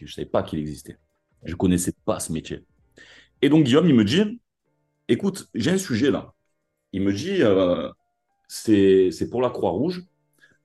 savais 0.07 0.27
pas 0.27 0.43
qu'il 0.43 0.59
existait. 0.59 0.99
Je 1.45 1.53
ne 1.53 1.57
connaissais 1.57 1.93
pas 2.05 2.21
ce 2.21 2.33
métier. 2.33 2.65
Et 3.43 3.49
donc, 3.49 3.65
Guillaume, 3.65 3.89
il 3.89 3.95
me 3.95 4.05
dit, 4.05 4.41
écoute, 5.09 5.49
j'ai 5.55 5.73
un 5.73 5.79
sujet 5.79 6.11
là. 6.11 6.33
Il 6.93 7.03
me 7.03 7.13
dit, 7.13 7.43
euh, 7.43 7.91
c'est 8.49 9.29
pour 9.31 9.43
la 9.43 9.51
Croix-Rouge. 9.51 10.05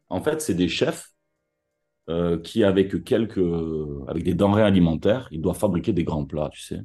En 0.09 0.21
fait, 0.21 0.41
c'est 0.41 0.53
des 0.55 0.69
chefs 0.69 1.11
euh, 2.09 2.39
qui, 2.39 2.63
avec 2.63 3.03
quelques, 3.03 3.43
avec 4.07 4.23
des 4.23 4.33
denrées 4.33 4.63
alimentaires, 4.63 5.27
ils 5.31 5.41
doivent 5.41 5.57
fabriquer 5.57 5.93
des 5.93 6.03
grands 6.03 6.25
plats, 6.25 6.49
tu 6.51 6.61
sais. 6.61 6.81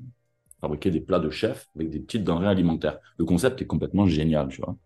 Fabriquer 0.65 0.91
des 0.91 1.03
plats 1.03 1.21
de 1.21 1.29
chefs 1.29 1.69
avec 1.77 1.91
des 1.91 2.01
petites 2.01 2.25
denrées 2.25 2.47
alimentaires. 2.47 2.99
Le 3.19 3.27
concept 3.27 3.61
est 3.61 3.67
complètement 3.67 4.07
génial, 4.07 4.49
tu 4.49 4.63
vois. 4.63 4.79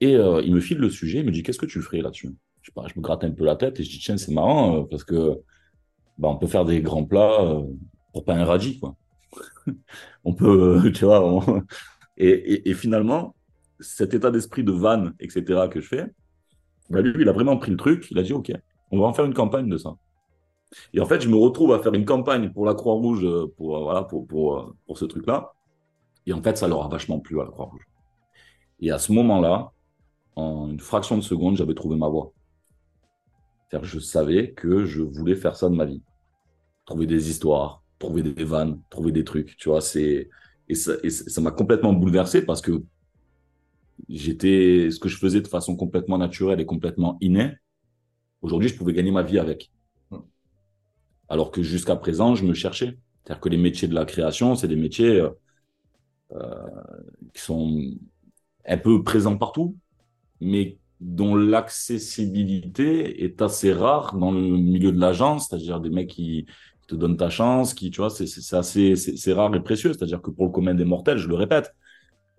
Et 0.00 0.16
euh, 0.16 0.42
il 0.44 0.52
me 0.52 0.58
file 0.58 0.78
le 0.78 0.90
sujet, 0.90 1.20
il 1.20 1.24
me 1.24 1.30
dit, 1.30 1.44
qu'est-ce 1.44 1.58
que 1.58 1.66
tu 1.66 1.80
ferais 1.80 2.00
là-dessus? 2.00 2.34
Je, 2.62 2.72
me 2.74 3.00
gratte 3.00 3.22
un 3.22 3.30
peu 3.30 3.44
la 3.44 3.54
tête 3.54 3.78
et 3.78 3.84
je 3.84 3.90
dis, 3.90 4.00
tiens, 4.00 4.16
c'est 4.16 4.32
marrant, 4.32 4.80
euh, 4.80 4.82
parce 4.90 5.04
que 5.04 5.38
bah, 6.18 6.26
on 6.28 6.36
peut 6.36 6.48
faire 6.48 6.64
des 6.64 6.80
grands 6.80 7.04
plats 7.04 7.62
pour 8.12 8.24
pas 8.24 8.34
un 8.34 8.44
radis, 8.44 8.80
quoi. 8.80 8.96
on 10.24 10.34
peut, 10.34 10.90
tu 10.92 11.04
vois. 11.04 11.46
Et, 12.18 12.70
et, 12.70 12.72
finalement, 12.72 13.36
cet 13.78 14.14
état 14.14 14.30
d'esprit 14.30 14.64
de 14.64 14.72
vanne, 14.72 15.12
etc., 15.20 15.68
que 15.70 15.82
je 15.82 15.86
fais, 15.86 16.06
bah, 16.88 17.02
lui, 17.02 17.12
il 17.20 17.28
a 17.28 17.32
vraiment 17.32 17.58
pris 17.58 17.70
le 17.70 17.76
truc, 17.76 18.10
il 18.10 18.18
a 18.18 18.22
dit, 18.22 18.32
OK, 18.32 18.50
on 18.90 18.98
va 18.98 19.06
en 19.06 19.12
faire 19.12 19.26
une 19.26 19.34
campagne 19.34 19.68
de 19.68 19.76
ça. 19.76 19.94
Et 20.92 21.00
en 21.00 21.06
fait, 21.06 21.20
je 21.20 21.28
me 21.28 21.36
retrouve 21.36 21.72
à 21.72 21.80
faire 21.80 21.94
une 21.94 22.04
campagne 22.04 22.50
pour 22.52 22.66
la 22.66 22.74
Croix-Rouge, 22.74 23.24
euh, 23.24 23.52
pour, 23.56 23.76
euh, 23.76 23.82
voilà, 23.82 24.02
pour, 24.02 24.26
pour, 24.26 24.58
euh, 24.58 24.76
pour 24.86 24.98
ce 24.98 25.04
truc-là. 25.04 25.52
Et 26.26 26.32
en 26.32 26.42
fait, 26.42 26.56
ça 26.58 26.68
leur 26.68 26.84
a 26.84 26.88
vachement 26.88 27.20
plu 27.20 27.40
à 27.40 27.44
la 27.44 27.50
Croix-Rouge. 27.50 27.86
Et 28.80 28.90
à 28.90 28.98
ce 28.98 29.12
moment-là, 29.12 29.72
en 30.34 30.68
une 30.68 30.80
fraction 30.80 31.16
de 31.16 31.22
seconde, 31.22 31.56
j'avais 31.56 31.74
trouvé 31.74 31.96
ma 31.96 32.08
voie. 32.08 32.32
C'est-à-dire 33.68 33.88
je 33.88 33.98
savais 33.98 34.52
que 34.52 34.84
je 34.84 35.02
voulais 35.02 35.36
faire 35.36 35.56
ça 35.56 35.68
de 35.68 35.74
ma 35.74 35.84
vie. 35.84 36.02
Trouver 36.84 37.06
des 37.06 37.30
histoires, 37.30 37.82
trouver 37.98 38.22
des 38.22 38.44
vannes, 38.44 38.80
trouver 38.90 39.12
des 39.12 39.24
trucs, 39.24 39.56
tu 39.56 39.68
vois, 39.68 39.80
c'est... 39.80 40.28
Et 40.68 40.74
ça 40.74 41.40
m'a 41.40 41.52
complètement 41.52 41.92
bouleversé 41.92 42.44
parce 42.44 42.60
que 42.60 42.82
j'étais... 44.08 44.90
Ce 44.90 44.98
que 44.98 45.08
je 45.08 45.16
faisais 45.16 45.40
de 45.40 45.48
façon 45.48 45.76
complètement 45.76 46.18
naturelle 46.18 46.60
et 46.60 46.66
complètement 46.66 47.16
innée, 47.20 47.52
Aujourd'hui, 48.42 48.68
je 48.68 48.76
pouvais 48.76 48.92
gagner 48.92 49.10
ma 49.10 49.22
vie 49.22 49.38
avec. 49.38 49.72
Alors 51.28 51.50
que 51.50 51.62
jusqu'à 51.62 51.96
présent, 51.96 52.34
je 52.34 52.44
me 52.44 52.54
cherchais. 52.54 52.98
C'est-à-dire 53.24 53.40
que 53.40 53.48
les 53.48 53.56
métiers 53.56 53.88
de 53.88 53.94
la 53.94 54.04
création, 54.04 54.54
c'est 54.54 54.68
des 54.68 54.76
métiers 54.76 55.20
euh, 55.20 55.30
euh, 56.32 56.66
qui 57.34 57.42
sont 57.42 57.90
un 58.66 58.78
peu 58.78 59.02
présents 59.02 59.36
partout, 59.36 59.76
mais 60.40 60.78
dont 61.00 61.34
l'accessibilité 61.34 63.24
est 63.24 63.42
assez 63.42 63.72
rare 63.72 64.16
dans 64.16 64.32
le 64.32 64.40
milieu 64.40 64.92
de 64.92 65.00
l'agence, 65.00 65.48
c'est-à-dire 65.48 65.80
des 65.80 65.90
mecs 65.90 66.08
qui, 66.08 66.46
te 66.86 66.94
donnent 66.94 67.16
ta 67.16 67.30
chance, 67.30 67.74
qui, 67.74 67.90
tu 67.90 68.00
vois, 68.00 68.10
c'est 68.10 68.54
assez, 68.54 68.94
rare 69.32 69.52
et 69.56 69.62
précieux. 69.62 69.92
C'est-à-dire 69.92 70.22
que 70.22 70.30
pour 70.30 70.46
le 70.46 70.52
commun 70.52 70.72
des 70.72 70.84
mortels, 70.84 71.18
je 71.18 71.26
le 71.26 71.34
répète, 71.34 71.74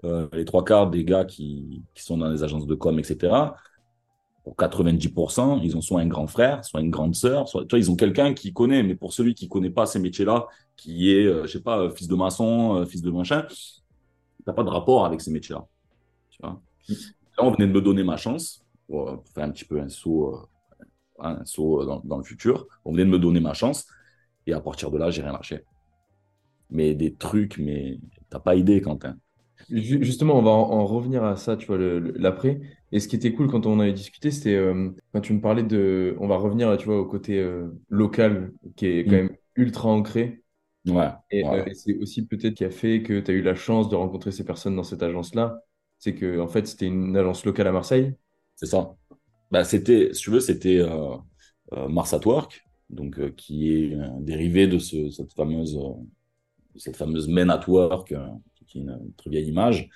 euh, 0.06 0.28
les 0.32 0.46
trois 0.46 0.64
quarts 0.64 0.90
des 0.90 1.04
gars 1.04 1.26
qui, 1.26 1.84
qui 1.94 2.04
sont 2.04 2.18
dans 2.18 2.30
les 2.30 2.44
agences 2.44 2.66
de 2.66 2.76
com, 2.76 2.98
etc., 2.98 3.34
pour 4.48 4.56
90%, 4.56 5.60
ils 5.62 5.76
ont 5.76 5.82
soit 5.82 6.00
un 6.00 6.08
grand 6.08 6.28
frère, 6.28 6.64
soit 6.64 6.80
une 6.80 6.90
grande 6.90 7.16
sœur, 7.16 7.50
soit, 7.50 7.66
tu 7.66 7.78
ils 7.78 7.92
ont 7.92 7.98
quelqu'un 7.98 8.34
qui 8.34 8.54
connaît. 8.54 8.82
Mais 8.82 8.96
pour 8.96 9.12
celui 9.12 9.34
qui 9.34 9.50
connaît 9.50 9.70
pas 9.70 9.86
ces 9.86 10.00
métiers-là, 10.00 10.48
qui 10.78 11.12
est, 11.12 11.26
euh, 11.26 11.46
je 11.46 11.52
sais 11.52 11.62
pas, 11.62 11.80
euh, 11.80 11.90
fils 11.90 12.08
de 12.08 12.16
maçon, 12.16 12.78
euh, 12.78 12.86
fils 12.86 13.02
de 13.02 13.12
machin, 13.12 13.46
t'as 14.46 14.54
pas 14.54 14.64
de 14.64 14.70
rapport 14.70 15.06
avec 15.06 15.20
ces 15.20 15.32
métiers-là. 15.32 15.68
Tu 16.30 16.40
vois. 16.42 16.62
On 17.40 17.52
venait 17.52 17.68
de 17.68 17.74
me 17.74 17.82
donner 17.82 18.06
ma 18.06 18.16
chance 18.16 18.66
pour, 18.88 19.22
faire 19.36 19.44
un 19.44 19.52
petit 19.52 19.66
peu 19.66 19.82
un 19.82 19.90
saut, 19.90 20.48
un 21.20 21.44
saut 21.44 21.84
dans, 22.06 22.18
le 22.18 22.24
futur. 22.24 22.68
On 22.86 22.94
venait 22.94 23.04
de 23.04 23.10
me 23.10 23.20
donner 23.20 23.42
ma 23.42 23.54
chance. 23.54 23.86
Et 24.46 24.54
à 24.54 24.62
partir 24.62 24.92
de 24.92 24.98
là, 24.98 25.10
j'ai 25.10 25.24
rien 25.24 25.34
lâché. 25.34 25.66
Mais 26.70 26.96
des 26.96 27.14
trucs, 27.14 27.58
mais 27.58 28.00
t'as 28.30 28.40
pas 28.40 28.56
idée, 28.56 28.80
Quentin. 28.80 29.18
Justement, 29.70 30.40
on 30.40 30.42
va 30.42 30.52
en, 30.52 30.86
revenir 30.86 31.26
à 31.26 31.36
ça, 31.36 31.58
tu 31.58 31.68
vois, 31.68 31.78
l'après. 31.78 32.62
Et 32.92 33.00
ce 33.00 33.08
qui 33.08 33.16
était 33.18 33.34
cool 33.34 33.50
quand 33.50 33.66
on 33.66 33.80
avait 33.80 33.94
discuté, 33.94 34.32
c'était 34.32 34.56
euh, 34.56 34.90
quand 35.12 35.22
tu 35.22 35.34
me 35.34 35.42
parlais 35.42 35.64
de. 35.64 36.16
On 36.20 36.28
va 36.28 36.38
revenir, 36.38 36.76
tu 36.78 36.86
vois, 36.86 37.00
au 37.00 37.06
côté 37.06 37.40
euh, 37.40 37.68
local 37.90 38.54
qui 38.76 38.88
est 38.88 39.04
quand 39.04 39.12
mm. 39.12 39.16
même 39.16 39.36
ultra 39.56 39.90
ancré. 39.90 40.42
Ouais. 40.88 41.10
Et, 41.32 41.46
euh, 41.46 41.66
c'est 41.74 41.98
aussi 41.98 42.26
peut-être 42.26 42.54
qui 42.54 42.64
a 42.64 42.70
fait 42.70 43.04
que 43.04 43.20
tu 43.20 43.32
as 43.32 43.34
eu 43.34 43.42
la 43.42 43.56
chance 43.56 43.90
de 43.90 43.96
rencontrer 43.96 44.32
ces 44.32 44.46
personnes 44.46 44.76
dans 44.76 44.84
cette 44.84 45.04
agence-là. 45.04 45.60
C'est 46.00 46.16
que, 46.16 46.40
en 46.40 46.48
fait, 46.48 46.66
c'était 46.68 46.86
une 46.86 47.18
agence 47.18 47.44
locale 47.44 47.68
à 47.68 47.72
Marseille. 47.74 48.14
C'est 48.56 48.68
ça. 48.68 48.96
Bah, 49.52 49.64
c'était, 49.64 50.14
si 50.14 50.22
tu 50.22 50.30
veux, 50.30 50.40
c'était 50.40 50.82
Mars 51.90 52.14
at 52.14 52.26
Work, 52.26 52.64
donc, 52.90 53.36
qui 53.36 53.74
est 53.74 53.98
dérivé 54.20 54.68
de 54.68 54.78
ce, 54.78 55.10
cette 55.10 55.34
fameuse, 55.34 55.78
cette 56.76 56.96
fameuse 56.96 57.28
Men 57.28 57.50
at 57.50 57.68
Work 57.68 58.14
qui 58.68 58.78
est 58.78 58.82
une, 58.82 59.12
très 59.18 59.30
vieille 59.32 59.50
image. 59.50 59.90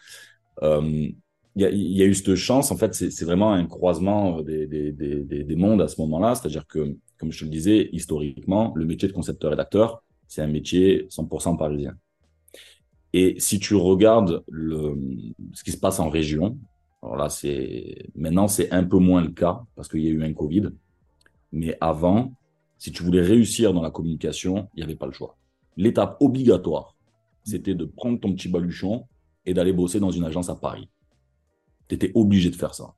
Il 1.55 1.63
y, 1.63 2.01
a 2.01 2.05
eu 2.05 2.13
cette 2.13 2.35
chance, 2.35 2.71
en 2.71 2.77
fait, 2.77 2.93
c'est 2.93 3.25
vraiment 3.25 3.51
un 3.51 3.65
croisement 3.65 4.39
euh, 4.39 4.43
des, 4.43 4.67
des, 4.67 4.91
des, 4.93 5.43
des 5.43 5.55
mondes 5.55 5.81
à 5.81 5.89
ce 5.89 5.99
moment-là. 5.99 6.33
C'est-à-dire 6.35 6.65
que, 6.65 6.95
comme 7.17 7.31
je 7.31 7.39
te 7.39 7.43
le 7.43 7.49
disais, 7.49 7.89
historiquement, 7.91 8.71
le 8.75 8.85
métier 8.85 9.09
de 9.09 9.13
concepteur-rédacteur, 9.13 10.01
c'est 10.27 10.41
un 10.41 10.47
métier 10.47 11.07
100% 11.09 11.57
parisien. 11.57 11.95
Et 13.11 13.35
si 13.39 13.59
tu 13.59 13.75
regardes 13.75 14.43
ce 14.49 15.63
qui 15.65 15.71
se 15.71 15.77
passe 15.77 15.99
en 15.99 16.09
région, 16.09 16.57
alors 17.03 17.17
là, 17.17 17.29
c'est 17.29 18.05
maintenant 18.15 18.47
c'est 18.47 18.71
un 18.71 18.85
peu 18.85 18.97
moins 18.99 19.21
le 19.21 19.31
cas 19.31 19.63
parce 19.75 19.89
qu'il 19.89 20.01
y 20.01 20.07
a 20.07 20.11
eu 20.11 20.23
un 20.23 20.31
Covid. 20.31 20.69
Mais 21.51 21.75
avant, 21.81 22.33
si 22.77 22.93
tu 22.93 23.03
voulais 23.03 23.21
réussir 23.21 23.73
dans 23.73 23.81
la 23.81 23.91
communication, 23.91 24.69
il 24.75 24.77
n'y 24.77 24.83
avait 24.83 24.95
pas 24.95 25.07
le 25.07 25.11
choix. 25.11 25.37
L'étape 25.75 26.15
obligatoire 26.21 26.95
c'était 27.43 27.75
de 27.75 27.85
prendre 27.85 28.19
ton 28.19 28.33
petit 28.33 28.49
baluchon 28.49 29.05
et 29.45 29.53
d'aller 29.53 29.73
bosser 29.73 29.99
dans 29.99 30.11
une 30.11 30.23
agence 30.23 30.49
à 30.49 30.55
Paris. 30.55 30.89
Tu 31.91 31.95
étais 31.95 32.12
obligé 32.15 32.49
de 32.49 32.56
faire 32.56 32.73
ça. 32.73 32.93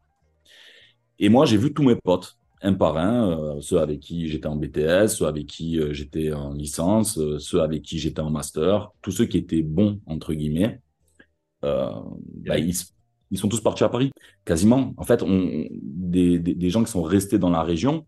Et 1.17 1.27
moi, 1.27 1.47
j'ai 1.47 1.58
vu 1.58 1.73
tous 1.73 1.82
mes 1.82 1.95
potes, 1.95 2.38
un 2.62 2.75
par 2.75 2.95
un, 2.97 3.32
euh, 3.32 3.60
ceux 3.60 3.79
avec 3.79 4.01
qui 4.01 4.27
j'étais 4.27 4.45
en 4.45 4.56
BTS, 4.56 5.08
ceux 5.08 5.25
avec 5.25 5.47
qui 5.47 5.79
euh, 5.79 5.93
j'étais 5.93 6.32
en 6.32 6.53
licence, 6.53 7.17
euh, 7.17 7.39
ceux 7.39 7.62
avec 7.62 7.82
qui 7.82 7.97
j'étais 7.97 8.19
en 8.19 8.29
master, 8.29 8.91
tous 9.01 9.10
ceux 9.10 9.25
qui 9.25 9.39
étaient 9.39 9.63
bons, 9.63 9.99
entre 10.06 10.36
guillemets, 10.36 10.79
bah, 11.63 12.60
ils, 12.60 12.75
sont 13.36 13.49
tous 13.49 13.62
partis 13.62 13.84
à 13.84 13.89
Paris, 13.89 14.12
quasiment. 14.45 14.93
En 14.97 15.03
fait, 15.06 15.23
on, 15.23 15.65
des, 15.71 16.38
des 16.38 16.69
gens 16.69 16.84
qui 16.84 16.91
sont 16.91 17.01
restés 17.01 17.39
dans 17.39 17.49
la 17.49 17.63
région, 17.63 18.06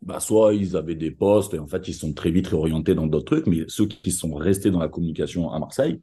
bah, 0.00 0.18
soit 0.18 0.54
ils 0.54 0.76
avaient 0.76 0.94
des 0.94 1.10
postes 1.10 1.52
et 1.52 1.58
en 1.58 1.66
fait 1.66 1.88
ils 1.88 1.94
sont 1.94 2.14
très 2.14 2.30
vite 2.30 2.46
réorientés 2.46 2.94
dans 2.94 3.06
d'autres 3.06 3.36
trucs, 3.36 3.46
mais 3.46 3.64
ceux 3.68 3.84
qui 3.86 4.12
sont 4.12 4.32
restés 4.32 4.70
dans 4.70 4.78
la 4.78 4.88
communication 4.88 5.50
à 5.50 5.58
Marseille, 5.58 6.00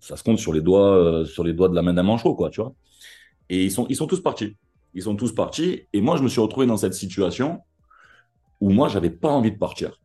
ça 0.00 0.16
se 0.16 0.24
compte 0.24 0.38
sur 0.38 0.52
les 0.52 0.60
doigts, 0.60 0.96
euh, 0.96 1.24
sur 1.24 1.44
les 1.44 1.52
doigts 1.52 1.68
de 1.68 1.74
la 1.74 1.82
main 1.82 1.92
d'un 1.92 2.02
manchot, 2.02 2.34
quoi, 2.34 2.50
tu 2.50 2.60
vois. 2.60 2.74
Et 3.48 3.64
ils 3.64 3.70
sont, 3.70 3.86
ils 3.88 3.96
sont 3.96 4.06
tous 4.06 4.22
partis. 4.22 4.56
Ils 4.94 5.02
sont 5.02 5.14
tous 5.14 5.34
partis. 5.34 5.82
Et 5.92 6.00
moi, 6.00 6.16
je 6.16 6.22
me 6.22 6.28
suis 6.28 6.40
retrouvé 6.40 6.66
dans 6.66 6.76
cette 6.76 6.94
situation 6.94 7.60
où 8.60 8.70
moi, 8.70 8.88
j'avais 8.88 9.10
pas 9.10 9.28
envie 9.28 9.52
de 9.52 9.58
partir. 9.58 10.00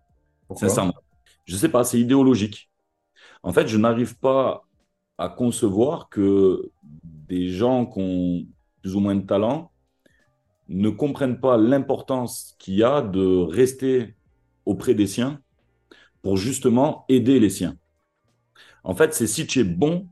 sincèrement. 0.56 0.94
Je 1.46 1.56
sais 1.56 1.70
pas, 1.70 1.84
c'est 1.84 2.00
idéologique. 2.00 2.70
En 3.44 3.54
fait, 3.54 3.68
je 3.68 3.78
n'arrive 3.78 4.18
pas 4.18 4.66
à 5.18 5.30
concevoir 5.30 6.10
que 6.10 6.72
des 7.04 7.50
gens 7.50 7.86
qui 7.86 8.00
ont 8.00 8.46
plus 8.82 8.96
ou 8.96 9.00
moins 9.00 9.16
de 9.16 9.26
talent 9.26 9.72
ne 10.68 10.90
comprennent 10.90 11.40
pas 11.40 11.58
l'importance 11.58 12.56
qu'il 12.60 12.76
y 12.76 12.84
a 12.84 13.02
de 13.02 13.44
rester 13.44 14.16
auprès 14.66 14.96
des 14.96 15.08
siens 15.08 15.40
pour 16.22 16.38
justement 16.38 17.06
aider 17.08 17.40
les 17.40 17.52
siens. 17.52 17.78
En 18.86 18.94
fait, 18.94 19.16
c'est 19.16 19.26
si 19.28 19.48
tu 19.48 19.60
es 19.60 19.64
bon 19.64 20.08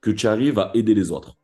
que 0.00 0.10
tu 0.10 0.26
arrives 0.26 0.58
à 0.58 0.70
aider 0.74 0.94
les 0.94 1.12
autres. 1.12 1.36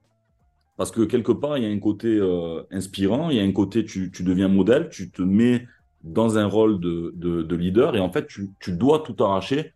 Parce 0.78 0.90
que 0.90 1.02
quelque 1.02 1.32
part, 1.32 1.58
il 1.58 1.64
y 1.64 1.66
a 1.66 1.70
un 1.70 1.78
côté 1.78 2.08
euh, 2.08 2.62
inspirant, 2.70 3.28
il 3.28 3.36
y 3.36 3.40
a 3.40 3.42
un 3.42 3.52
côté, 3.52 3.84
tu, 3.84 4.10
deviens 4.20 4.48
modèle, 4.48 4.88
tu 4.88 5.10
te 5.10 5.22
mets 5.22 5.66
dans 6.02 6.38
un 6.38 6.46
rôle 6.46 6.80
de, 6.80 7.12
de, 7.14 7.56
leader 7.56 7.94
et 7.94 8.00
en 8.00 8.10
fait, 8.10 8.26
tu, 8.26 8.72
dois 8.72 9.00
tout 9.00 9.22
arracher 9.22 9.74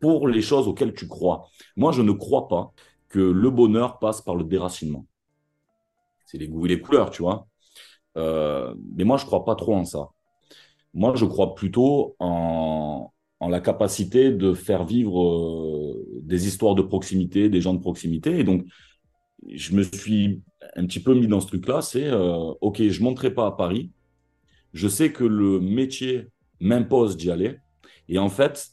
pour 0.00 0.26
les 0.26 0.40
choses 0.40 0.66
auxquelles 0.66 0.94
tu 0.94 1.08
crois. 1.08 1.48
Moi, 1.76 1.92
je 1.92 2.00
ne 2.00 2.12
crois 2.12 2.48
pas 2.48 2.72
que 3.08 3.18
le 3.18 3.50
bonheur 3.50 3.98
passe 3.98 4.22
par 4.22 4.34
le 4.34 4.44
déracinement. 4.44 5.06
C'est 6.24 6.38
les 6.38 6.48
goûts 6.48 6.64
et 6.64 6.70
les 6.70 6.80
couleurs, 6.80 7.10
tu 7.10 7.22
vois. 7.22 7.46
Euh, 8.16 8.74
mais 8.96 9.04
moi, 9.04 9.18
je 9.18 9.26
crois 9.26 9.44
pas 9.44 9.56
trop 9.56 9.74
en 9.74 9.84
ça. 9.84 10.08
Moi, 10.94 11.14
je 11.16 11.26
crois 11.26 11.54
plutôt 11.54 12.16
en, 12.18 13.12
en 13.40 13.48
la 13.48 13.60
capacité 13.60 14.30
de 14.30 14.54
faire 14.54 14.84
vivre 14.86 15.22
euh, 15.22 15.93
des 16.22 16.46
histoires 16.46 16.74
de 16.74 16.82
proximité, 16.82 17.48
des 17.48 17.60
gens 17.60 17.74
de 17.74 17.80
proximité. 17.80 18.38
Et 18.38 18.44
donc, 18.44 18.64
je 19.52 19.74
me 19.74 19.82
suis 19.82 20.42
un 20.76 20.86
petit 20.86 21.00
peu 21.00 21.14
mis 21.14 21.26
dans 21.26 21.40
ce 21.40 21.46
truc-là. 21.46 21.82
C'est 21.82 22.06
euh, 22.06 22.52
OK, 22.60 22.82
je 22.82 22.98
ne 23.00 23.04
monterai 23.04 23.32
pas 23.32 23.46
à 23.46 23.52
Paris. 23.52 23.90
Je 24.72 24.88
sais 24.88 25.12
que 25.12 25.24
le 25.24 25.60
métier 25.60 26.28
m'impose 26.60 27.16
d'y 27.16 27.30
aller. 27.30 27.58
Et 28.08 28.18
en 28.18 28.28
fait, 28.28 28.68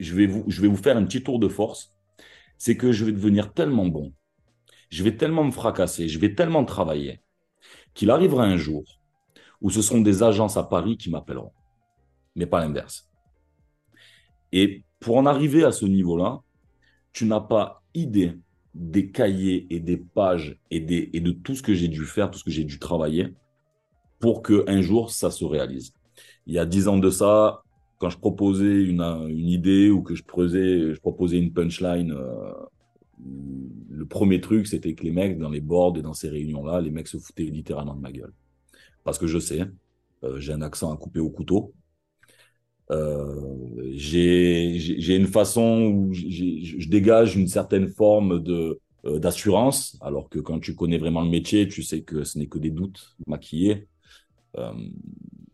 je 0.00 0.14
vais, 0.14 0.26
vous, 0.26 0.44
je 0.48 0.62
vais 0.62 0.68
vous 0.68 0.76
faire 0.76 0.96
un 0.96 1.04
petit 1.04 1.22
tour 1.22 1.38
de 1.38 1.48
force. 1.48 1.92
C'est 2.56 2.76
que 2.76 2.92
je 2.92 3.04
vais 3.04 3.12
devenir 3.12 3.52
tellement 3.52 3.86
bon. 3.86 4.12
Je 4.90 5.02
vais 5.04 5.16
tellement 5.16 5.44
me 5.44 5.50
fracasser. 5.50 6.08
Je 6.08 6.18
vais 6.18 6.34
tellement 6.34 6.64
travailler 6.64 7.20
qu'il 7.94 8.10
arrivera 8.10 8.44
un 8.44 8.56
jour 8.56 8.84
ou 9.60 9.70
ce 9.70 9.82
seront 9.82 10.00
des 10.00 10.22
agences 10.22 10.56
à 10.56 10.62
Paris 10.62 10.96
qui 10.96 11.10
m'appelleront, 11.10 11.52
mais 12.36 12.46
pas 12.46 12.60
l'inverse. 12.60 13.10
Et 14.52 14.84
pour 15.00 15.16
en 15.16 15.26
arriver 15.26 15.64
à 15.64 15.72
ce 15.72 15.84
niveau-là, 15.84 16.40
tu 17.18 17.24
n'as 17.24 17.40
pas 17.40 17.82
idée 17.94 18.38
des 18.74 19.10
cahiers 19.10 19.66
et 19.70 19.80
des 19.80 19.96
pages 19.96 20.56
et, 20.70 20.78
de 20.78 21.30
tout 21.32 21.56
ce 21.56 21.64
que 21.64 21.74
j'ai 21.74 21.88
dû 21.88 22.04
faire, 22.04 22.30
tout 22.30 22.38
ce 22.38 22.44
que 22.44 22.50
j'ai 22.52 22.62
dû 22.62 22.78
travailler 22.78 23.34
pour 24.20 24.40
qu'un 24.40 24.80
jour 24.82 25.10
ça 25.10 25.32
se 25.32 25.44
réalise. 25.44 25.92
Il 26.46 26.54
y 26.54 26.60
a 26.60 26.64
dix 26.64 26.86
ans 26.86 26.96
de 26.96 27.10
ça, 27.10 27.64
quand 27.98 28.08
je 28.08 28.18
proposais 28.18 28.84
une, 28.84 29.02
idée 29.30 29.90
ou 29.90 30.02
que 30.02 30.14
je, 30.14 30.22
je 30.22 31.00
proposais 31.00 31.38
une 31.38 31.52
punchline, 31.52 32.12
euh, 32.12 32.52
le 33.90 34.06
premier 34.06 34.40
truc, 34.40 34.68
c'était 34.68 34.94
que 34.94 35.02
les 35.02 35.10
mecs, 35.10 35.40
dans 35.40 35.50
les 35.50 35.60
boards 35.60 35.96
et 35.96 36.02
dans 36.02 36.14
ces 36.14 36.28
réunions-là, 36.28 36.80
les 36.80 36.92
mecs 36.92 37.08
se 37.08 37.18
foutaient 37.18 37.42
littéralement 37.42 37.96
de 37.96 38.00
ma 38.00 38.12
gueule. 38.12 38.32
Parce 39.02 39.18
que 39.18 39.26
je 39.26 39.40
sais, 39.40 39.62
euh, 40.22 40.38
j'ai 40.38 40.52
un 40.52 40.62
accent 40.62 40.94
à 40.94 40.96
couper 40.96 41.18
au 41.18 41.30
couteau. 41.30 41.72
Euh, 42.90 43.56
j'ai 43.92 45.16
une 45.16 45.26
façon 45.26 45.92
où 45.92 46.12
je 46.12 46.88
dégage 46.88 47.36
une 47.36 47.48
certaine 47.48 47.88
forme 47.88 48.42
de 48.42 48.80
d'assurance, 49.04 49.96
alors 50.02 50.28
que 50.28 50.38
quand 50.38 50.58
tu 50.58 50.74
connais 50.74 50.98
vraiment 50.98 51.22
le 51.22 51.30
métier, 51.30 51.66
tu 51.68 51.82
sais 51.82 52.02
que 52.02 52.24
ce 52.24 52.36
n'est 52.36 52.48
que 52.48 52.58
des 52.58 52.70
doutes 52.70 53.16
maquillés. 53.26 53.86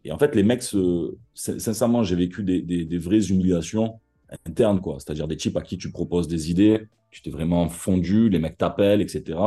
Et 0.05 0.13
en 0.13 0.19
fait, 0.19 0.35
les 0.35 0.43
mecs, 0.43 0.63
sincèrement, 1.35 2.03
j'ai 2.03 2.17
vécu 2.17 2.43
des, 2.43 2.99
vraies 2.99 3.27
humiliations 3.27 4.01
internes, 4.47 4.81
quoi. 4.81 4.99
C'est-à-dire 4.99 5.27
des 5.27 5.37
types 5.37 5.57
à 5.57 5.63
qui 5.63 5.79
tu 5.79 5.91
proposes 5.91 6.29
des 6.29 6.51
idées, 6.51 6.87
tu 7.11 7.23
t'es 7.23 7.31
vraiment 7.31 7.69
fondu, 7.69 8.29
les 8.29 8.39
mecs 8.39 8.59
t'appellent, 8.59 9.01
etc. 9.01 9.39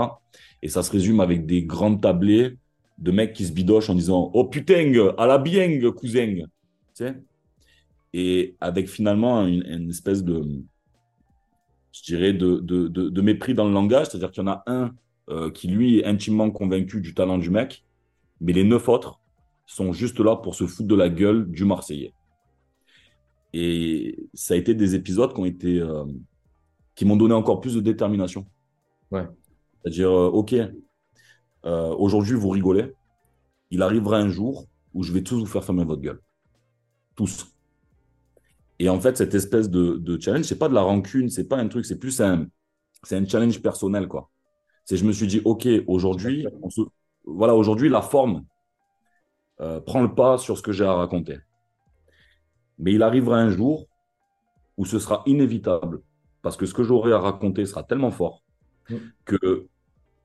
Et 0.61 0.69
ça 0.69 0.81
se 0.81 0.91
résume 0.91 1.19
avec 1.19 1.45
des 1.45 1.63
grandes 1.63 2.01
tablées 2.01 2.57
de 2.97 3.11
mecs 3.11 3.33
qui 3.33 3.45
se 3.45 3.51
bidochent 3.51 3.89
en 3.89 3.95
disant 3.95 4.31
Oh 4.33 4.45
putain, 4.45 4.91
à 5.17 5.27
la 5.27 5.37
bien, 5.37 5.79
cousin. 5.91 6.33
Tu 6.33 6.45
sais? 6.93 7.15
Et 8.19 8.57
avec 8.61 8.89
finalement 8.89 9.45
une, 9.45 9.91
espèce 9.91 10.23
de, 10.23 10.43
je 11.91 12.01
dirais, 12.01 12.33
de, 12.33 13.21
mépris 13.21 13.53
dans 13.53 13.67
le 13.67 13.71
langage. 13.71 14.07
C'est-à-dire 14.07 14.31
qu'il 14.31 14.41
y 14.41 14.47
en 14.47 14.49
a 14.49 14.63
un 14.65 14.95
euh, 15.29 15.51
qui, 15.51 15.67
lui, 15.67 15.99
est 15.99 16.05
intimement 16.05 16.49
convaincu 16.49 16.99
du 16.99 17.13
talent 17.13 17.37
du 17.37 17.51
mec, 17.51 17.85
mais 18.41 18.53
les 18.53 18.63
neuf 18.63 18.89
autres, 18.89 19.19
sont 19.67 19.93
juste 19.93 20.19
là 20.19 20.35
pour 20.35 20.55
se 20.55 20.65
foutre 20.65 20.87
de 20.87 20.95
la 20.95 21.09
gueule 21.09 21.47
du 21.51 21.63
Marseillais. 21.63 22.11
Et 23.53 24.17
ça 24.33 24.55
a 24.55 24.57
été 24.57 24.73
des 24.73 24.95
épisodes 24.95 25.31
qui 25.31 25.39
ont 25.39 25.45
été, 25.45 25.79
euh, 25.79 26.05
qui 26.95 27.05
m'ont 27.05 27.17
donné 27.17 27.35
encore 27.35 27.61
plus 27.61 27.75
de 27.75 27.81
détermination. 27.81 28.47
Ouais. 29.11 29.27
C'est-à-dire, 29.83 30.09
euh, 30.09 30.29
ok, 30.29 30.55
aujourd'hui 31.63 32.33
vous 32.33 32.49
rigolez, 32.49 32.93
il 33.69 33.83
arrivera 33.83 34.17
un 34.17 34.29
jour 34.29 34.65
où 34.95 35.03
je 35.03 35.13
vais 35.13 35.21
tous 35.21 35.37
vous 35.37 35.45
faire 35.45 35.63
fermer 35.63 35.85
votre 35.85 36.01
gueule, 36.01 36.19
tous. 37.15 37.53
Et 38.79 38.89
en 38.89 38.99
fait, 38.99 39.17
cette 39.17 39.33
espèce 39.33 39.69
de, 39.69 39.97
de 39.97 40.21
challenge, 40.21 40.45
c'est 40.45 40.59
pas 40.59 40.69
de 40.69 40.73
la 40.73 40.81
rancune, 40.81 41.29
c'est 41.29 41.47
pas 41.47 41.57
un 41.57 41.67
truc, 41.67 41.85
c'est 41.85 41.97
plus 41.97 42.21
un, 42.21 42.47
c'est 43.03 43.15
un 43.15 43.25
challenge 43.25 43.61
personnel 43.61 44.07
quoi. 44.07 44.29
C'est 44.85 44.97
je 44.97 45.05
me 45.05 45.11
suis 45.11 45.27
dit, 45.27 45.41
ok, 45.43 45.67
aujourd'hui, 45.87 46.47
voilà, 47.25 47.55
aujourd'hui 47.55 47.89
la 47.89 48.01
forme, 48.01 48.45
euh, 49.59 49.81
prends 49.81 50.01
le 50.01 50.13
pas 50.13 50.37
sur 50.37 50.57
ce 50.57 50.61
que 50.61 50.71
j'ai 50.71 50.85
à 50.85 50.93
raconter. 50.93 51.39
Mais 52.79 52.93
il 52.93 53.03
arrivera 53.03 53.37
un 53.37 53.49
jour 53.49 53.87
où 54.77 54.85
ce 54.85 54.99
sera 54.99 55.23
inévitable, 55.25 56.01
parce 56.41 56.55
que 56.55 56.65
ce 56.65 56.73
que 56.73 56.83
j'aurai 56.83 57.11
à 57.11 57.19
raconter 57.19 57.65
sera 57.65 57.83
tellement 57.83 58.11
fort 58.11 58.43
mm. 58.89 58.95
que, 59.25 59.67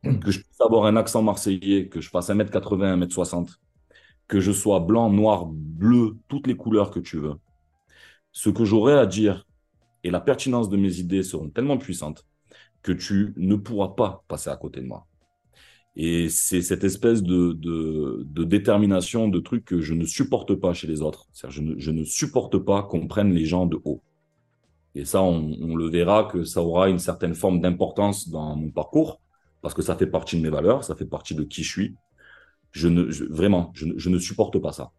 que 0.05 0.31
je 0.31 0.41
puisse 0.41 0.61
avoir 0.61 0.85
un 0.85 0.97
accent 0.97 1.23
marseillais, 1.23 1.89
que 1.89 2.01
je 2.01 2.11
fasse 2.11 2.29
1m80, 2.29 3.05
1m60, 3.05 3.57
que 4.29 4.39
je 4.39 4.53
sois 4.53 4.81
blanc, 4.81 5.11
noir, 5.11 5.47
bleu, 5.47 6.17
toutes 6.29 6.47
les 6.47 6.57
couleurs 6.57 6.91
que 6.91 7.01
tu 7.01 7.19
veux. 7.19 7.35
Ce 8.33 8.51
que 8.51 8.65
j'aurai 8.65 8.95
à 8.95 9.07
dire 9.07 9.47
et 10.05 10.11
la 10.11 10.21
pertinence 10.21 10.69
de 10.69 10.77
mes 10.77 10.99
idées 10.99 11.23
seront 11.23 11.51
tellement 11.51 11.79
puissantes 11.79 12.27
que 12.83 12.93
tu 12.93 13.33
ne 13.37 13.55
pourras 13.55 13.89
pas 13.89 14.25
passer 14.29 14.51
à 14.51 14.57
côté 14.57 14.81
de 14.81 14.87
moi. 14.87 15.07
Et 15.95 16.29
c'est 16.31 16.63
cette 16.63 16.85
espèce 16.85 17.23
de, 17.23 18.25
détermination, 18.45 19.29
de 19.29 19.41
truc 19.41 19.65
que 19.65 19.81
je 19.81 19.95
ne 19.95 20.05
supporte 20.05 20.55
pas 20.55 20.73
chez 20.73 20.87
les 20.87 21.03
autres. 21.03 21.27
Je 21.49 21.61
ne, 21.61 21.79
je 21.79 21.91
ne 21.91 22.03
supporte 22.03 22.59
pas 22.59 22.83
qu'on 22.83 23.07
prenne 23.07 23.33
les 23.33 23.45
gens 23.45 23.67
de 23.67 23.79
haut. 23.85 24.03
Et 24.95 25.05
ça, 25.05 25.23
on, 25.23 25.75
le 25.75 25.89
verra 25.89 26.25
que 26.25 26.45
ça 26.45 26.63
aura 26.63 26.89
une 26.89 26.99
certaine 26.99 27.35
forme 27.35 27.61
d'importance 27.61 28.29
dans 28.29 28.57
mon 28.57 28.71
parcours, 28.71 29.21
parce 29.63 29.75
que 29.75 29.83
ça 29.83 29.97
fait 29.97 30.07
partie 30.07 30.37
de 30.37 30.43
mes 30.43 30.51
valeurs, 30.51 30.85
ça 30.85 30.95
fait 30.95 31.07
partie 31.07 31.35
de 31.35 31.45
qui 31.45 31.63
je 31.63 31.71
suis. 31.71 31.97
Vraiment, 32.75 33.71
je, 33.75 34.09
ne 34.09 34.19
supporte 34.19 34.59
pas 34.59 34.73
ça. 34.73 34.93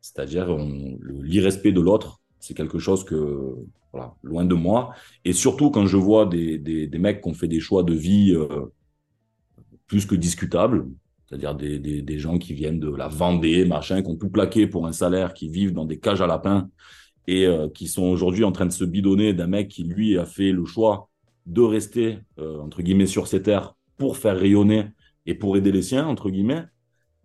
C'est-à-dire 0.00 0.56
l'irrespect 1.02 1.72
de 1.72 1.80
l'autre, 1.80 2.20
c'est 2.40 2.54
quelque 2.54 2.78
chose 2.78 3.04
que, 3.04 3.54
voilà, 3.92 4.14
loin 4.22 4.44
de 4.44 4.54
moi. 4.54 4.94
Et 5.24 5.32
surtout 5.32 5.70
quand 5.70 5.86
je 5.86 5.96
vois 5.96 6.26
des, 6.26 6.58
des, 6.58 6.98
mecs 6.98 7.22
qui 7.22 7.28
ont 7.28 7.34
fait 7.34 7.48
des 7.48 7.60
choix 7.60 7.82
de 7.82 7.94
vie 7.94 8.34
euh, 8.34 8.66
plus 9.86 10.06
que 10.06 10.14
discutable, 10.14 10.88
c'est-à-dire 11.26 11.54
des, 11.54 12.18
gens 12.18 12.38
qui 12.38 12.54
viennent 12.54 12.80
de 12.80 12.92
la 12.92 13.08
Vendée, 13.08 13.64
machin, 13.64 14.02
qui 14.02 14.10
ont 14.10 14.16
tout 14.16 14.30
plaqué 14.30 14.66
pour 14.66 14.86
un 14.86 14.92
salaire, 14.92 15.34
qui 15.34 15.48
vivent 15.48 15.72
dans 15.72 15.84
des 15.84 15.98
cages 15.98 16.22
à 16.22 16.26
lapins 16.26 16.68
et 17.26 17.46
euh, 17.46 17.68
qui 17.68 17.86
sont 17.86 18.04
aujourd'hui 18.04 18.42
en 18.42 18.52
train 18.52 18.66
de 18.66 18.72
se 18.72 18.84
bidonner 18.84 19.34
d'un 19.34 19.46
mec 19.46 19.68
qui, 19.68 19.84
lui, 19.84 20.18
a 20.18 20.24
fait 20.24 20.50
le 20.50 20.64
choix 20.64 21.08
de 21.46 21.62
rester, 21.62 22.18
euh, 22.38 22.58
entre 22.60 22.82
guillemets, 22.82 23.06
sur 23.06 23.28
ces 23.28 23.42
terres 23.42 23.74
pour 23.96 24.16
faire 24.16 24.36
rayonner 24.36 24.86
et 25.26 25.34
pour 25.34 25.56
aider 25.56 25.70
les 25.70 25.82
siens, 25.82 26.06
entre 26.06 26.30
guillemets. 26.30 26.64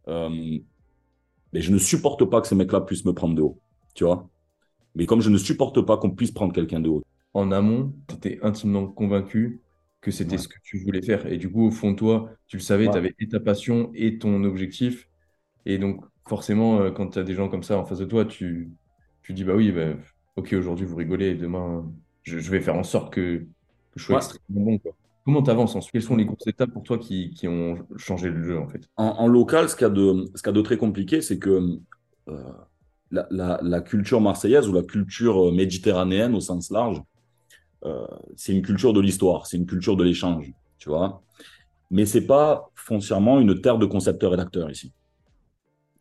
Mais 0.08 1.62
je 1.62 1.72
ne 1.72 1.78
supporte 1.78 2.26
pas 2.26 2.42
que 2.42 2.48
ces 2.48 2.56
mecs-là 2.56 2.82
puissent 2.82 3.06
me 3.06 3.14
prendre 3.14 3.34
de 3.34 3.42
haut, 3.42 3.60
tu 3.94 4.04
vois. 4.04 4.30
Mais 4.96 5.06
comme 5.06 5.22
je 5.22 5.30
ne 5.30 5.38
supporte 5.38 5.82
pas 5.82 5.98
qu'on 5.98 6.12
puisse 6.12 6.32
prendre 6.32 6.54
quelqu'un 6.54 6.80
de 6.80 6.90
haut. 6.90 7.04
En 7.34 7.52
amont, 7.52 7.94
tu 8.08 8.16
étais 8.16 8.40
intimement 8.44 8.88
convaincu 8.88 9.62
que 10.02 10.12
c'était 10.12 10.38
ce 10.38 10.48
que 10.48 10.58
tu 10.64 10.78
voulais 10.78 11.02
faire. 11.02 11.26
Et 11.26 11.38
du 11.38 11.52
coup, 11.52 11.66
au 11.66 11.72
fond 11.72 11.92
de 11.92 11.96
toi, 11.96 12.30
tu 12.48 12.58
le 12.58 12.62
savais, 12.62 12.88
tu 12.90 12.96
avais 12.96 13.16
et 13.20 13.28
ta 13.28 13.40
passion 13.40 13.92
et 13.96 14.20
ton 14.20 14.44
objectif. 14.44 15.10
Et 15.66 15.78
donc, 15.80 16.06
forcément, 16.28 16.80
euh, 16.80 16.92
quand 16.92 17.10
tu 17.10 17.20
as 17.20 17.24
des 17.24 17.34
gens 17.34 17.50
comme 17.50 17.64
ça 17.64 17.78
en 17.78 17.86
face 17.86 17.98
de 17.98 18.06
toi, 18.06 18.24
tu, 18.24 18.72
tu 19.24 19.34
dis, 19.34 19.44
bah 19.44 19.56
oui, 19.56 19.72
bah, 19.72 19.96
ok, 20.36 20.54
aujourd'hui, 20.54 20.86
vous 20.86 20.96
rigolez, 20.96 21.34
demain, 21.34 21.92
je, 22.22 22.38
vais 22.38 22.62
faire 22.62 22.76
en 22.76 22.84
sorte 22.84 23.14
que, 23.14 23.48
je 23.96 24.04
sois 24.04 24.18
extrêmement 24.18 24.72
bon. 24.72 24.78
Quoi. 24.78 24.96
Comment 25.26 25.42
tu 25.42 25.50
avances 25.50 25.76
ensuite? 25.76 25.92
Quelles 25.92 26.04
sont 26.04 26.16
les 26.16 26.26
grosses 26.26 26.46
étapes 26.46 26.72
pour 26.72 26.84
toi 26.84 27.00
qui, 27.00 27.32
qui 27.32 27.48
ont 27.48 27.80
changé 27.98 28.30
le 28.30 28.44
jeu, 28.44 28.60
en 28.60 28.68
fait? 28.68 28.88
En, 28.98 29.28
local, 29.28 29.70
ce 29.70 29.76
qu'il 29.76 29.88
y, 29.88 29.90
a 29.90 29.94
de, 29.94 30.26
ce 30.36 30.50
de 30.50 30.62
très 30.62 30.78
compliqué, 30.78 31.22
c'est 31.22 31.40
que 31.40 31.80
euh, 32.30 32.52
la, 33.12 33.28
la, 33.30 33.60
la, 33.62 33.82
culture 33.82 34.20
marseillaise 34.20 34.68
ou 34.68 34.74
la 34.74 34.84
culture 34.84 35.52
méditerranéenne 35.52 36.36
au 36.36 36.42
sens 36.42 36.72
large, 36.72 37.02
euh, 37.86 38.06
c'est 38.36 38.52
une 38.52 38.62
culture 38.62 38.94
de 38.94 39.00
l'histoire, 39.00 39.46
c'est 39.46 39.58
une 39.58 39.66
culture 39.66 39.96
de 39.96 40.04
l'échange, 40.04 40.52
tu 40.78 40.90
vois. 40.90 41.22
Mais 41.92 42.06
c'est 42.06 42.26
pas 42.26 42.70
foncièrement 42.76 43.40
une 43.40 43.62
terre 43.62 43.78
de 43.78 43.86
concepteur-rédacteur 43.86 44.72
ici. 44.72 44.92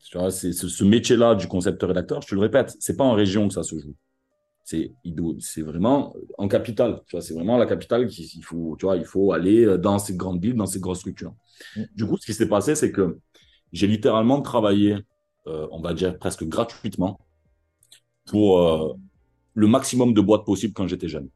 Tu 0.02 0.18
vois, 0.18 0.30
c'est 0.30 0.52
ce 0.52 0.84
métier-là 0.84 1.34
du 1.34 1.46
concepteur-rédacteur, 1.46 2.22
je 2.22 2.28
te 2.28 2.34
le 2.34 2.40
répète, 2.40 2.74
c'est 2.78 2.96
pas 2.96 3.04
en 3.04 3.12
région 3.12 3.48
que 3.48 3.54
ça 3.54 3.62
se 3.62 3.78
joue. 3.78 3.94
C'est 4.62 4.92
c'est 5.40 5.60
vraiment 5.60 6.14
en 6.38 6.48
capitale. 6.48 7.02
Tu 7.06 7.16
vois, 7.16 7.20
c'est 7.20 7.34
vraiment 7.34 7.58
la 7.58 7.66
capitale 7.66 8.06
qu'il 8.06 8.42
faut, 8.42 8.76
tu 8.78 8.86
vois, 8.86 8.96
il 8.96 9.04
faut 9.04 9.32
aller 9.32 9.76
dans 9.76 9.98
ces 9.98 10.16
grandes 10.16 10.42
villes, 10.42 10.54
dans 10.54 10.66
ces 10.66 10.80
grosses 10.80 11.00
structures. 11.00 11.34
Mm. 11.76 11.82
Du 11.94 12.06
coup, 12.06 12.16
ce 12.16 12.24
qui 12.24 12.32
s'est 12.32 12.48
passé, 12.48 12.74
c'est 12.74 12.90
que 12.90 13.18
j'ai 13.72 13.86
littéralement 13.86 14.40
travaillé, 14.40 14.94
euh, 14.94 15.00
on 15.46 15.80
va 15.80 15.94
dire 15.94 16.18
presque 16.18 16.44
gratuitement, 16.44 17.18
pour 18.26 18.60
euh, 18.60 18.94
le 19.54 19.66
maximum 19.66 20.14
de 20.14 20.20
boîtes 20.20 20.44
possibles 20.44 20.74
quand 20.74 20.86
j'étais 20.86 21.08
jeune. 21.08 21.28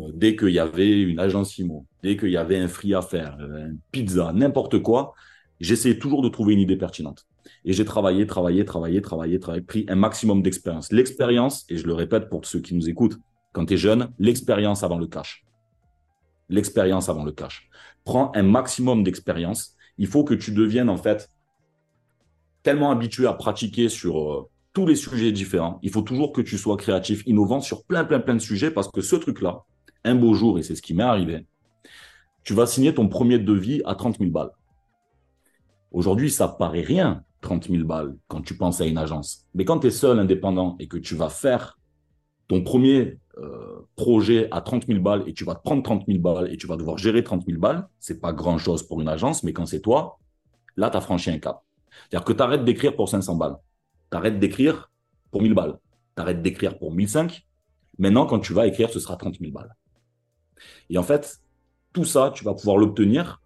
Euh, 0.00 0.10
dès 0.14 0.36
qu'il 0.36 0.50
y 0.50 0.58
avait 0.58 1.00
une 1.02 1.18
agence 1.18 1.58
IMO, 1.58 1.86
dès 2.02 2.16
qu'il 2.16 2.30
y 2.30 2.36
avait 2.36 2.58
un 2.58 2.68
free 2.68 2.94
à 2.94 3.02
faire, 3.02 3.36
euh, 3.40 3.68
une 3.68 3.78
pizza, 3.92 4.32
n'importe 4.32 4.80
quoi, 4.82 5.14
j'essayais 5.60 5.98
toujours 5.98 6.22
de 6.22 6.28
trouver 6.28 6.54
une 6.54 6.60
idée 6.60 6.76
pertinente. 6.76 7.26
Et 7.64 7.72
j'ai 7.72 7.84
travaillé, 7.84 8.26
travaillé, 8.26 8.64
travaillé, 8.64 9.00
travaillé, 9.00 9.38
travaillé, 9.38 9.62
pris 9.62 9.86
un 9.88 9.94
maximum 9.94 10.42
d'expérience. 10.42 10.92
L'expérience, 10.92 11.64
et 11.68 11.76
je 11.76 11.86
le 11.86 11.94
répète 11.94 12.28
pour 12.28 12.44
ceux 12.46 12.60
qui 12.60 12.74
nous 12.74 12.88
écoutent, 12.88 13.18
quand 13.52 13.66
tu 13.66 13.74
es 13.74 13.76
jeune, 13.76 14.10
l'expérience 14.18 14.82
avant 14.82 14.98
le 14.98 15.06
cash. 15.06 15.44
L'expérience 16.48 17.08
avant 17.08 17.24
le 17.24 17.32
cash. 17.32 17.68
Prends 18.04 18.32
un 18.34 18.42
maximum 18.42 19.02
d'expérience. 19.04 19.76
Il 19.98 20.06
faut 20.06 20.24
que 20.24 20.34
tu 20.34 20.52
deviennes 20.52 20.88
en 20.88 20.96
fait 20.96 21.28
tellement 22.62 22.90
habitué 22.90 23.26
à 23.26 23.32
pratiquer 23.32 23.88
sur 23.88 24.32
euh, 24.32 24.50
tous 24.72 24.86
les 24.86 24.96
sujets 24.96 25.32
différents. 25.32 25.78
Il 25.82 25.90
faut 25.90 26.02
toujours 26.02 26.32
que 26.32 26.40
tu 26.40 26.58
sois 26.58 26.76
créatif, 26.76 27.22
innovant 27.26 27.60
sur 27.60 27.84
plein, 27.84 28.04
plein, 28.04 28.20
plein 28.20 28.34
de 28.34 28.40
sujets 28.40 28.70
parce 28.70 28.90
que 28.90 29.00
ce 29.00 29.16
truc-là, 29.16 29.64
un 30.04 30.14
beau 30.14 30.34
jour, 30.34 30.58
et 30.58 30.62
c'est 30.62 30.74
ce 30.74 30.82
qui 30.82 30.94
m'est 30.94 31.02
arrivé, 31.02 31.46
tu 32.42 32.54
vas 32.54 32.66
signer 32.66 32.94
ton 32.94 33.08
premier 33.08 33.38
devis 33.38 33.82
à 33.84 33.94
30 33.94 34.18
000 34.18 34.30
balles. 34.30 34.50
Aujourd'hui, 35.92 36.30
ça 36.30 36.48
paraît 36.48 36.82
rien, 36.82 37.24
30 37.40 37.68
000 37.68 37.84
balles, 37.84 38.16
quand 38.28 38.42
tu 38.42 38.56
penses 38.56 38.80
à 38.80 38.86
une 38.86 38.98
agence. 38.98 39.46
Mais 39.54 39.64
quand 39.64 39.80
tu 39.80 39.88
es 39.88 39.90
seul, 39.90 40.18
indépendant, 40.18 40.76
et 40.78 40.86
que 40.86 40.96
tu 40.96 41.14
vas 41.14 41.28
faire 41.28 41.78
ton 42.48 42.62
premier 42.62 43.18
euh, 43.38 43.86
projet 43.96 44.48
à 44.50 44.60
30 44.60 44.86
000 44.86 45.00
balles, 45.00 45.24
et 45.26 45.32
tu 45.32 45.44
vas 45.44 45.54
te 45.54 45.62
prendre 45.62 45.82
30 45.82 46.06
000 46.06 46.18
balles, 46.20 46.52
et 46.52 46.56
tu 46.56 46.66
vas 46.66 46.76
devoir 46.76 46.96
gérer 46.96 47.24
30 47.24 47.44
000 47.46 47.58
balles, 47.58 47.88
c'est 47.98 48.20
pas 48.20 48.32
grand-chose 48.32 48.84
pour 48.84 49.00
une 49.00 49.08
agence, 49.08 49.42
mais 49.42 49.52
quand 49.52 49.66
c'est 49.66 49.80
toi, 49.80 50.18
là, 50.76 50.90
tu 50.90 50.96
as 50.96 51.00
franchi 51.00 51.30
un 51.30 51.38
cap. 51.38 51.62
C'est-à-dire 52.08 52.24
que 52.24 52.32
tu 52.32 52.42
arrêtes 52.42 52.64
d'écrire 52.64 52.96
pour 52.96 53.08
500 53.08 53.36
balles. 53.36 53.56
Tu 54.10 54.16
arrêtes 54.16 54.38
d'écrire 54.38 54.90
pour 55.30 55.42
1000 55.42 55.54
balles. 55.54 55.78
Tu 56.16 56.22
arrêtes 56.22 56.42
d'écrire 56.42 56.78
pour 56.78 56.92
1005. 56.92 57.46
Maintenant, 57.98 58.26
quand 58.26 58.40
tu 58.40 58.52
vas 58.52 58.66
écrire, 58.66 58.90
ce 58.90 59.00
sera 59.00 59.16
30 59.16 59.38
000 59.38 59.52
balles. 59.52 59.74
Et 60.88 60.98
en 60.98 61.02
fait, 61.02 61.40
tout 61.92 62.04
ça, 62.04 62.32
tu 62.34 62.44
vas 62.44 62.54
pouvoir 62.54 62.76
l'obtenir 62.76 63.42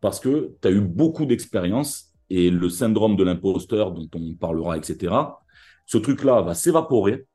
parce 0.00 0.20
que 0.20 0.54
tu 0.60 0.68
as 0.68 0.70
eu 0.70 0.80
beaucoup 0.80 1.26
d'expérience 1.26 2.12
et 2.30 2.50
le 2.50 2.68
syndrome 2.68 3.16
de 3.16 3.24
l'imposteur 3.24 3.92
dont 3.92 4.08
on 4.14 4.34
parlera, 4.34 4.76
etc. 4.76 5.14
Ce 5.86 5.98
truc-là 5.98 6.42
va 6.42 6.54
s'évaporer 6.54 7.26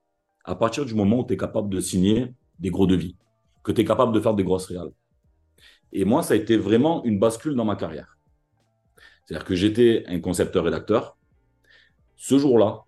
à 0.44 0.56
partir 0.56 0.86
du 0.86 0.94
moment 0.94 1.20
où 1.20 1.26
tu 1.26 1.34
es 1.34 1.38
capable 1.38 1.70
de 1.70 1.80
signer 1.80 2.34
des 2.60 2.70
gros 2.70 2.88
devis, 2.88 3.16
que 3.64 3.72
tu 3.72 3.82
es 3.82 3.86
capable 3.86 4.12
de 4.12 4.20
faire 4.20 4.34
des 4.34 4.44
grosses 4.44 4.66
réales. 4.66 4.92
Et 5.94 6.06
moi, 6.06 6.24
ça 6.24 6.34
a 6.34 6.38
été 6.38 6.58
vraiment 6.58 7.04
une 7.04 7.20
bascule 7.20 7.56
dans 7.56 7.66
ma 7.66 7.76
carrière. 7.76 8.18
C'est-à-dire 9.32 9.48
que 9.48 9.56
j'étais 9.56 10.04
un 10.08 10.20
concepteur-rédacteur. 10.20 11.18
Ce 12.18 12.38
jour-là, 12.38 12.84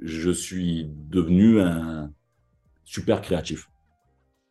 je 0.00 0.32
suis 0.32 0.90
devenu 1.08 1.60
un 1.60 2.10
super 2.82 3.22
créatif. 3.22 3.70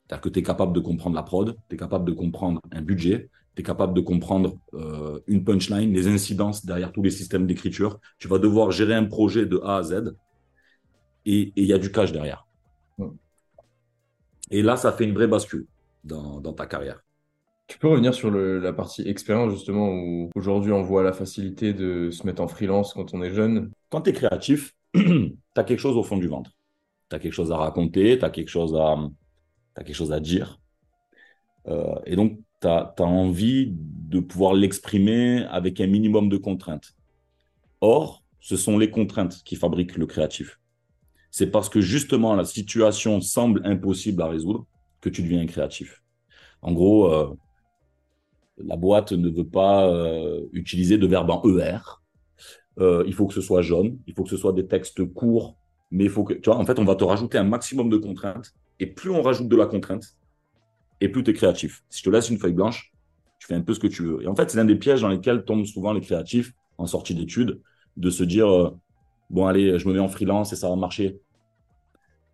C'est-à-dire 0.08 0.22
que 0.22 0.30
tu 0.30 0.40
es 0.40 0.42
capable 0.42 0.72
de 0.72 0.80
comprendre 0.80 1.18
la 1.18 1.24
prod, 1.24 1.58
tu 1.68 1.76
es 1.76 1.78
capable 1.78 2.06
de 2.06 2.14
comprendre 2.14 2.62
un 2.72 2.82
budget, 2.82 3.30
tu 3.56 3.62
es 3.62 3.64
capable 3.66 3.94
de 3.94 4.00
comprendre 4.00 4.58
euh, 4.74 5.20
une 5.28 5.44
punchline, 5.44 5.92
les 5.92 6.08
incidences 6.08 6.66
derrière 6.66 6.94
tous 6.94 7.04
les 7.04 7.12
systèmes 7.12 7.46
d'écriture. 7.46 8.00
Tu 8.20 8.30
vas 8.30 8.40
devoir 8.40 8.72
gérer 8.72 8.96
un 8.96 9.04
projet 9.04 9.46
de 9.46 9.60
A 9.66 9.80
à 9.80 9.84
Z 9.84 10.16
et 11.26 11.52
il 11.58 11.66
y 11.66 11.74
a 11.74 11.78
du 11.78 11.92
cash 11.92 12.14
derrière. 12.14 12.48
Et 14.50 14.62
là, 14.62 14.78
ça 14.78 14.94
fait 14.94 15.04
une 15.04 15.14
vraie 15.14 15.28
bascule 15.28 15.68
dans, 16.06 16.54
ta 16.54 16.68
carrière. 16.68 17.04
Tu 17.68 17.80
peux 17.80 17.88
revenir 17.88 18.14
sur 18.14 18.30
la 18.30 18.74
partie 18.74 19.08
expérience, 19.08 19.54
justement, 19.54 19.90
où 19.90 20.30
aujourd'hui 20.36 20.72
on 20.72 20.84
voit 20.84 21.02
la 21.02 21.14
facilité 21.14 21.74
de 21.74 22.12
se 22.12 22.26
mettre 22.26 22.42
en 22.42 22.48
freelance 22.48 22.94
quand 22.94 23.14
on 23.14 23.24
est 23.24 23.34
jeune? 23.34 23.72
Quand 23.90 24.02
tu 24.02 24.10
es 24.10 24.14
créatif, 24.14 24.74
tu 24.94 25.36
as 25.56 25.64
quelque 25.64 25.80
chose 25.80 25.98
au 25.98 26.04
fond 26.04 26.18
du 26.18 26.28
ventre. 26.28 26.52
Tu 27.10 27.16
as 27.16 27.20
quelque 27.20 27.34
chose 27.34 27.52
à 27.52 27.58
raconter, 27.58 28.20
tu 28.20 28.26
as, 28.26 28.30
quelque 28.30 28.50
chose 28.50 28.76
à, 28.76 28.98
quelque 29.78 29.96
chose 29.96 30.12
à 30.12 30.20
dire. 30.20 30.60
Euh, 31.68 31.96
et 32.06 32.16
donc, 32.16 32.40
tu 32.62 32.68
as, 32.68 32.94
envie 33.00 33.70
de 33.72 34.20
pouvoir 34.20 34.54
l'exprimer 34.54 35.46
avec 35.46 35.80
un 35.80 35.88
minimum 35.88 36.30
de 36.30 36.38
contraintes. 36.38 36.94
Or, 37.82 38.24
ce 38.40 38.58
sont 38.58 38.78
les 38.78 38.92
contraintes 38.92 39.42
qui 39.44 39.56
fabriquent 39.56 39.98
le 39.98 40.06
créatif 40.06 40.60
c'est 41.34 41.48
parce 41.48 41.68
que 41.68 41.82
justement 41.82 42.36
la 42.36 42.46
situation 42.46 43.20
semble 43.20 43.62
impossible 43.66 44.22
à 44.22 44.28
résoudre 44.28 44.68
que 45.02 45.10
tu 45.10 45.24
deviens 45.24 45.44
créatif. 45.48 46.04
En 46.62 46.74
gros, 46.74 47.12
euh, 47.12 47.36
la 48.58 48.76
boîte 48.76 49.12
ne 49.12 49.30
veut 49.30 49.48
pas 49.48 49.88
euh, 49.88 50.42
utiliser 50.52 50.98
de 50.98 51.08
verbe 51.08 51.30
en 51.30 51.42
ER. 51.58 51.80
Euh, 52.80 53.04
il 53.06 53.14
faut 53.14 53.28
que 53.28 53.34
ce 53.34 53.42
soit 53.42 53.62
jaune, 53.62 54.00
il 54.08 54.14
faut 54.14 54.24
que 54.24 54.30
ce 54.30 54.38
soit 54.38 54.54
des 54.54 54.68
textes 54.68 55.06
courts, 55.14 55.56
mais 55.92 56.06
il 56.06 56.10
faut 56.10 56.24
que, 56.24 56.50
en 56.50 56.66
fait, 56.66 56.80
on 56.80 56.86
va 56.86 56.96
te 56.96 57.04
rajouter 57.04 57.38
un 57.38 57.44
maximum 57.44 57.90
de 57.90 57.98
contraintes. 57.98 58.54
Et 58.80 58.88
plus 58.88 59.12
on 59.12 59.22
rajoute 59.22 59.48
de 59.48 59.56
la 59.56 59.66
contrainte, 59.68 60.06
et 61.02 61.10
plus 61.10 61.24
tu 61.24 61.32
es 61.32 61.34
créatif. 61.34 61.84
Si 61.90 62.00
je 62.00 62.04
te 62.06 62.10
laisse 62.10 62.30
une 62.30 62.38
feuille 62.38 62.54
blanche, 62.54 62.94
tu 63.40 63.48
fais 63.48 63.56
un 63.56 63.62
peu 63.62 63.74
ce 63.74 63.80
que 63.80 63.88
tu 63.88 64.04
veux. 64.04 64.24
Et 64.24 64.28
en 64.28 64.36
fait, 64.36 64.50
c'est 64.50 64.58
l'un 64.58 64.66
des 64.66 64.76
pièges 64.76 65.02
dans 65.02 65.10
lesquels 65.10 65.44
tombent 65.44 65.66
souvent 65.66 65.94
les 65.94 66.02
créatifs 66.02 66.54
en 66.78 66.88
sortie 66.88 67.14
d'études, 67.14 67.62
de 67.98 68.10
se 68.10 68.24
dire, 68.24 68.74
bon, 69.30 69.46
allez, 69.46 69.78
je 69.78 69.88
me 69.88 69.94
mets 69.94 70.00
en 70.00 70.08
freelance 70.08 70.54
et 70.54 70.56
ça 70.56 70.70
va 70.70 70.76
marcher. 70.76 71.20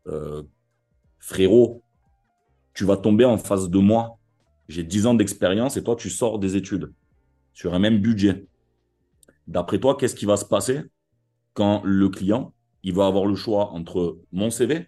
Euh, 0.07 0.43
frérot, 1.19 1.81
tu 2.73 2.85
vas 2.85 2.97
tomber 2.97 3.25
en 3.25 3.37
face 3.37 3.69
de 3.69 3.79
moi. 3.79 4.18
J'ai 4.69 4.83
10 4.83 5.07
ans 5.07 5.15
d'expérience 5.15 5.77
et 5.77 5.83
toi, 5.83 5.95
tu 5.95 6.09
sors 6.11 6.37
des 6.37 6.55
études 6.55 6.93
sur 7.53 7.73
un 7.73 7.79
même 7.79 7.97
budget. 7.97 8.45
D'après 9.47 9.79
toi, 9.79 9.97
qu'est-ce 9.97 10.15
qui 10.15 10.25
va 10.25 10.37
se 10.37 10.45
passer 10.45 10.83
quand 11.53 11.81
le 11.83 12.07
client, 12.07 12.53
il 12.83 12.93
va 12.93 13.07
avoir 13.07 13.25
le 13.25 13.35
choix 13.35 13.71
entre 13.71 14.19
mon 14.31 14.51
CV 14.51 14.87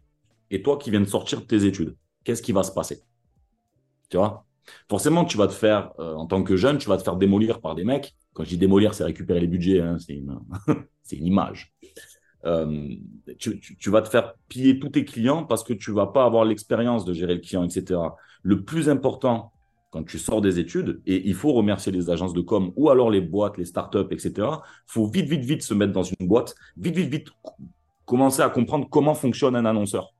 et 0.51 0.61
toi 0.61 0.77
qui 0.77 0.91
viens 0.91 1.01
de 1.01 1.05
sortir 1.05 1.41
de 1.41 1.45
tes 1.45 1.65
études? 1.65 1.97
Qu'est-ce 2.23 2.43
qui 2.43 2.51
va 2.51 2.61
se 2.61 2.71
passer? 2.71 3.01
Tu 4.09 4.17
vois? 4.17 4.45
Forcément, 4.87 5.25
tu 5.25 5.35
vas 5.35 5.47
te 5.47 5.53
faire, 5.53 5.91
euh, 5.99 6.13
en 6.13 6.27
tant 6.27 6.43
que 6.43 6.55
jeune, 6.55 6.77
tu 6.77 6.87
vas 6.87 6.97
te 6.97 7.03
faire 7.03 7.15
démolir 7.15 7.59
par 7.59 7.73
des 7.73 7.83
mecs. 7.83 8.15
Quand 8.33 8.43
je 8.43 8.49
dis 8.49 8.57
démolir, 8.59 8.93
c'est 8.93 9.03
récupérer 9.03 9.39
les 9.39 9.47
budgets, 9.47 9.81
hein, 9.81 9.97
c'est 9.97 10.13
une, 10.13 10.37
une 11.11 11.25
image. 11.25 11.73
Euh, 12.45 12.95
tu, 13.39 13.89
vas 13.89 14.03
te 14.03 14.09
faire 14.09 14.35
piller 14.47 14.79
tous 14.79 14.89
tes 14.89 15.05
clients 15.05 15.43
parce 15.43 15.63
que 15.63 15.73
tu 15.73 15.91
vas 15.91 16.07
pas 16.07 16.25
avoir 16.25 16.45
l'expérience 16.45 17.03
de 17.03 17.13
gérer 17.13 17.33
le 17.33 17.41
client, 17.41 17.63
etc. 17.63 17.99
Le 18.43 18.63
plus 18.63 18.87
important 18.89 19.51
quand 19.91 20.03
tu 20.03 20.17
sors 20.17 20.41
des 20.41 20.57
études, 20.57 21.01
et 21.05 21.27
il 21.27 21.35
faut 21.35 21.53
remercier 21.53 21.91
les 21.91 22.09
agences 22.09 22.33
de 22.33 22.41
com 22.41 22.71
ou 22.75 22.89
alors 22.89 23.11
les 23.11 23.21
boîtes, 23.21 23.57
les 23.57 23.65
startups, 23.65 24.07
etc. 24.09 24.31
Il 24.37 24.61
faut 24.87 25.05
vite, 25.05 25.27
vite, 25.27 25.43
vite 25.43 25.61
se 25.61 25.73
mettre 25.73 25.91
dans 25.91 26.03
une 26.03 26.27
boîte, 26.27 26.55
vite, 26.77 26.95
vite, 26.95 27.09
vite 27.09 27.27
commencer 28.05 28.41
à 28.41 28.49
comprendre 28.49 28.87
comment 28.89 29.13
fonctionne 29.13 29.55
un 29.55 29.65
annonceur. 29.65 30.13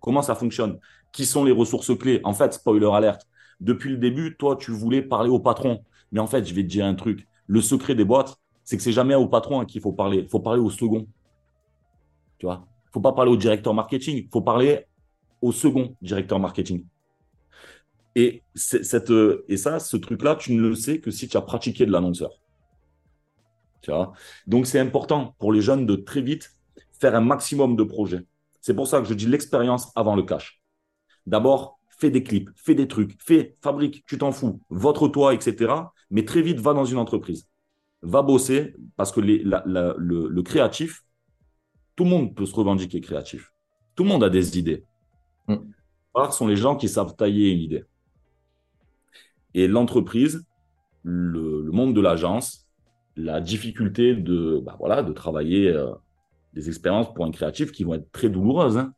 Comment 0.00 0.22
ça 0.22 0.34
fonctionne? 0.34 0.78
Qui 1.12 1.24
sont 1.24 1.44
les 1.44 1.52
ressources 1.52 1.96
clés? 1.96 2.20
En 2.24 2.34
fait, 2.34 2.52
spoiler 2.52 2.90
alerte, 2.92 3.26
depuis 3.60 3.90
le 3.90 3.96
début, 3.96 4.36
toi, 4.36 4.56
tu 4.56 4.72
voulais 4.72 5.02
parler 5.02 5.30
au 5.30 5.38
patron. 5.38 5.80
Mais 6.12 6.20
en 6.20 6.26
fait, 6.26 6.44
je 6.44 6.54
vais 6.54 6.62
te 6.62 6.68
dire 6.68 6.84
un 6.84 6.94
truc. 6.94 7.26
Le 7.46 7.60
secret 7.60 7.94
des 7.94 8.04
boîtes, 8.04 8.36
c'est 8.64 8.76
que 8.76 8.82
c'est 8.82 8.92
jamais 8.92 9.14
au 9.14 9.28
patron 9.28 9.64
qu'il 9.64 9.80
faut 9.80 9.92
parler. 9.92 10.18
Il 10.18 10.28
faut 10.28 10.40
parler 10.40 10.60
au 10.60 10.70
second. 10.70 11.06
Tu 12.38 12.46
vois, 12.46 12.66
faut 12.92 13.00
pas 13.00 13.12
parler 13.12 13.30
au 13.30 13.36
directeur 13.36 13.74
marketing, 13.74 14.16
il 14.24 14.28
faut 14.30 14.40
parler 14.40 14.84
au 15.42 15.52
second 15.52 15.94
directeur 16.02 16.38
marketing. 16.38 16.84
Et, 18.16 18.42
cette, 18.54 19.12
et 19.46 19.56
ça, 19.58 19.78
ce 19.78 19.96
truc-là, 19.98 20.36
tu 20.36 20.54
ne 20.54 20.62
le 20.62 20.74
sais 20.74 21.00
que 21.00 21.10
si 21.10 21.28
tu 21.28 21.36
as 21.36 21.42
pratiqué 21.42 21.84
de 21.84 21.92
l'annonceur. 21.92 22.30
Tu 23.82 23.90
vois? 23.90 24.14
Donc, 24.46 24.66
c'est 24.66 24.80
important 24.80 25.36
pour 25.38 25.52
les 25.52 25.60
jeunes 25.60 25.84
de 25.84 25.96
très 25.96 26.22
vite 26.22 26.56
faire 26.98 27.14
un 27.14 27.20
maximum 27.20 27.76
de 27.76 27.84
projets. 27.84 28.24
C'est 28.62 28.74
pour 28.74 28.88
ça 28.88 29.00
que 29.00 29.06
je 29.06 29.12
dis 29.12 29.26
l'expérience 29.26 29.92
avant 29.94 30.16
le 30.16 30.22
cash. 30.22 30.62
D'abord, 31.26 31.78
fais 31.90 32.10
des 32.10 32.22
clips, 32.22 32.48
fais 32.56 32.74
des 32.74 32.88
trucs, 32.88 33.20
fais, 33.22 33.54
fabrique, 33.60 34.04
tu 34.06 34.16
t'en 34.16 34.32
fous, 34.32 34.62
votre 34.70 35.08
toi, 35.08 35.34
etc. 35.34 35.74
Mais 36.10 36.24
très 36.24 36.40
vite, 36.40 36.58
va 36.58 36.72
dans 36.72 36.86
une 36.86 36.98
entreprise. 36.98 37.46
Va 38.00 38.22
bosser 38.22 38.74
parce 38.96 39.12
que 39.12 39.20
les, 39.20 39.42
le 39.44 40.40
créatif, 40.40 41.04
tout 41.96 42.04
le 42.04 42.10
monde 42.10 42.34
peut 42.34 42.46
se 42.46 42.54
revendiquer 42.54 43.02
créatif. 43.02 43.52
Tout 43.94 44.04
le 44.04 44.08
monde 44.08 44.24
a 44.24 44.30
des 44.30 44.58
idées. 44.58 44.84
Mm. 45.48 45.56
Rares 46.14 46.32
sont 46.32 46.46
les 46.46 46.56
gens 46.56 46.76
qui 46.76 46.88
savent 46.88 47.14
tailler 47.14 47.50
une 47.50 47.60
idée. 47.60 47.84
Et 49.56 49.68
l'entreprise, 49.68 50.44
le, 51.02 51.62
monde 51.72 51.94
de 51.94 52.00
l'agence, 52.02 52.68
la 53.16 53.40
difficulté 53.40 54.14
de, 54.14 54.60
bah 54.62 54.76
voilà, 54.78 55.02
de 55.02 55.14
travailler 55.14 55.68
euh, 55.68 55.92
des 56.52 56.68
expériences 56.68 57.12
pour 57.14 57.24
un 57.24 57.30
créatif 57.30 57.72
qui 57.72 57.82
vont 57.82 57.94
être 57.94 58.12
très 58.12 58.28
douloureuses. 58.28 58.76
Hein. 58.76 58.92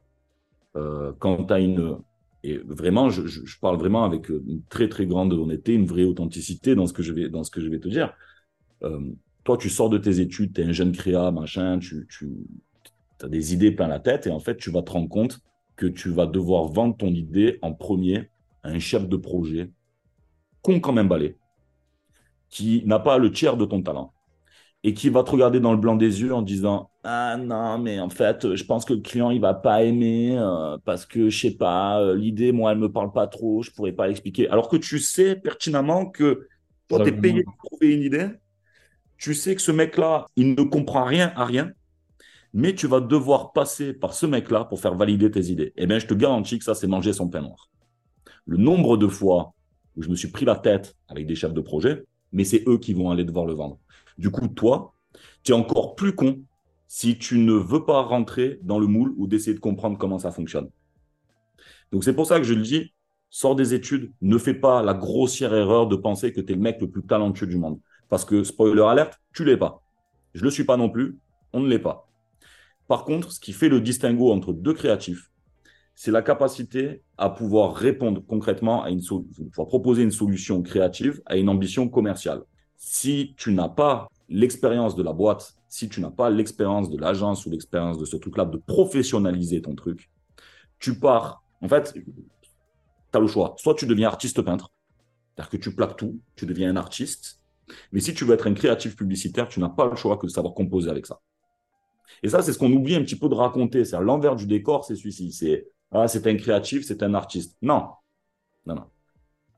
Euh, 0.77 1.13
quand 1.21 1.45
tu 1.45 1.53
as 1.53 1.61
une. 1.61 1.99
Et 2.43 2.57
vraiment, 2.59 3.09
je, 3.09 3.21
parle 3.61 3.79
vraiment 3.79 4.05
avec 4.05 4.29
une 4.29 4.63
très 4.69 4.89
très 4.89 5.07
grande 5.07 5.33
honnêteté, 5.33 5.75
une 5.75 5.87
vraie 5.87 6.05
authenticité 6.05 6.75
dans 6.75 6.87
ce 6.87 6.93
que 6.93 7.03
je 7.05 7.13
vais, 7.13 7.29
dans 7.29 7.45
ce 7.45 7.53
que 7.53 7.61
je 7.61 7.69
vais 7.69 7.79
te 7.79 7.89
dire. 7.89 8.13
Euh, 8.83 9.01
toi, 9.45 9.57
tu 9.57 9.69
sors 9.69 9.89
de 9.89 9.99
tes 9.99 10.19
études, 10.19 10.55
tu 10.55 10.61
es 10.61 10.65
un 10.65 10.73
jeune 10.73 10.93
créa, 10.93 11.31
machin, 11.31 11.79
tu, 11.79 12.09
tu, 12.11 12.31
tu 13.19 13.27
as 13.27 13.29
des 13.29 13.55
idées 13.55 13.71
plein 13.71 13.87
la 13.87 14.01
tête 14.01 14.27
et 14.27 14.31
en 14.31 14.41
fait, 14.41 14.57
tu 14.57 14.71
vas 14.71 14.83
te 14.83 14.91
rendre 14.91 15.09
compte 15.09 15.41
que 15.77 15.87
tu 15.87 16.11
vas 16.11 16.27
devoir 16.27 16.65
vendre 16.65 16.97
ton 16.97 17.09
idée 17.09 17.59
en 17.63 17.73
premier 17.73 18.31
à 18.65 18.71
un 18.71 18.81
chef 18.81 19.09
de 19.09 19.17
projet 19.17 19.71
con 20.63 20.81
comme 20.81 20.99
un 20.99 21.05
balai, 21.05 21.37
qui 22.49 22.83
n'a 22.87 22.99
pas 22.99 23.19
le 23.19 23.31
tiers 23.31 23.57
de 23.57 23.65
ton 23.65 23.83
talent 23.83 24.13
et 24.85 24.95
qui 24.95 25.09
va 25.09 25.25
te 25.25 25.31
regarder 25.31 25.59
dans 25.59 25.73
le 25.73 25.79
blanc 25.79 25.97
des 25.97 26.23
yeux 26.23 26.33
en 26.33 26.41
disant 26.41 26.91
ah 27.03 27.37
non 27.37 27.79
mais 27.79 27.99
en 27.99 28.11
fait 28.11 28.55
je 28.55 28.65
pense 28.65 28.85
que 28.85 28.95
le 28.95 29.01
client 29.01 29.31
il 29.31 29.41
va 29.41 29.53
pas 29.53 29.83
aimer 29.83 30.39
euh, 30.39 30.79
parce 30.85 31.05
que 31.05 31.31
je 31.31 31.37
sais 31.39 31.57
pas 31.57 32.01
euh, 32.01 32.15
l'idée 32.15 32.53
moi 32.53 32.71
elle 32.71 32.79
me 32.79 32.91
parle 32.91 33.13
pas 33.13 33.27
trop 33.27 33.63
je 33.63 33.73
pourrais 33.73 33.91
pas 33.91 34.07
l'expliquer 34.07 34.49
alors 34.49 34.69
que 34.69 34.77
tu 34.77 35.01
sais 35.01 35.35
pertinemment 35.35 36.07
que 36.07 36.47
toi 36.87 37.03
tu 37.03 37.09
es 37.09 37.13
payé 37.13 37.43
pour 37.43 37.57
trouver 37.57 37.95
une 37.95 38.03
idée 38.03 38.29
tu 39.17 39.35
sais 39.35 39.57
que 39.57 39.63
ce 39.63 39.73
mec 39.73 39.97
là 39.97 40.27
il 40.37 40.55
ne 40.55 40.63
comprend 40.63 41.05
rien 41.05 41.33
à 41.35 41.45
rien 41.45 41.73
mais 42.53 42.75
tu 42.75 42.87
vas 42.87 43.01
devoir 43.01 43.53
passer 43.53 43.93
par 43.93 44.15
ce 44.15 44.27
mec-là 44.27 44.65
pour 44.65 44.81
faire 44.81 44.95
valider 44.95 45.31
tes 45.31 45.47
idées. 45.47 45.73
Eh 45.77 45.87
bien, 45.87 45.99
je 45.99 46.07
te 46.07 46.15
garantis 46.15 46.59
que 46.59 46.65
ça, 46.65 46.75
c'est 46.75 46.87
manger 46.87 47.13
son 47.13 47.29
pain 47.29 47.43
noir. 47.43 47.69
Le 48.47 48.57
nombre 48.57 48.97
de 48.97 49.07
fois 49.07 49.55
où 49.99 50.03
je 50.03 50.09
me 50.09 50.15
suis 50.15 50.29
pris 50.29 50.45
la 50.45 50.55
tête 50.55 50.97
avec 51.09 51.27
des 51.27 51.35
chefs 51.35 51.53
de 51.53 51.61
projet, 51.61 52.05
mais 52.33 52.45
c'est 52.45 52.63
eux 52.69 52.79
qui 52.79 52.95
vont 52.95 53.11
aller 53.11 53.25
devoir 53.25 53.47
le 53.47 53.53
vendre. 53.53 53.79
Du 54.17 54.31
coup, 54.31 54.47
toi, 54.47 54.95
tu 55.43 55.53
es 55.53 55.55
encore 55.55 55.97
plus 55.97 56.15
con 56.15 56.41
si 56.87 57.19
tu 57.19 57.39
ne 57.39 57.53
veux 57.53 57.85
pas 57.85 58.03
rentrer 58.03 58.61
dans 58.63 58.79
le 58.79 58.87
moule 58.87 59.13
ou 59.17 59.27
d'essayer 59.27 59.55
de 59.55 59.61
comprendre 59.61 59.99
comment 59.99 60.19
ça 60.19 60.31
fonctionne. 60.31 60.71
Donc, 61.91 62.05
c'est 62.05 62.15
pour 62.15 62.27
ça 62.27 62.39
que 62.39 62.45
je 62.45 62.55
le 62.55 62.63
dis, 62.63 62.95
sors 63.29 63.57
des 63.57 63.75
études, 63.75 64.13
ne 64.23 64.39
fais 64.39 64.55
pas 64.55 64.83
la 64.83 64.95
grossière 64.95 65.53
erreur 65.53 65.89
de 65.89 65.97
penser 65.97 66.33
que 66.33 66.41
tu 66.41 66.53
es 66.53 66.55
le 66.55 66.63
mec 66.63 66.81
le 66.81 66.89
plus 66.89 67.03
talentueux 67.03 67.47
du 67.47 67.57
monde. 67.57 67.81
Parce 68.09 68.25
que, 68.25 68.45
spoiler 68.45 68.83
alerte, 68.83 69.21
tu 69.35 69.45
l'es 69.45 69.57
pas. 69.57 69.83
Je 70.33 70.41
ne 70.41 70.45
le 70.45 70.51
suis 70.51 70.65
pas 70.65 70.77
non 70.77 70.89
plus, 70.89 71.19
on 71.53 71.61
ne 71.61 71.69
l'est 71.69 71.79
pas. 71.79 72.09
Par 72.87 73.05
contre, 73.05 73.33
ce 73.33 73.41
qui 73.41 73.53
fait 73.53 73.69
le 73.69 73.81
distinguo 73.81 74.33
entre 74.33 74.53
deux 74.53 74.75
créatifs, 74.75 75.31
c'est 76.01 76.13
la 76.13 76.23
capacité 76.23 77.03
à 77.17 77.29
pouvoir 77.29 77.75
répondre 77.75 78.23
concrètement 78.25 78.85
à 78.85 78.91
une 78.91 79.03
pouvoir 79.03 79.67
proposer 79.67 80.05
une 80.05 80.13
solution 80.13 80.63
créative 80.63 81.21
à 81.27 81.37
une 81.37 81.49
ambition 81.49 81.89
commerciale. 81.89 82.45
Si 82.77 83.35
tu 83.37 83.53
n'as 83.53 83.69
pas 83.69 84.07
l'expérience 84.29 84.95
de 84.95 85.03
la 85.03 85.13
boîte, 85.13 85.57
si 85.69 85.89
tu 85.89 86.01
n'as 86.01 86.13
pas 86.13 86.31
l'expérience 86.31 86.89
de 86.89 86.97
l'agence 86.97 87.47
ou 87.47 87.51
l'expérience 87.51 87.99
de 87.99 88.05
ce 88.05 88.17
truc-là, 88.17 88.45
de 88.45 88.59
professionnaliser 88.59 89.61
ton 89.61 89.75
truc, 89.75 90.09
tu 90.79 91.01
pars. 91.01 91.43
En 91.63 91.69
fait, 91.69 91.93
tu 91.93 92.05
as 93.13 93.19
le 93.19 93.27
choix. 93.27 93.57
Soit 93.59 93.75
tu 93.75 93.85
deviens 93.85 94.07
artiste 94.07 94.41
peintre, 94.41 94.71
c'est-à-dire 95.35 95.51
que 95.51 95.57
tu 95.57 95.75
plaques 95.75 95.97
tout, 95.97 96.21
tu 96.37 96.47
deviens 96.47 96.71
un 96.71 96.77
artiste. 96.77 97.41
Mais 97.91 97.99
si 97.99 98.15
tu 98.15 98.25
veux 98.25 98.35
être 98.35 98.47
un 98.47 98.55
créatif 98.55 98.95
publicitaire, 98.95 99.49
tu 99.49 99.59
n'as 99.59 99.69
pas 99.69 99.87
le 99.87 99.97
choix 99.97 100.17
que 100.17 100.27
de 100.27 100.31
savoir 100.31 100.55
composer 100.55 100.91
avec 100.91 101.07
ça. 101.07 101.19
Et 102.23 102.29
ça, 102.29 102.41
c'est 102.41 102.53
ce 102.53 102.59
qu'on 102.59 102.73
oublie 102.73 102.95
un 102.95 103.03
petit 103.03 103.17
peu 103.17 103.29
de 103.29 103.35
raconter. 103.35 103.85
C'est 103.85 103.99
l'envers 104.01 104.37
du 104.37 104.47
décor, 104.47 104.85
c'est 104.85 104.95
celui-ci. 104.95 105.33
C'est 105.33 105.67
ah, 105.91 106.09
c'est 106.09 106.27
un 106.27 106.37
créatif, 106.37 106.85
c'est 106.85 107.03
un 107.03 107.15
artiste. 107.15 107.57
Non, 107.63 107.89
non, 108.67 108.75
non. 108.75 108.85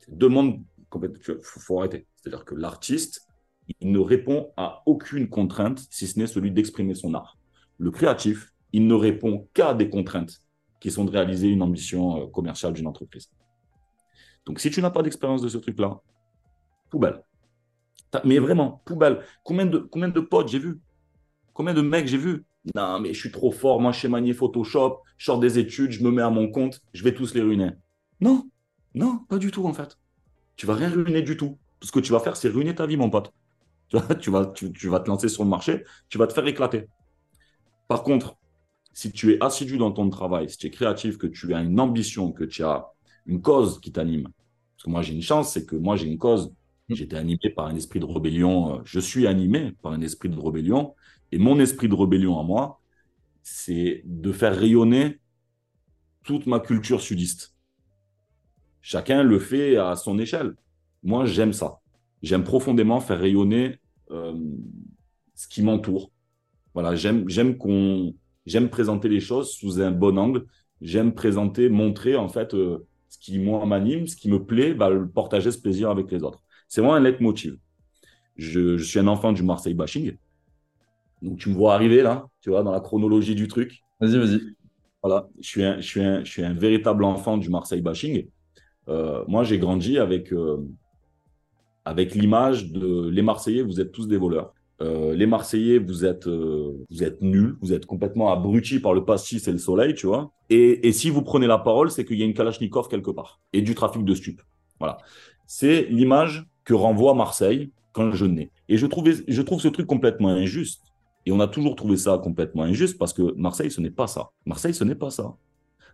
Deux 0.09 0.29
mondes 0.29 0.63
complètement. 0.89 1.19
Il 1.29 1.43
faut, 1.43 1.79
arrêter. 1.79 2.07
C'est-à-dire 2.17 2.45
que 2.45 2.55
l'artiste, 2.55 3.27
il 3.81 3.91
ne 3.91 3.99
répond 3.99 4.53
à 4.57 4.83
aucune 4.87 5.29
contrainte, 5.29 5.87
si 5.91 6.07
ce 6.07 6.19
n'est 6.19 6.27
celui 6.27 6.51
d'exprimer 6.51 6.95
son 6.95 7.15
art. 7.15 7.39
Le 7.79 7.91
créatif, 7.91 8.53
il 8.73 8.87
ne 8.87 8.95
répond 8.95 9.49
qu'à 9.55 9.75
des 9.75 9.91
contraintes 9.91 10.43
qui 10.81 10.91
sont 10.91 11.05
de 11.05 11.11
réaliser 11.11 11.49
une 11.49 11.63
ambition 11.63 12.23
euh, 12.23 12.27
commerciale 12.27 12.73
d'une 12.73 12.87
entreprise. 12.87 13.31
Donc, 14.47 14.61
si 14.61 14.71
tu 14.71 14.81
n'as 14.81 14.91
pas 14.91 15.03
d'expérience 15.03 15.43
de 15.43 15.49
ce 15.49 15.59
truc-là, 15.59 16.01
poubelle. 16.89 17.23
Mais 18.25 18.39
vraiment, 18.39 18.83
poubelle. 18.85 19.25
Combien 19.45 19.67
de, 19.67 19.79
combien 19.79 20.09
de 20.09 20.21
potes 20.21 20.49
j'ai 20.49 20.59
vu? 20.59 20.81
Combien 21.53 21.75
de 21.75 21.83
mecs 21.83 22.07
j'ai 22.07 22.19
vu? 22.19 22.45
Non, 22.75 23.01
mais 23.01 23.15
je 23.15 23.19
suis 23.19 23.31
trop 23.31 23.51
fort, 23.51 23.81
moi 23.81 23.93
je 23.93 24.01
sais 24.01 24.09
manier 24.09 24.35
Photoshop, 24.35 25.01
je 25.17 25.25
sors 25.25 25.39
des 25.39 25.59
études, 25.59 25.93
je 25.93 26.03
me 26.03 26.11
mets 26.11 26.23
à 26.23 26.31
mon 26.31 26.51
compte, 26.51 26.81
je 26.93 27.03
vais 27.03 27.15
tous 27.15 27.35
les 27.35 27.41
ruiner. 27.41 27.71
Non, 28.21 28.51
non, 28.95 29.19
pas 29.29 29.39
du 29.39 29.51
tout 29.51 29.65
en 29.67 29.73
fait. 29.73 29.97
Tu 30.57 30.67
vas 30.67 30.75
rien 30.75 30.91
ruiner 30.91 31.23
du 31.23 31.37
tout. 31.37 31.59
Ce 31.83 31.91
que 31.91 32.01
tu 32.01 32.13
vas 32.13 32.21
faire, 32.21 32.37
c'est 32.37 32.49
ruiner 32.49 32.75
ta 32.75 32.87
vie, 32.87 32.97
mon 32.97 33.11
pote. 33.11 33.33
Tu 34.21 34.31
vas, 34.31 34.47
tu, 34.47 34.89
vas 34.89 35.01
te 35.01 35.09
lancer 35.09 35.29
sur 35.29 35.43
le 35.43 35.51
marché, 35.51 35.85
tu 36.09 36.17
vas 36.17 36.29
te 36.29 36.33
faire 36.33 36.47
éclater. 36.47 36.87
Par 37.89 38.05
contre, 38.05 38.37
si 38.93 39.11
tu 39.11 39.33
es 39.33 39.43
assidu 39.43 39.79
dans 39.79 39.91
ton 39.91 40.09
travail, 40.11 40.49
si 40.49 40.59
tu 40.59 40.69
es 40.69 40.71
créatif, 40.71 41.19
que 41.19 41.27
tu 41.27 41.53
as 41.55 41.61
une 41.61 41.81
ambition, 41.81 42.31
que 42.31 42.45
tu 42.45 42.63
as 42.63 42.87
une 43.27 43.43
cause 43.43 43.81
qui 43.81 43.91
t'anime, 43.91 44.25
parce 44.25 44.85
que 44.85 44.91
moi 44.91 45.03
j'ai 45.03 45.15
une 45.15 45.23
chance, 45.23 45.53
c'est 45.53 45.67
que 45.67 45.75
moi 45.75 45.97
j'ai 45.97 46.07
une 46.07 46.19
cause. 46.19 46.53
Mm. 46.91 46.95
J'étais 46.95 47.17
animé 47.17 47.51
par 47.55 47.67
un 47.67 47.77
esprit 47.77 48.01
de 48.01 48.05
rébellion. 48.05 48.77
Euh, 48.77 48.81
je 48.85 49.01
suis 49.01 49.27
animé 49.27 49.73
par 49.83 49.93
un 49.93 50.01
esprit 50.01 50.29
de 50.29 50.39
rébellion. 50.39 50.95
Et 51.33 51.39
mon 51.39 51.59
esprit 51.61 51.89
de 51.89 51.95
rébellion 51.95 52.39
à 52.39 52.43
moi, 52.43 52.81
c'est 53.43 54.03
de 54.05 54.33
faire 54.33 54.57
rayonner 54.57 55.21
toute 56.25 56.47
ma 56.47 56.61
culture 56.61 57.01
sudiste. 57.01 57.55
Chacun 58.83 59.23
le 59.23 59.39
fait 59.39 59.77
à 59.77 59.97
son 59.97 60.19
échelle. 60.19 60.55
Moi, 61.03 61.25
j'aime 61.25 61.53
ça. 61.53 61.81
J'aime 62.23 62.45
profondément 62.45 63.01
faire 63.01 63.21
rayonner 63.21 63.79
euh, 64.11 64.35
ce 65.35 65.49
qui 65.49 65.63
m'entoure. 65.63 66.11
Voilà, 66.75 66.95
j'aime, 66.95 67.29
j'aime 67.29 67.57
qu'on, 67.57 68.15
j'aime 68.47 68.69
présenter 68.69 69.09
les 69.09 69.21
choses 69.21 69.53
sous 69.53 69.81
un 69.81 69.91
bon 69.91 70.19
angle. 70.19 70.47
J'aime 70.81 71.15
présenter, 71.15 71.69
montrer 71.69 72.17
en 72.17 72.29
fait 72.29 72.55
euh, 72.55 72.87
ce 73.09 73.19
qui 73.19 73.39
moi 73.39 73.65
m'anime, 73.67 74.07
ce 74.07 74.17
qui 74.17 74.31
me 74.31 74.45
plaît, 74.45 74.75
bah, 74.75 74.91
partager 75.15 75.51
ce 75.51 75.59
plaisir 75.59 75.91
avec 75.91 76.11
les 76.11 76.23
autres. 76.23 76.43
C'est 76.71 76.83
moi 76.83 76.97
un 76.97 77.01
leitmotiv. 77.01 77.59
Je, 78.37 78.79
je 78.79 78.85
suis 78.85 79.01
un 79.01 79.09
enfant 79.09 79.33
du 79.33 79.43
Marseille 79.43 79.75
bashing. 79.75 80.17
Donc 81.21 81.37
tu 81.39 81.49
me 81.51 81.55
vois 81.55 81.75
arriver 81.75 82.01
là, 82.01 82.29
tu 82.41 82.51
vois, 82.51 82.63
dans 82.63 82.71
la 82.71 82.81
chronologie 82.81 83.35
du 83.35 83.49
truc. 83.49 83.83
Vas-y, 84.01 84.17
vas-y. 84.17 84.41
Voilà, 85.03 85.29
je 85.41 85.49
suis 85.49 85.65
un, 85.65 85.81
je 85.81 85.87
suis 85.87 86.01
un, 86.01 86.23
je 86.23 86.31
suis 86.31 86.45
un 86.45 86.55
véritable 86.55 87.03
enfant 87.03 87.39
du 87.39 87.51
Marseille 87.51 87.81
bashing. 87.83 88.29
Euh, 88.89 89.25
moi, 89.27 89.43
j'ai 89.43 89.59
grandi 89.59 89.99
avec, 89.99 90.33
euh, 90.33 90.59
avec 91.85 92.15
l'image 92.15 92.71
de 92.71 93.09
les 93.09 93.23
Marseillais, 93.23 93.63
vous 93.63 93.81
êtes 93.81 93.91
tous 93.91 94.07
des 94.07 94.17
voleurs. 94.17 94.55
Euh, 94.81 95.13
les 95.15 95.27
Marseillais, 95.27 95.79
vous 95.79 96.05
êtes, 96.05 96.29
vous 96.29 97.03
êtes 97.03 97.21
nuls, 97.21 97.57
vous 97.61 97.73
êtes 97.73 97.85
complètement 97.85 98.33
abrutis 98.33 98.79
par 98.79 98.95
le 98.95 99.05
pastis 99.05 99.49
et 99.49 99.53
le 99.53 99.59
soleil, 99.59 99.95
tu 99.95 100.07
vois. 100.07 100.33
Et, 100.49 100.87
et 100.87 100.93
si 100.93 101.11
vous 101.11 101.23
prenez 101.23 101.49
la 101.49 101.59
parole, 101.59 101.91
c'est 101.91 102.05
qu'il 102.05 102.19
y 102.19 102.23
a 102.23 102.27
une 102.27 102.35
Kalachnikov 102.35 102.87
quelque 102.87 103.11
part 103.11 103.41
et 103.53 103.61
du 103.61 103.75
trafic 103.75 104.05
de 104.05 104.15
stupes. 104.15 104.43
Voilà. 104.79 104.99
C'est 105.47 105.87
l'image 105.91 106.47
que 106.65 106.75
renvoie 106.75 107.15
Marseille 107.15 107.71
quand 107.93 108.13
je 108.13 108.25
nais. 108.25 108.51
Et 108.69 108.77
je, 108.77 108.87
trouve 108.87 109.61
ce 109.61 109.69
truc 109.69 109.87
complètement 109.87 110.29
injuste. 110.29 110.83
Et 111.27 111.33
on 111.33 111.41
a 111.41 111.49
toujours 111.49 111.77
trouvé 111.77 111.97
ça 111.97 112.19
complètement 112.23 112.63
injuste 112.63 112.99
parce 112.99 113.13
que 113.13 113.35
Marseille, 113.37 113.71
ce 113.71 113.81
n'est 113.81 113.91
pas 113.91 114.07
ça. 114.07 114.31
Marseille, 114.47 114.75
ce 114.75 114.85
n'est 114.85 114.95
pas 114.95 115.11
ça. 115.11 115.37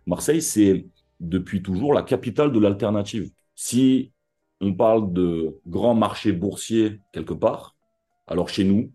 Marseille, 0.05 0.41
c'est 0.41 0.85
depuis 1.19 1.61
toujours 1.61 1.93
la 1.93 2.03
capitale 2.03 2.51
de 2.51 2.59
l'alternative. 2.59 3.31
Si 3.55 4.11
on 4.61 4.73
parle 4.73 5.11
de 5.11 5.59
grands 5.67 5.95
marchés 5.95 6.31
boursiers 6.31 7.01
quelque 7.11 7.33
part, 7.33 7.75
alors 8.27 8.49
chez 8.49 8.63
nous, 8.63 8.91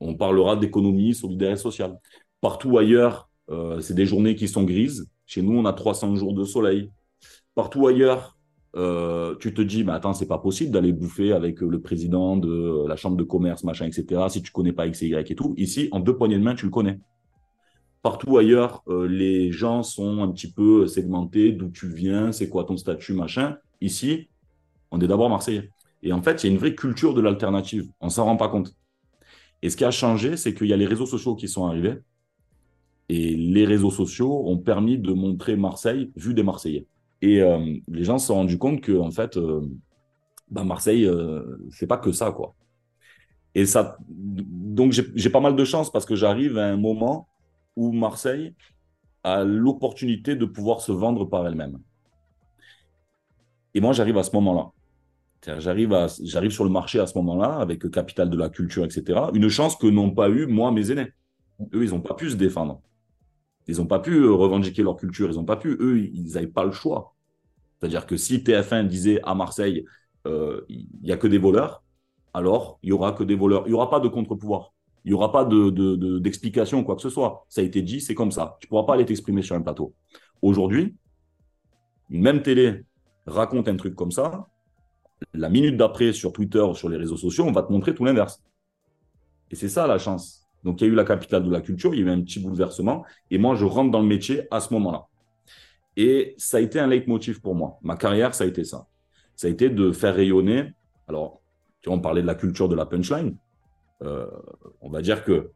on 0.00 0.14
parlera 0.14 0.56
d'économie 0.56 1.14
solidaire 1.14 1.52
et 1.52 1.56
sociale. 1.56 1.98
Partout 2.40 2.76
ailleurs, 2.78 3.30
euh, 3.50 3.80
c'est 3.80 3.94
des 3.94 4.06
journées 4.06 4.34
qui 4.34 4.48
sont 4.48 4.64
grises. 4.64 5.08
Chez 5.26 5.42
nous, 5.42 5.56
on 5.56 5.64
a 5.64 5.72
300 5.72 6.16
jours 6.16 6.34
de 6.34 6.44
soleil. 6.44 6.90
Partout 7.54 7.86
ailleurs, 7.86 8.33
euh, 8.76 9.36
tu 9.36 9.54
te 9.54 9.62
dis, 9.62 9.84
mais 9.84 9.92
attends, 9.92 10.14
c'est 10.14 10.26
pas 10.26 10.38
possible 10.38 10.72
d'aller 10.72 10.92
bouffer 10.92 11.32
avec 11.32 11.60
le 11.60 11.80
président 11.80 12.36
de 12.36 12.86
la 12.88 12.96
chambre 12.96 13.16
de 13.16 13.22
commerce, 13.22 13.62
machin, 13.62 13.86
etc. 13.86 14.22
Si 14.28 14.42
tu 14.42 14.50
connais 14.50 14.72
pas 14.72 14.86
X 14.86 15.02
et 15.02 15.06
Y 15.08 15.30
et 15.30 15.34
tout. 15.34 15.54
Ici, 15.56 15.88
en 15.92 16.00
deux 16.00 16.16
poignées 16.16 16.38
de 16.38 16.42
main, 16.42 16.54
tu 16.54 16.64
le 16.64 16.70
connais. 16.70 16.98
Partout 18.02 18.36
ailleurs, 18.36 18.82
euh, 18.88 19.06
les 19.06 19.50
gens 19.50 19.82
sont 19.82 20.22
un 20.22 20.30
petit 20.30 20.50
peu 20.50 20.86
segmentés, 20.86 21.52
d'où 21.52 21.70
tu 21.70 21.88
viens, 21.88 22.32
c'est 22.32 22.48
quoi 22.48 22.64
ton 22.64 22.76
statut, 22.76 23.14
machin. 23.14 23.56
Ici, 23.80 24.28
on 24.90 25.00
est 25.00 25.06
d'abord 25.06 25.30
Marseillais. 25.30 25.70
Et 26.02 26.12
en 26.12 26.20
fait, 26.20 26.42
il 26.42 26.48
y 26.48 26.50
a 26.50 26.52
une 26.52 26.58
vraie 26.58 26.74
culture 26.74 27.14
de 27.14 27.20
l'alternative. 27.20 27.88
On 28.00 28.10
s'en 28.10 28.24
rend 28.24 28.36
pas 28.36 28.48
compte. 28.48 28.74
Et 29.62 29.70
ce 29.70 29.76
qui 29.76 29.84
a 29.84 29.90
changé, 29.90 30.36
c'est 30.36 30.52
qu'il 30.52 30.66
y 30.66 30.74
a 30.74 30.76
les 30.76 30.84
réseaux 30.84 31.06
sociaux 31.06 31.34
qui 31.34 31.48
sont 31.48 31.66
arrivés. 31.66 31.94
Et 33.08 33.34
les 33.34 33.64
réseaux 33.64 33.90
sociaux 33.90 34.48
ont 34.48 34.58
permis 34.58 34.98
de 34.98 35.12
montrer 35.12 35.56
Marseille 35.56 36.10
vu 36.16 36.34
des 36.34 36.42
Marseillais. 36.42 36.86
Et 37.24 37.40
euh, 37.40 37.58
les 37.88 38.04
gens 38.04 38.18
se 38.18 38.26
sont 38.26 38.34
rendus 38.34 38.58
compte 38.58 38.82
que, 38.82 38.92
en 39.00 39.10
fait, 39.10 39.38
euh, 39.38 39.62
bah, 40.50 40.62
Marseille, 40.62 41.06
euh, 41.06 41.56
c'est 41.70 41.86
pas 41.86 41.96
que 41.96 42.12
ça, 42.12 42.32
quoi. 42.32 42.54
Et 43.54 43.64
ça, 43.64 43.96
donc 44.10 44.92
j'ai 44.92 45.30
pas 45.30 45.40
mal 45.40 45.56
de 45.56 45.64
chance 45.64 45.90
parce 45.90 46.04
que 46.04 46.16
j'arrive 46.16 46.58
à 46.58 46.66
un 46.66 46.76
moment 46.76 47.28
où 47.76 47.92
Marseille 47.92 48.54
a 49.22 49.42
l'opportunité 49.42 50.36
de 50.36 50.44
pouvoir 50.44 50.82
se 50.82 50.92
vendre 50.92 51.24
par 51.24 51.46
elle-même. 51.46 51.78
Et 53.72 53.80
moi, 53.80 53.92
j'arrive 53.92 54.18
à 54.18 54.22
ce 54.22 54.32
moment-là. 54.36 54.72
J'arrive, 55.60 55.96
j'arrive 56.24 56.50
sur 56.50 56.64
le 56.64 56.70
marché 56.70 57.00
à 57.00 57.06
ce 57.06 57.16
moment-là, 57.16 57.56
avec 57.56 57.90
capital 57.90 58.28
de 58.28 58.36
la 58.36 58.50
culture, 58.50 58.84
etc. 58.84 59.30
Une 59.32 59.48
chance 59.48 59.76
que 59.76 59.86
n'ont 59.86 60.10
pas 60.10 60.28
eu, 60.28 60.46
moi, 60.46 60.72
mes 60.72 60.90
aînés. 60.90 61.12
Eux, 61.72 61.84
ils 61.84 61.90
n'ont 61.90 62.02
pas 62.02 62.14
pu 62.14 62.28
se 62.28 62.36
défendre. 62.36 62.82
Ils 63.66 63.78
n'ont 63.78 63.86
pas 63.86 64.00
pu 64.00 64.28
revendiquer 64.28 64.82
leur 64.82 64.96
culture. 64.96 65.30
Ils 65.30 65.36
n'ont 65.36 65.44
pas 65.44 65.56
pu. 65.56 65.76
Eux, 65.80 66.00
ils 66.00 66.32
n'avaient 66.34 66.48
pas 66.48 66.64
le 66.64 66.72
choix. 66.72 67.13
C'est-à-dire 67.84 68.06
que 68.06 68.16
si 68.16 68.38
TF1 68.38 68.86
disait 68.86 69.20
à 69.24 69.34
Marseille, 69.34 69.84
euh, 70.26 70.62
il 70.70 70.86
n'y 71.02 71.12
a 71.12 71.18
que 71.18 71.26
des 71.26 71.36
voleurs, 71.36 71.82
alors 72.32 72.78
il 72.82 72.86
n'y 72.86 72.92
aura 72.92 73.12
que 73.12 73.22
des 73.22 73.34
voleurs. 73.34 73.64
Il 73.66 73.72
n'y 73.72 73.74
aura 73.74 73.90
pas 73.90 74.00
de 74.00 74.08
contre-pouvoir. 74.08 74.72
Il 75.04 75.10
n'y 75.10 75.14
aura 75.14 75.30
pas 75.30 75.44
d'explication 75.44 76.78
de, 76.78 76.82
de, 76.82 76.86
quoi 76.86 76.96
que 76.96 77.02
ce 77.02 77.10
soit. 77.10 77.44
Ça 77.50 77.60
a 77.60 77.64
été 77.64 77.82
dit, 77.82 78.00
c'est 78.00 78.14
comme 78.14 78.32
ça. 78.32 78.56
Tu 78.58 78.66
ne 78.66 78.68
pourras 78.70 78.84
pas 78.84 78.94
aller 78.94 79.04
t'exprimer 79.04 79.42
sur 79.42 79.54
un 79.54 79.60
plateau. 79.60 79.92
Aujourd'hui, 80.40 80.96
une 82.08 82.22
même 82.22 82.40
télé 82.40 82.86
raconte 83.26 83.68
un 83.68 83.76
truc 83.76 83.94
comme 83.94 84.12
ça. 84.12 84.46
La 85.34 85.50
minute 85.50 85.76
d'après, 85.76 86.14
sur 86.14 86.32
Twitter 86.32 86.62
ou 86.62 86.74
sur 86.74 86.88
les 86.88 86.96
réseaux 86.96 87.18
sociaux, 87.18 87.44
on 87.44 87.52
va 87.52 87.64
te 87.64 87.70
montrer 87.70 87.94
tout 87.94 88.06
l'inverse. 88.06 88.42
Et 89.50 89.56
c'est 89.56 89.68
ça 89.68 89.86
la 89.86 89.98
chance. 89.98 90.46
Donc, 90.62 90.80
il 90.80 90.84
y 90.84 90.86
a 90.88 90.90
eu 90.90 90.96
la 90.96 91.04
capitale 91.04 91.44
de 91.44 91.50
la 91.50 91.60
culture, 91.60 91.94
il 91.94 92.00
y 92.00 92.02
a 92.02 92.06
eu 92.06 92.10
un 92.10 92.22
petit 92.22 92.40
bouleversement. 92.40 93.04
Et 93.30 93.36
moi, 93.36 93.54
je 93.56 93.66
rentre 93.66 93.90
dans 93.90 94.00
le 94.00 94.08
métier 94.08 94.48
à 94.50 94.60
ce 94.60 94.72
moment-là. 94.72 95.06
Et 95.96 96.34
ça 96.38 96.56
a 96.56 96.60
été 96.60 96.80
un 96.80 96.86
leitmotiv 96.86 97.40
pour 97.40 97.54
moi. 97.54 97.78
Ma 97.82 97.96
carrière, 97.96 98.34
ça 98.34 98.44
a 98.44 98.46
été 98.46 98.64
ça. 98.64 98.86
Ça 99.36 99.46
a 99.46 99.50
été 99.50 99.70
de 99.70 99.92
faire 99.92 100.14
rayonner. 100.14 100.72
Alors, 101.08 101.40
tu 101.80 101.88
vois, 101.88 101.98
on 101.98 102.00
parlait 102.00 102.22
de 102.22 102.26
la 102.26 102.34
culture 102.34 102.68
de 102.68 102.74
la 102.74 102.86
punchline. 102.86 103.36
Euh, 104.02 104.26
on 104.80 104.90
va 104.90 105.02
dire 105.02 105.24
que 105.24 105.50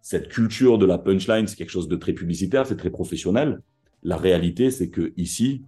cette 0.00 0.28
culture 0.28 0.78
de 0.78 0.86
la 0.86 0.98
punchline, 0.98 1.46
c'est 1.46 1.56
quelque 1.56 1.70
chose 1.70 1.88
de 1.88 1.96
très 1.96 2.12
publicitaire, 2.12 2.66
c'est 2.66 2.76
très 2.76 2.90
professionnel. 2.90 3.60
La 4.02 4.16
réalité, 4.16 4.70
c'est 4.70 4.90
que 4.90 5.12
ici, 5.16 5.64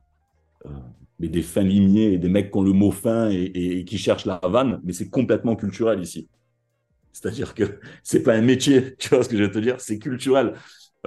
euh, 0.66 0.70
mais 1.18 1.28
des 1.28 1.42
fins 1.42 1.62
limiers 1.62 2.12
et 2.12 2.18
des 2.18 2.28
mecs 2.28 2.50
qui 2.50 2.58
ont 2.58 2.62
le 2.62 2.72
mot 2.72 2.90
fin 2.90 3.30
et, 3.30 3.84
qui 3.86 3.98
cherchent 3.98 4.26
la 4.26 4.40
vanne, 4.44 4.80
mais 4.84 4.92
c'est 4.92 5.08
complètement 5.08 5.56
culturel 5.56 6.00
ici. 6.00 6.28
C'est-à-dire 7.12 7.54
que 7.54 7.80
c'est 8.02 8.22
pas 8.22 8.34
un 8.34 8.42
métier, 8.42 8.96
tu 8.98 9.08
vois 9.08 9.22
ce 9.22 9.28
que 9.28 9.36
je 9.36 9.44
veux 9.44 9.50
te 9.50 9.58
dire, 9.58 9.80
c'est 9.80 9.98
culturel. 9.98 10.54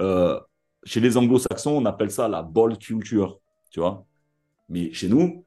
Euh, 0.00 0.38
chez 0.84 1.00
les 1.00 1.16
anglo-saxons, 1.16 1.72
on 1.72 1.84
appelle 1.86 2.10
ça 2.10 2.28
la 2.28 2.42
bold 2.42 2.78
culture, 2.78 3.40
tu 3.70 3.80
vois. 3.80 4.06
Mais 4.68 4.92
chez 4.92 5.08
nous, 5.08 5.44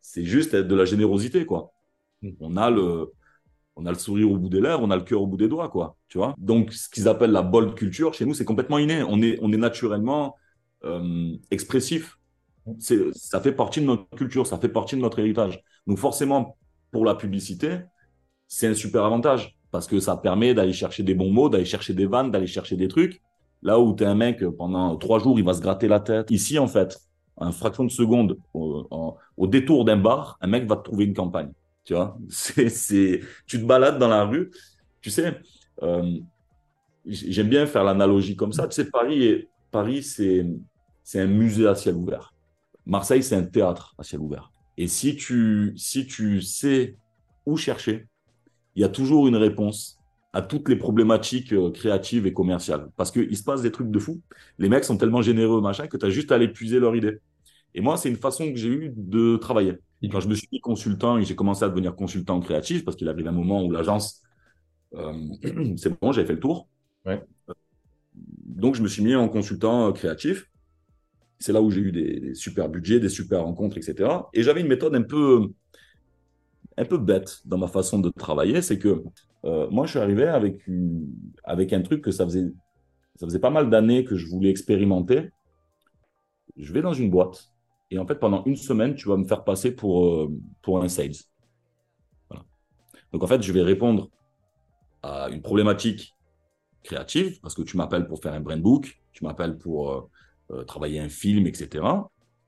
c'est 0.00 0.24
juste 0.24 0.54
de 0.54 0.74
la 0.74 0.84
générosité, 0.84 1.46
quoi. 1.46 1.72
On 2.40 2.56
a 2.56 2.70
le, 2.70 3.12
on 3.76 3.86
a 3.86 3.90
le 3.92 3.98
sourire 3.98 4.30
au 4.30 4.36
bout 4.36 4.48
des 4.48 4.60
lèvres, 4.60 4.80
on 4.82 4.90
a 4.90 4.96
le 4.96 5.02
cœur 5.02 5.22
au 5.22 5.26
bout 5.26 5.36
des 5.36 5.48
doigts, 5.48 5.68
quoi. 5.68 5.96
Tu 6.08 6.18
vois. 6.18 6.34
Donc, 6.38 6.72
ce 6.72 6.88
qu'ils 6.88 7.08
appellent 7.08 7.30
la 7.30 7.42
bold 7.42 7.74
culture, 7.74 8.12
chez 8.14 8.26
nous, 8.26 8.34
c'est 8.34 8.44
complètement 8.44 8.78
inné. 8.78 9.02
On 9.02 9.22
est, 9.22 9.38
on 9.40 9.52
est 9.52 9.56
naturellement 9.56 10.34
euh, 10.84 11.36
expressif. 11.50 12.18
Ça 12.80 13.40
fait 13.40 13.52
partie 13.52 13.80
de 13.80 13.86
notre 13.86 14.08
culture, 14.10 14.46
ça 14.46 14.58
fait 14.58 14.68
partie 14.68 14.96
de 14.96 15.00
notre 15.00 15.18
héritage. 15.20 15.62
Donc, 15.86 15.98
forcément, 15.98 16.56
pour 16.90 17.04
la 17.04 17.14
publicité, 17.14 17.80
c'est 18.46 18.66
un 18.66 18.74
super 18.74 19.04
avantage. 19.04 19.56
parce 19.70 19.86
que 19.86 20.00
ça 20.00 20.16
permet 20.16 20.54
d'aller 20.54 20.72
chercher 20.72 21.02
des 21.02 21.14
bons 21.14 21.30
mots, 21.30 21.48
d'aller 21.48 21.64
chercher 21.64 21.94
des 21.94 22.06
vannes, 22.06 22.30
d'aller 22.30 22.46
chercher 22.46 22.76
des 22.76 22.88
trucs. 22.88 23.22
Là 23.62 23.80
où 23.80 23.94
tu 23.94 24.04
es 24.04 24.06
un 24.06 24.14
mec, 24.14 24.44
pendant 24.56 24.96
trois 24.96 25.18
jours, 25.18 25.38
il 25.38 25.44
va 25.44 25.54
se 25.54 25.60
gratter 25.60 25.88
la 25.88 26.00
tête. 26.00 26.30
Ici, 26.30 26.58
en 26.58 26.68
fait, 26.68 26.98
en 27.36 27.52
fraction 27.52 27.84
de 27.84 27.90
seconde, 27.90 28.38
au, 28.54 29.16
détour 29.46 29.84
d'un 29.84 29.96
bar, 29.96 30.38
un 30.40 30.46
mec 30.46 30.66
va 30.66 30.76
te 30.76 30.82
trouver 30.82 31.04
une 31.04 31.14
campagne. 31.14 31.52
Tu 31.84 31.94
vois, 31.94 32.18
c'est, 32.28 33.20
tu 33.46 33.60
te 33.60 33.64
balades 33.64 33.98
dans 33.98 34.08
la 34.08 34.24
rue. 34.24 34.50
Tu 35.00 35.10
sais, 35.10 35.40
euh, 35.82 36.18
j'aime 37.04 37.48
bien 37.48 37.66
faire 37.66 37.84
l'analogie 37.84 38.36
comme 38.36 38.52
ça. 38.52 38.68
Tu 38.68 38.84
Paris, 38.90 39.48
Paris 39.70 40.02
c'est, 40.02 40.46
c'est 41.02 41.20
un 41.20 41.26
musée 41.26 41.66
à 41.66 41.74
ciel 41.74 41.94
ouvert. 41.94 42.34
Marseille, 42.86 43.22
c'est 43.22 43.36
un 43.36 43.44
théâtre 43.44 43.94
à 43.98 44.02
ciel 44.02 44.20
ouvert. 44.20 44.50
Et 44.76 44.88
si 44.88 45.16
tu, 45.16 45.72
si 45.76 46.06
tu 46.06 46.40
sais 46.40 46.96
où 47.46 47.56
chercher, 47.56 48.06
il 48.74 48.82
y 48.82 48.84
a 48.84 48.88
toujours 48.88 49.26
une 49.26 49.36
réponse 49.36 49.97
à 50.38 50.42
toutes 50.42 50.68
les 50.68 50.76
problématiques 50.76 51.52
euh, 51.52 51.72
créatives 51.72 52.24
et 52.24 52.32
commerciales. 52.32 52.88
Parce 52.96 53.10
qu'il 53.10 53.36
se 53.36 53.42
passe 53.42 53.60
des 53.60 53.72
trucs 53.72 53.90
de 53.90 53.98
fou. 53.98 54.20
Les 54.58 54.68
mecs 54.68 54.84
sont 54.84 54.96
tellement 54.96 55.20
généreux, 55.20 55.60
machin, 55.60 55.88
que 55.88 55.96
tu 55.96 56.06
as 56.06 56.10
juste 56.10 56.30
à 56.30 56.36
aller 56.36 56.46
puiser 56.46 56.78
leur 56.78 56.94
idée. 56.94 57.18
Et 57.74 57.80
moi, 57.80 57.96
c'est 57.96 58.08
une 58.08 58.16
façon 58.16 58.48
que 58.52 58.56
j'ai 58.56 58.68
eu 58.68 58.92
de 58.96 59.36
travailler. 59.36 59.78
Quand 60.12 60.20
je 60.20 60.28
me 60.28 60.36
suis 60.36 60.48
mis 60.52 60.60
consultant 60.60 61.18
et 61.18 61.24
j'ai 61.24 61.34
commencé 61.34 61.64
à 61.64 61.68
devenir 61.68 61.96
consultant 61.96 62.38
créatif, 62.38 62.84
parce 62.84 62.96
qu'il 62.96 63.08
arrive 63.08 63.26
un 63.26 63.32
moment 63.32 63.64
où 63.64 63.72
l'agence, 63.72 64.22
euh, 64.94 65.12
c'est 65.76 66.00
bon, 66.00 66.12
j'avais 66.12 66.26
fait 66.28 66.34
le 66.34 66.40
tour. 66.40 66.68
Donc, 68.14 68.76
je 68.76 68.82
me 68.82 68.86
suis 68.86 69.02
mis 69.02 69.16
en 69.16 69.28
consultant 69.28 69.92
créatif. 69.92 70.48
C'est 71.40 71.52
là 71.52 71.60
où 71.60 71.70
j'ai 71.72 71.80
eu 71.80 71.90
des, 71.90 72.20
des, 72.20 72.34
super 72.34 72.68
budgets, 72.68 73.00
des 73.00 73.08
super 73.08 73.42
rencontres, 73.42 73.76
etc. 73.76 74.08
Et 74.34 74.44
j'avais 74.44 74.60
une 74.60 74.68
méthode 74.68 74.94
un 74.94 75.02
peu, 75.02 75.48
un 76.78 76.84
peu 76.84 76.98
bête 76.98 77.40
dans 77.44 77.58
ma 77.58 77.68
façon 77.68 77.98
de 77.98 78.10
travailler. 78.10 78.62
C'est 78.62 78.78
que 78.78 79.02
euh, 79.44 79.68
moi, 79.70 79.86
je 79.86 79.90
suis 79.90 79.98
arrivé 79.98 80.26
avec, 80.26 80.60
avec 81.44 81.72
un 81.72 81.82
truc 81.82 82.02
que 82.02 82.10
ça 82.10 82.24
faisait, 82.24 82.46
ça 83.16 83.26
faisait 83.26 83.38
pas 83.38 83.50
mal 83.50 83.68
d'années 83.70 84.04
que 84.04 84.16
je 84.16 84.26
voulais 84.26 84.50
expérimenter. 84.50 85.30
Je 86.56 86.72
vais 86.72 86.82
dans 86.82 86.92
une 86.94 87.10
boîte 87.10 87.52
et 87.90 87.98
en 87.98 88.06
fait, 88.06 88.16
pendant 88.16 88.44
une 88.44 88.56
semaine, 88.56 88.94
tu 88.94 89.08
vas 89.08 89.16
me 89.16 89.24
faire 89.24 89.44
passer 89.44 89.72
pour, 89.72 90.06
euh, 90.06 90.30
pour 90.62 90.82
un 90.82 90.88
sales. 90.88 91.12
Donc 93.12 93.22
en 93.22 93.26
fait, 93.26 93.42
je 93.42 93.52
vais 93.52 93.62
répondre 93.62 94.10
à 95.02 95.28
une 95.30 95.40
problématique 95.40 96.14
créative 96.82 97.40
parce 97.40 97.54
que 97.54 97.62
tu 97.62 97.76
m'appelles 97.76 98.06
pour 98.06 98.20
faire 98.20 98.34
un 98.34 98.40
brand 98.40 98.60
book, 98.60 99.00
tu 99.12 99.24
m'appelles 99.24 99.56
pour 99.56 100.10
euh, 100.50 100.64
travailler 100.64 101.00
un 101.00 101.08
film, 101.08 101.46
etc. 101.46 101.84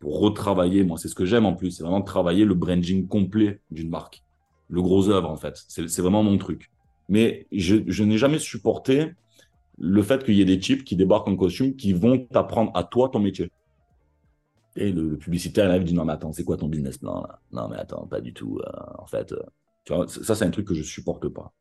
Pour 0.01 0.21
retravailler, 0.21 0.83
moi, 0.83 0.99
c'est 0.99 1.09
ce 1.09 1.15
que 1.15 1.25
j'aime 1.25 1.47
en 1.47 1.55
plus, 1.55 1.71
c'est 1.71 1.83
vraiment 1.85 2.03
travailler 2.03 2.45
le 2.45 2.55
branding 2.55 3.07
complet 3.07 3.61
d'une 3.71 3.91
marque. 3.91 4.25
Le 4.69 4.83
gros 4.83 5.09
œuvre, 5.09 5.31
en 5.31 5.37
fait. 5.37 5.63
C'est 5.69 6.01
vraiment 6.01 6.23
mon 6.23 6.37
truc 6.39 6.71
mais 7.11 7.49
je, 7.53 8.03
n'ai 8.05 8.17
jamais 8.17 8.39
supporté 8.39 9.13
le 9.79 10.03
fait 10.03 10.25
qu'il 10.25 10.35
y 10.35 10.41
ait 10.41 10.47
des 10.47 10.61
types 10.61 10.85
qui 10.85 10.97
débarquent 10.97 11.29
en 11.29 11.37
costume 11.37 11.75
qui 11.75 11.93
vont 11.93 12.19
t'apprendre 12.19 12.71
à 12.75 12.85
toi 12.85 13.11
ton 13.13 13.19
métier. 13.19 13.51
Et 14.77 14.93
le, 14.93 15.19
publicitaire 15.19 15.75
il 15.77 15.85
dit 15.85 15.93
non 15.93 16.05
mais 16.05 16.13
attends 16.13 16.33
c'est 16.33 16.45
quoi 16.45 16.57
ton 16.57 16.69
business 16.69 16.99
plan 16.99 17.23
là? 17.23 17.41
Non 17.51 17.69
mais 17.69 17.77
attends 17.77 18.07
pas 18.07 18.21
du 18.21 18.33
tout. 18.33 18.61
Euh, 18.65 18.71
en 18.97 19.07
fait, 19.07 19.33
euh, 19.33 19.43
tu 19.85 19.93
vois, 19.93 20.07
ça 20.07 20.37
c'est 20.37 20.45
un 20.45 20.51
truc 20.51 20.69
que 20.69 20.75
je 20.75 20.85
supporte 20.85 21.29
pas. 21.29 21.53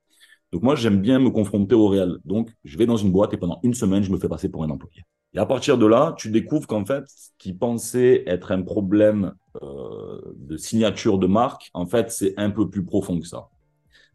Donc 0.51 0.61
moi 0.61 0.75
j'aime 0.75 1.01
bien 1.01 1.17
me 1.17 1.31
confronter 1.31 1.73
au 1.73 1.87
réel. 1.87 2.17
Donc 2.25 2.51
je 2.63 2.77
vais 2.77 2.85
dans 2.85 2.97
une 2.97 3.11
boîte 3.11 3.33
et 3.33 3.37
pendant 3.37 3.59
une 3.63 3.73
semaine 3.73 4.03
je 4.03 4.11
me 4.11 4.19
fais 4.19 4.29
passer 4.29 4.49
pour 4.49 4.63
un 4.63 4.69
employé. 4.69 5.03
Et 5.33 5.39
à 5.39 5.45
partir 5.45 5.77
de 5.77 5.85
là 5.85 6.13
tu 6.17 6.29
découvres 6.31 6.67
qu'en 6.67 6.85
fait 6.85 7.03
ce 7.07 7.29
qui 7.37 7.53
pensait 7.53 8.23
être 8.27 8.51
un 8.51 8.61
problème 8.61 9.33
euh, 9.61 10.21
de 10.35 10.57
signature 10.57 11.17
de 11.17 11.27
marque 11.27 11.69
en 11.73 11.85
fait 11.85 12.11
c'est 12.11 12.33
un 12.37 12.49
peu 12.49 12.69
plus 12.69 12.83
profond 12.83 13.19
que 13.19 13.27
ça 13.27 13.49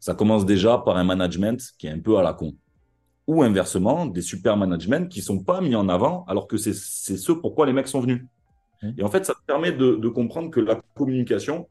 ça 0.05 0.13
commence 0.13 0.45
déjà 0.45 0.77
par 0.77 0.97
un 0.97 1.03
management 1.03 1.59
qui 1.79 1.87
est 1.87 1.89
un 1.89 1.99
peu 1.99 2.19
à 2.19 2.21
la 2.21 2.33
con. 2.33 2.53
Ou 3.25 3.41
inversement, 3.41 4.05
des 4.05 4.21
super 4.21 4.55
managements 4.55 5.07
qui 5.07 5.21
sont 5.21 5.39
pas 5.39 5.61
mis 5.61 5.73
en 5.75 5.89
avant 5.89 6.25
alors 6.27 6.45
que 6.47 6.57
c'est 6.57 6.75
ce 6.75 7.31
pourquoi 7.31 7.65
les 7.65 7.73
mecs 7.73 7.87
sont 7.87 8.01
venus. 8.01 8.23
Mmh. 8.83 8.89
Et 8.99 9.03
en 9.03 9.09
fait, 9.09 9.25
ça 9.25 9.33
permet 9.47 9.71
de, 9.71 10.07
comprendre 10.09 10.51
que 10.51 10.59
la 10.59 10.79
communication, 10.93 11.67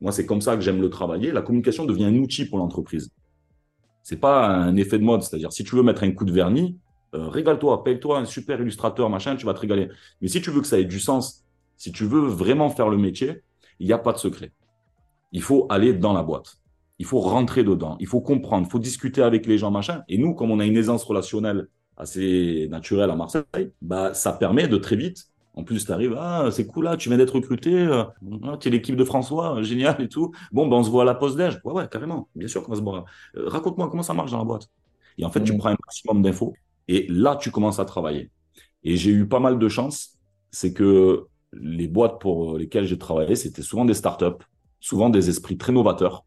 moi 0.00 0.12
c'est 0.12 0.26
comme 0.26 0.40
ça 0.40 0.54
que 0.54 0.62
j'aime 0.62 0.80
le 0.80 0.88
travailler, 0.88 1.32
la 1.32 1.42
communication 1.42 1.86
devient 1.86 2.04
un 2.04 2.14
outil 2.14 2.44
pour 2.44 2.58
l'entreprise. 2.58 3.10
C'est 4.04 4.20
pas 4.20 4.46
un 4.46 4.76
effet 4.76 5.00
de 5.00 5.04
mode, 5.04 5.22
c'est-à-dire 5.22 5.52
si 5.52 5.64
tu 5.64 5.74
veux 5.74 5.82
mettre 5.82 6.04
un 6.04 6.12
coup 6.12 6.24
de 6.24 6.32
vernis, 6.32 6.78
euh, 7.14 7.28
régale-toi, 7.28 7.84
paye-toi 7.84 8.18
un 8.18 8.24
super 8.24 8.60
illustrateur, 8.60 9.08
machin, 9.10 9.36
tu 9.36 9.46
vas 9.46 9.54
te 9.54 9.60
régaler. 9.60 9.88
Mais 10.20 10.28
si 10.28 10.40
tu 10.40 10.50
veux 10.50 10.60
que 10.60 10.66
ça 10.66 10.78
ait 10.78 10.84
du 10.84 11.00
sens, 11.00 11.44
si 11.76 11.92
tu 11.92 12.04
veux 12.04 12.26
vraiment 12.26 12.70
faire 12.70 12.88
le 12.88 12.96
métier, 12.96 13.42
il 13.78 13.86
n'y 13.86 13.92
a 13.92 13.98
pas 13.98 14.12
de 14.12 14.18
secret. 14.18 14.52
Il 15.32 15.42
faut 15.42 15.66
aller 15.68 15.92
dans 15.92 16.12
la 16.12 16.22
boîte 16.22 16.58
il 16.98 17.04
faut 17.04 17.20
rentrer 17.20 17.64
dedans, 17.64 17.96
il 18.00 18.06
faut 18.06 18.20
comprendre, 18.20 18.66
il 18.66 18.70
faut 18.70 18.78
discuter 18.78 19.22
avec 19.22 19.46
les 19.46 19.58
gens, 19.58 19.70
machin. 19.70 20.02
Et 20.08 20.18
nous, 20.18 20.34
comme 20.34 20.50
on 20.50 20.60
a 20.60 20.64
une 20.64 20.76
aisance 20.76 21.04
relationnelle 21.04 21.68
assez 21.96 22.68
naturelle 22.70 23.10
à 23.10 23.16
Marseille, 23.16 23.44
bah, 23.82 24.14
ça 24.14 24.32
permet 24.32 24.68
de 24.68 24.76
très 24.76 24.96
vite. 24.96 25.26
En 25.54 25.64
plus, 25.64 25.86
tu 25.86 25.92
arrives, 25.92 26.14
ah, 26.18 26.48
c'est 26.50 26.66
cool 26.66 26.84
là, 26.84 26.96
tu 26.96 27.08
viens 27.08 27.16
d'être 27.16 27.34
recruté, 27.34 27.74
euh, 27.74 28.04
ah, 28.44 28.56
tu 28.60 28.68
es 28.68 28.70
l'équipe 28.70 28.96
de 28.96 29.04
François, 29.04 29.56
euh, 29.56 29.62
génial 29.62 30.00
et 30.02 30.08
tout. 30.08 30.32
Bon, 30.52 30.66
ben, 30.66 30.76
on 30.76 30.82
se 30.82 30.90
voit 30.90 31.02
à 31.02 31.06
la 31.06 31.14
pause 31.14 31.34
déj. 31.36 31.58
Ouais, 31.64 31.72
ouais, 31.72 31.88
carrément, 31.88 32.28
bien 32.34 32.48
sûr 32.48 32.62
qu'on 32.62 32.72
va 32.72 32.78
se 32.78 32.82
voir. 32.82 33.04
Euh, 33.36 33.48
raconte-moi 33.48 33.88
comment 33.88 34.02
ça 34.02 34.12
marche 34.12 34.30
dans 34.30 34.38
la 34.38 34.44
boîte. 34.44 34.68
Et 35.18 35.24
en 35.24 35.30
fait, 35.30 35.42
tu 35.42 35.56
prends 35.56 35.70
un 35.70 35.76
maximum 35.86 36.22
d'infos 36.22 36.54
et 36.88 37.06
là, 37.08 37.36
tu 37.36 37.50
commences 37.50 37.78
à 37.78 37.84
travailler. 37.84 38.30
Et 38.82 38.96
j'ai 38.96 39.10
eu 39.10 39.26
pas 39.26 39.40
mal 39.40 39.58
de 39.58 39.68
chance, 39.68 40.18
c'est 40.50 40.72
que 40.72 41.26
les 41.52 41.88
boîtes 41.88 42.20
pour 42.20 42.58
lesquelles 42.58 42.86
j'ai 42.86 42.98
travaillé, 42.98 43.34
c'était 43.34 43.62
souvent 43.62 43.84
des 43.84 43.94
startups, 43.94 44.44
souvent 44.80 45.10
des 45.10 45.28
esprits 45.28 45.56
très 45.56 45.72
novateurs 45.72 46.26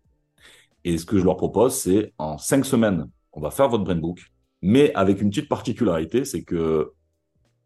et 0.83 0.97
ce 0.97 1.05
que 1.05 1.17
je 1.17 1.25
leur 1.25 1.37
propose, 1.37 1.75
c'est 1.75 2.13
en 2.17 2.37
cinq 2.37 2.65
semaines, 2.65 3.09
on 3.33 3.41
va 3.41 3.51
faire 3.51 3.69
votre 3.69 3.83
brand 3.83 3.99
book, 3.99 4.19
mais 4.61 4.93
avec 4.93 5.21
une 5.21 5.29
petite 5.29 5.49
particularité, 5.49 6.25
c'est 6.25 6.43
que 6.43 6.91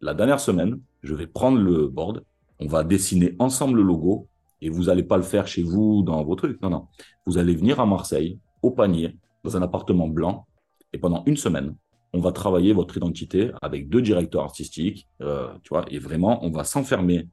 la 0.01 0.13
dernière 0.13 0.39
semaine, 0.39 0.79
je 1.03 1.13
vais 1.13 1.27
prendre 1.27 1.57
le 1.59 1.87
board, 1.87 2.23
on 2.59 2.67
va 2.67 2.83
dessiner 2.83 3.35
ensemble 3.39 3.77
le 3.77 3.83
logo, 3.83 4.27
et 4.61 4.69
vous 4.69 4.85
n'allez 4.85 5.03
pas 5.03 5.17
le 5.17 5.23
faire 5.23 5.47
chez 5.47 5.63
vous 5.63 6.03
dans 6.03 6.23
vos 6.23 6.35
trucs. 6.35 6.61
Non, 6.61 6.69
non. 6.69 6.87
Vous 7.25 7.37
allez 7.37 7.53
venir 7.53 7.79
à 7.79 7.85
Marseille, 7.85 8.39
au 8.61 8.71
panier, 8.71 9.17
dans 9.43 9.57
un 9.57 9.61
appartement 9.61 10.07
blanc, 10.07 10.47
et 10.93 10.97
pendant 10.97 11.23
une 11.25 11.37
semaine, 11.37 11.75
on 12.14 12.20
va 12.20 12.32
travailler 12.32 12.74
votre 12.74 12.95
identité 12.95 13.51
avec 13.61 13.89
deux 13.89 14.01
directeurs 14.01 14.43
artistiques, 14.43 15.07
euh, 15.22 15.47
tu 15.64 15.70
vois, 15.70 15.86
et 15.89 15.97
vraiment, 15.97 16.43
on 16.45 16.51
va 16.51 16.64
s'enfermer 16.64 17.28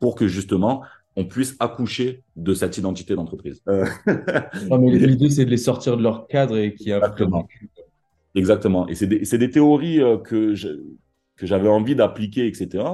pour 0.00 0.14
que 0.14 0.28
justement 0.28 0.82
on 1.16 1.24
puisse 1.24 1.56
accoucher 1.60 2.22
de 2.36 2.54
cette 2.54 2.76
identité 2.78 3.14
d'entreprise. 3.14 3.62
Euh, 3.68 3.86
l'idée, 4.80 5.30
c'est 5.30 5.44
de 5.44 5.50
les 5.50 5.56
sortir 5.56 5.96
de 5.96 6.02
leur 6.02 6.26
cadre 6.28 6.56
et 6.56 6.74
qui 6.74 6.90
Exactement. 6.90 7.48
Exactement. 8.36 8.88
Et 8.88 8.94
c'est 8.94 9.06
des, 9.38 9.50
théories 9.50 10.00
euh, 10.00 10.16
que 10.16 10.54
j'avais 11.40 11.68
envie 11.68 11.94
d'appliquer, 11.94 12.46
etc. 12.46 12.84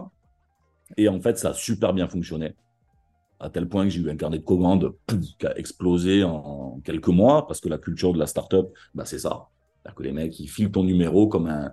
Et 0.96 1.08
en 1.08 1.20
fait, 1.20 1.38
ça 1.38 1.50
a 1.50 1.54
super 1.54 1.94
bien 1.94 2.08
fonctionné. 2.08 2.54
À 3.38 3.48
tel 3.48 3.66
point 3.66 3.84
que 3.84 3.90
j'ai 3.90 4.00
eu 4.00 4.10
un 4.10 4.16
carnet 4.16 4.38
de 4.38 4.44
commandes 4.44 4.92
qui 5.38 5.46
a 5.46 5.56
explosé 5.58 6.24
en 6.24 6.80
quelques 6.84 7.08
mois, 7.08 7.46
parce 7.46 7.60
que 7.60 7.70
la 7.70 7.78
culture 7.78 8.12
de 8.12 8.18
la 8.18 8.26
startup, 8.26 8.66
bah, 8.94 9.06
c'est 9.06 9.18
ça. 9.18 9.48
Que 9.96 10.02
les 10.02 10.12
mecs, 10.12 10.38
ils 10.38 10.48
filent 10.48 10.70
ton 10.70 10.84
numéro 10.84 11.26
comme 11.28 11.46
un, 11.46 11.72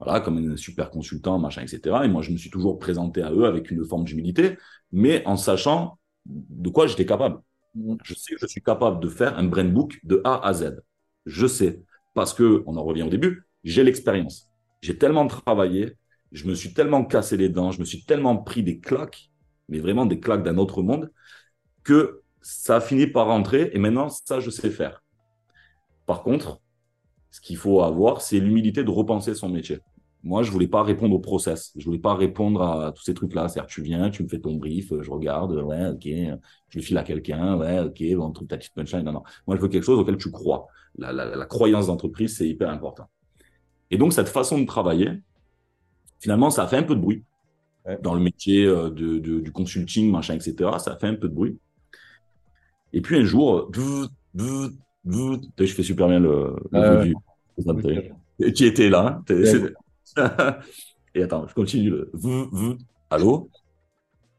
voilà, 0.00 0.20
comme 0.20 0.38
un 0.38 0.56
super 0.56 0.90
consultant, 0.90 1.38
machin, 1.38 1.62
etc. 1.62 2.04
Et 2.04 2.08
moi, 2.08 2.22
je 2.22 2.30
me 2.30 2.36
suis 2.36 2.50
toujours 2.50 2.78
présenté 2.78 3.22
à 3.22 3.32
eux 3.32 3.44
avec 3.44 3.70
une 3.70 3.84
forme 3.84 4.04
d'humilité, 4.04 4.56
mais 4.92 5.24
en 5.26 5.36
sachant 5.36 5.98
de 6.26 6.68
quoi 6.70 6.86
j'étais 6.86 7.06
capable. 7.06 7.40
Mm. 7.74 7.96
Je 8.04 8.14
sais 8.14 8.34
que 8.34 8.40
je 8.40 8.46
suis 8.46 8.62
capable 8.62 9.00
de 9.00 9.08
faire 9.08 9.36
un 9.38 9.44
brand 9.44 9.72
book 9.72 9.98
de 10.04 10.20
A 10.24 10.46
à 10.46 10.52
Z. 10.52 10.82
Je 11.26 11.46
sais, 11.46 11.82
parce 12.14 12.32
que, 12.32 12.62
on 12.66 12.76
en 12.76 12.84
revient 12.84 13.02
au 13.02 13.08
début, 13.08 13.44
j'ai 13.64 13.82
l'expérience. 13.82 14.48
J'ai 14.80 14.96
tellement 14.96 15.26
travaillé, 15.26 15.96
je 16.32 16.46
me 16.46 16.54
suis 16.54 16.72
tellement 16.72 17.04
cassé 17.04 17.36
les 17.36 17.48
dents, 17.48 17.70
je 17.72 17.80
me 17.80 17.84
suis 17.84 18.04
tellement 18.04 18.36
pris 18.36 18.62
des 18.62 18.78
claques, 18.78 19.30
mais 19.68 19.80
vraiment 19.80 20.06
des 20.06 20.20
claques 20.20 20.42
d'un 20.42 20.58
autre 20.58 20.82
monde, 20.82 21.10
que 21.82 22.22
ça 22.40 22.76
a 22.76 22.80
fini 22.80 23.06
par 23.06 23.26
rentrer 23.26 23.70
et 23.72 23.78
maintenant, 23.78 24.08
ça, 24.08 24.40
je 24.40 24.50
sais 24.50 24.70
faire. 24.70 25.02
Par 26.06 26.22
contre, 26.22 26.60
ce 27.38 27.40
qu'il 27.40 27.56
faut 27.56 27.82
avoir, 27.82 28.20
c'est 28.20 28.40
l'humilité 28.40 28.82
de 28.82 28.90
repenser 28.90 29.32
son 29.34 29.48
métier. 29.48 29.78
Moi, 30.24 30.42
je 30.42 30.50
voulais 30.50 30.66
pas 30.66 30.82
répondre 30.82 31.14
au 31.14 31.20
process. 31.20 31.72
Je 31.76 31.84
voulais 31.84 32.00
pas 32.00 32.16
répondre 32.16 32.60
à 32.60 32.90
tous 32.90 33.04
ces 33.04 33.14
trucs-là. 33.14 33.46
C'est-à-dire, 33.46 33.68
tu 33.68 33.80
viens, 33.80 34.10
tu 34.10 34.24
me 34.24 34.28
fais 34.28 34.40
ton 34.40 34.56
brief, 34.56 34.92
je 35.00 35.10
regarde, 35.10 35.52
ouais, 35.52 35.86
ok, 35.90 36.02
je 36.04 36.78
le 36.78 36.82
file 36.82 36.98
à 36.98 37.04
quelqu'un, 37.04 37.56
ouais, 37.56 37.78
ok, 37.78 38.02
on 38.18 38.32
trouve 38.32 38.48
ta 38.48 38.56
petite 38.56 38.74
punchline. 38.74 39.04
Non, 39.04 39.12
non. 39.12 39.22
Moi, 39.46 39.54
je 39.54 39.62
veux 39.62 39.68
quelque 39.68 39.84
chose 39.84 40.00
auquel 40.00 40.16
tu 40.16 40.32
crois. 40.32 40.66
La, 40.96 41.46
croyance 41.46 41.86
d'entreprise, 41.86 42.36
c'est 42.36 42.48
hyper 42.48 42.70
important. 42.70 43.04
Et 43.92 43.98
donc, 43.98 44.12
cette 44.12 44.28
façon 44.28 44.58
de 44.58 44.66
travailler, 44.66 45.12
finalement, 46.18 46.50
ça 46.50 46.64
a 46.64 46.66
fait 46.66 46.78
un 46.78 46.82
peu 46.82 46.96
de 46.96 47.00
bruit 47.00 47.22
dans 48.02 48.14
le 48.14 48.20
métier 48.20 48.66
euh, 48.66 48.90
de, 48.90 49.18
du 49.20 49.52
consulting, 49.52 50.10
machin, 50.10 50.34
etc. 50.34 50.70
Ça 50.78 50.94
a 50.94 50.96
fait 50.96 51.06
un 51.06 51.14
peu 51.14 51.28
de 51.28 51.34
bruit. 51.34 51.56
Et 52.92 53.00
puis 53.00 53.16
un 53.16 53.24
jour, 53.24 53.70
je 53.74 54.70
fais 55.66 55.82
super 55.84 56.08
bien 56.08 56.18
le, 56.18 56.56
le 56.72 57.14
Tu 58.54 58.66
étais 58.66 58.88
là. 58.88 59.22
Hein, 59.28 60.60
Et 61.14 61.22
attends, 61.22 61.46
je 61.46 61.54
continue. 61.54 61.90
Le... 61.90 62.10
Allô? 63.10 63.50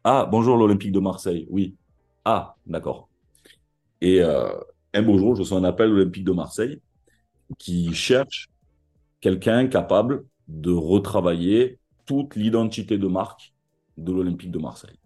Ah, 0.04 0.28
bonjour 0.30 0.58
l'Olympique 0.58 0.92
de 0.92 1.00
Marseille. 1.00 1.48
Oui. 1.50 1.76
Ah, 2.26 2.56
d'accord. 2.66 3.10
Et 4.02 4.22
euh, 4.22 4.50
un 4.94 5.02
beau 5.02 5.18
jour, 5.18 5.36
je 5.36 5.42
reçois 5.42 5.58
un 5.58 5.64
appel 5.64 5.90
de 5.90 5.96
l'Olympique 5.96 6.24
de 6.24 6.32
Marseille. 6.32 6.82
qui 7.58 7.94
cherche 7.94 8.50
quelqu'un 9.22 9.68
capable 9.68 10.26
de 10.48 10.72
retravailler 10.72 11.80
toute 12.06 12.36
l'identité 12.36 12.98
de 12.98 13.08
marque 13.08 13.54
de 13.98 14.12
l'Olympique 14.12 14.52
de 14.52 14.60
Marseille. 14.60 15.00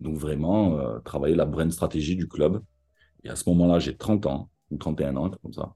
Donc 0.00 0.16
vraiment, 0.16 0.78
euh, 0.78 0.98
travailler 1.00 1.34
la 1.34 1.46
brand 1.46 1.70
stratégie 1.70 2.16
du 2.16 2.28
club. 2.28 2.62
Et 3.24 3.28
à 3.30 3.36
ce 3.36 3.48
moment-là, 3.50 3.78
j'ai 3.78 3.96
30 3.96 4.26
ans, 4.26 4.50
ou 4.70 4.76
31 4.78 5.16
ans, 5.16 5.30
comme 5.30 5.52
ça. 5.52 5.74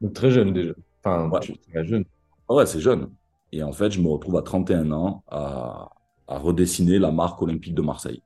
Donc 0.00 0.12
très 0.12 0.30
jeune 0.30 0.52
déjà. 0.52 0.72
Enfin, 1.02 1.30
très 1.70 1.84
jeune. 1.84 2.04
Ah 2.48 2.54
ouais, 2.54 2.66
c'est 2.66 2.80
jeune. 2.80 3.10
Et 3.52 3.62
en 3.62 3.72
fait, 3.72 3.90
je 3.90 4.00
me 4.00 4.08
retrouve 4.08 4.36
à 4.36 4.42
31 4.42 4.90
ans 4.92 5.22
à, 5.28 5.90
à 6.26 6.38
redessiner 6.38 6.98
la 6.98 7.10
marque 7.10 7.40
olympique 7.40 7.74
de 7.74 7.82
Marseille. 7.82 8.22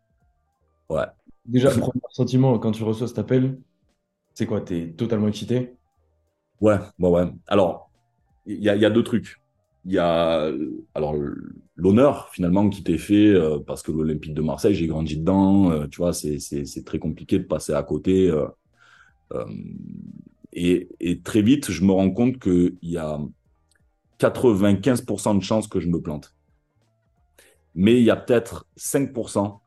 Ouais. 0.89 1.05
Déjà, 1.45 1.71
premier 1.71 2.01
sentiment 2.11 2.59
quand 2.59 2.73
tu 2.73 2.83
reçois 2.83 3.09
cet 3.09 3.19
appel, 3.19 3.59
c'est 4.35 4.47
quoi? 4.47 4.61
Tu 4.61 4.77
es 4.77 4.93
totalement 4.93 5.29
excité? 5.29 5.75
Ouais, 6.61 6.79
ouais, 6.99 7.09
ouais. 7.11 7.33
Alors, 7.47 7.91
il 8.47 8.63
y 8.63 8.69
a, 8.69 8.91
deux 8.91 9.03
trucs. 9.03 9.41
Il 9.85 9.93
y 9.93 9.99
a 9.99 10.51
alors 10.95 11.15
l'honneur 11.77 12.29
finalement 12.31 12.69
qui 12.69 12.83
t'est 12.83 12.99
fait 12.99 13.29
euh, 13.29 13.59
parce 13.59 13.83
que 13.83 13.93
l'Olympique 13.93 14.35
de 14.35 14.43
Marseille, 14.43 14.75
j'ai 14.75 14.87
grandi 14.87 15.17
dedans. 15.19 15.71
Euh, 15.71 15.87
tu 15.87 15.99
vois, 15.99 16.13
c'est 16.13 16.85
très 16.85 16.99
compliqué 16.99 17.39
de 17.39 17.45
passer 17.45 17.73
à 17.73 17.83
côté. 17.83 18.31
Euh, 18.31 19.45
et, 20.53 20.89
et, 21.01 21.21
très 21.21 21.43
vite, 21.43 21.71
je 21.71 21.85
me 21.85 21.93
rends 21.93 22.11
compte 22.11 22.39
qu'il 22.39 22.79
y 22.83 22.97
a 22.97 23.19
95% 24.19 25.37
de 25.37 25.43
chances 25.43 25.69
que 25.69 25.81
je 25.81 25.89
me 25.89 26.01
plante. 26.01 26.35
Mais 27.75 27.97
il 27.99 28.03
y 28.03 28.11
a 28.11 28.17
peut-être 28.17 28.67
5% 28.77 29.61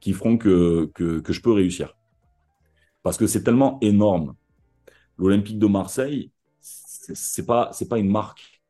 qui 0.00 0.12
feront 0.12 0.38
que, 0.38 0.90
que, 0.94 1.20
que 1.20 1.32
je 1.32 1.40
peux 1.40 1.52
réussir. 1.52 1.96
Parce 3.02 3.18
que 3.18 3.26
c'est 3.26 3.42
tellement 3.42 3.78
énorme. 3.80 4.34
L'Olympique 5.18 5.58
de 5.58 5.66
Marseille, 5.66 6.30
c'est 6.60 7.46
pas 7.46 7.70
c'est 7.72 7.88
pas 7.88 7.98
une 7.98 8.10
marque. 8.10 8.62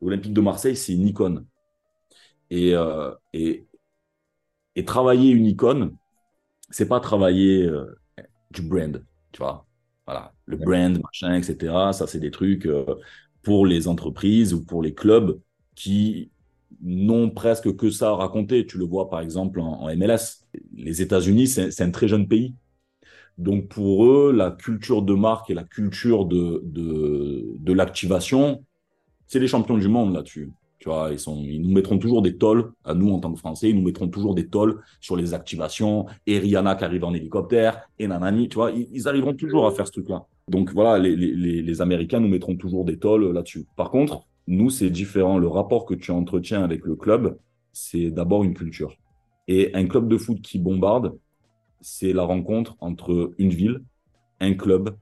L'Olympique 0.00 0.34
de 0.34 0.40
Marseille, 0.40 0.76
c'est 0.76 0.92
une 0.92 1.06
icône. 1.08 1.46
Et, 2.50 2.74
euh, 2.74 3.14
et, 3.32 3.66
et, 4.76 4.84
travailler 4.84 5.30
une 5.30 5.46
icône, 5.46 5.96
c'est 6.70 6.88
pas 6.88 7.00
travailler 7.00 7.64
euh, 7.66 7.98
du 8.50 8.62
brand, 8.62 9.04
tu 9.32 9.38
vois. 9.38 9.66
Voilà, 10.06 10.32
le 10.48 10.56
brand, 10.56 11.00
machin, 11.02 11.34
etc. 11.34 11.92
Ça, 11.92 12.06
c'est 12.06 12.20
des 12.20 12.30
trucs 12.30 12.66
euh, 12.66 12.84
pour 13.42 13.66
les 13.66 13.86
entreprises 13.86 14.54
ou 14.54 14.64
pour 14.64 14.82
les 14.82 14.94
clubs 14.94 15.38
qui 15.74 16.30
n'ont 16.82 17.30
presque 17.30 17.76
que 17.76 17.90
ça 17.90 18.10
à 18.10 18.14
raconter. 18.14 18.66
Tu 18.66 18.78
le 18.78 18.84
vois 18.84 19.10
par 19.10 19.20
exemple 19.20 19.60
en, 19.60 19.94
MLS. 19.94 20.46
Les 20.74 21.02
États-Unis, 21.02 21.46
c'est 21.46 21.82
un 21.82 21.90
très 21.90 22.08
jeune 22.08 22.26
pays. 22.26 22.54
Donc 23.36 23.68
pour 23.68 24.06
eux, 24.06 24.32
la 24.32 24.50
culture 24.50 25.02
de 25.02 25.14
marque 25.14 25.50
et 25.50 25.54
la 25.54 25.64
culture 25.64 26.24
de, 26.24 26.60
de, 26.64 27.54
de 27.58 27.72
l'activation, 27.72 28.64
c'est 29.26 29.38
les 29.38 29.46
champions 29.46 29.78
du 29.78 29.88
monde 29.88 30.12
là-dessus. 30.12 30.50
Tu 30.78 30.88
vois, 30.88 31.08
ils, 31.10 31.18
sont, 31.18 31.42
ils 31.42 31.60
nous 31.60 31.72
mettront 31.72 31.98
toujours 31.98 32.22
des 32.22 32.36
tolls, 32.36 32.70
à 32.84 32.94
nous 32.94 33.10
en 33.12 33.18
tant 33.18 33.32
que 33.32 33.38
Français, 33.38 33.70
ils 33.70 33.76
nous 33.76 33.82
mettront 33.82 34.08
toujours 34.08 34.34
des 34.34 34.48
tolls 34.48 34.80
sur 35.00 35.16
les 35.16 35.34
activations, 35.34 36.06
et 36.26 36.38
Rihanna 36.38 36.76
qui 36.76 36.84
arrive 36.84 37.04
en 37.04 37.14
hélicoptère, 37.14 37.88
et 37.98 38.06
Nanani, 38.06 38.48
tu 38.48 38.54
vois, 38.54 38.70
ils, 38.70 39.08
arriveront 39.08 39.34
toujours 39.34 39.66
à 39.66 39.72
faire 39.72 39.86
ce 39.86 39.92
truc-là. 39.92 40.26
Donc 40.48 40.72
voilà, 40.72 40.98
les, 40.98 41.14
les, 41.14 41.62
les 41.62 41.82
Américains 41.82 42.20
nous 42.20 42.28
mettront 42.28 42.56
toujours 42.56 42.84
des 42.84 42.98
tolls 42.98 43.32
là-dessus. 43.32 43.66
Par 43.76 43.90
contre, 43.90 44.26
nous, 44.46 44.70
c'est 44.70 44.90
différent. 44.90 45.38
Le 45.38 45.46
rapport 45.46 45.84
que 45.84 45.94
tu 45.94 46.10
entretiens 46.10 46.64
avec 46.64 46.84
le 46.84 46.96
club, 46.96 47.38
c'est 47.72 48.10
d'abord 48.10 48.44
une 48.44 48.54
culture. 48.54 48.96
Et 49.46 49.74
un 49.74 49.86
club 49.86 50.08
de 50.08 50.16
foot 50.16 50.40
qui 50.40 50.58
bombarde, 50.58 51.18
c'est 51.80 52.12
la 52.12 52.22
rencontre 52.22 52.76
entre 52.80 53.32
une 53.38 53.50
ville, 53.50 53.82
un 54.40 54.54
club 54.54 54.96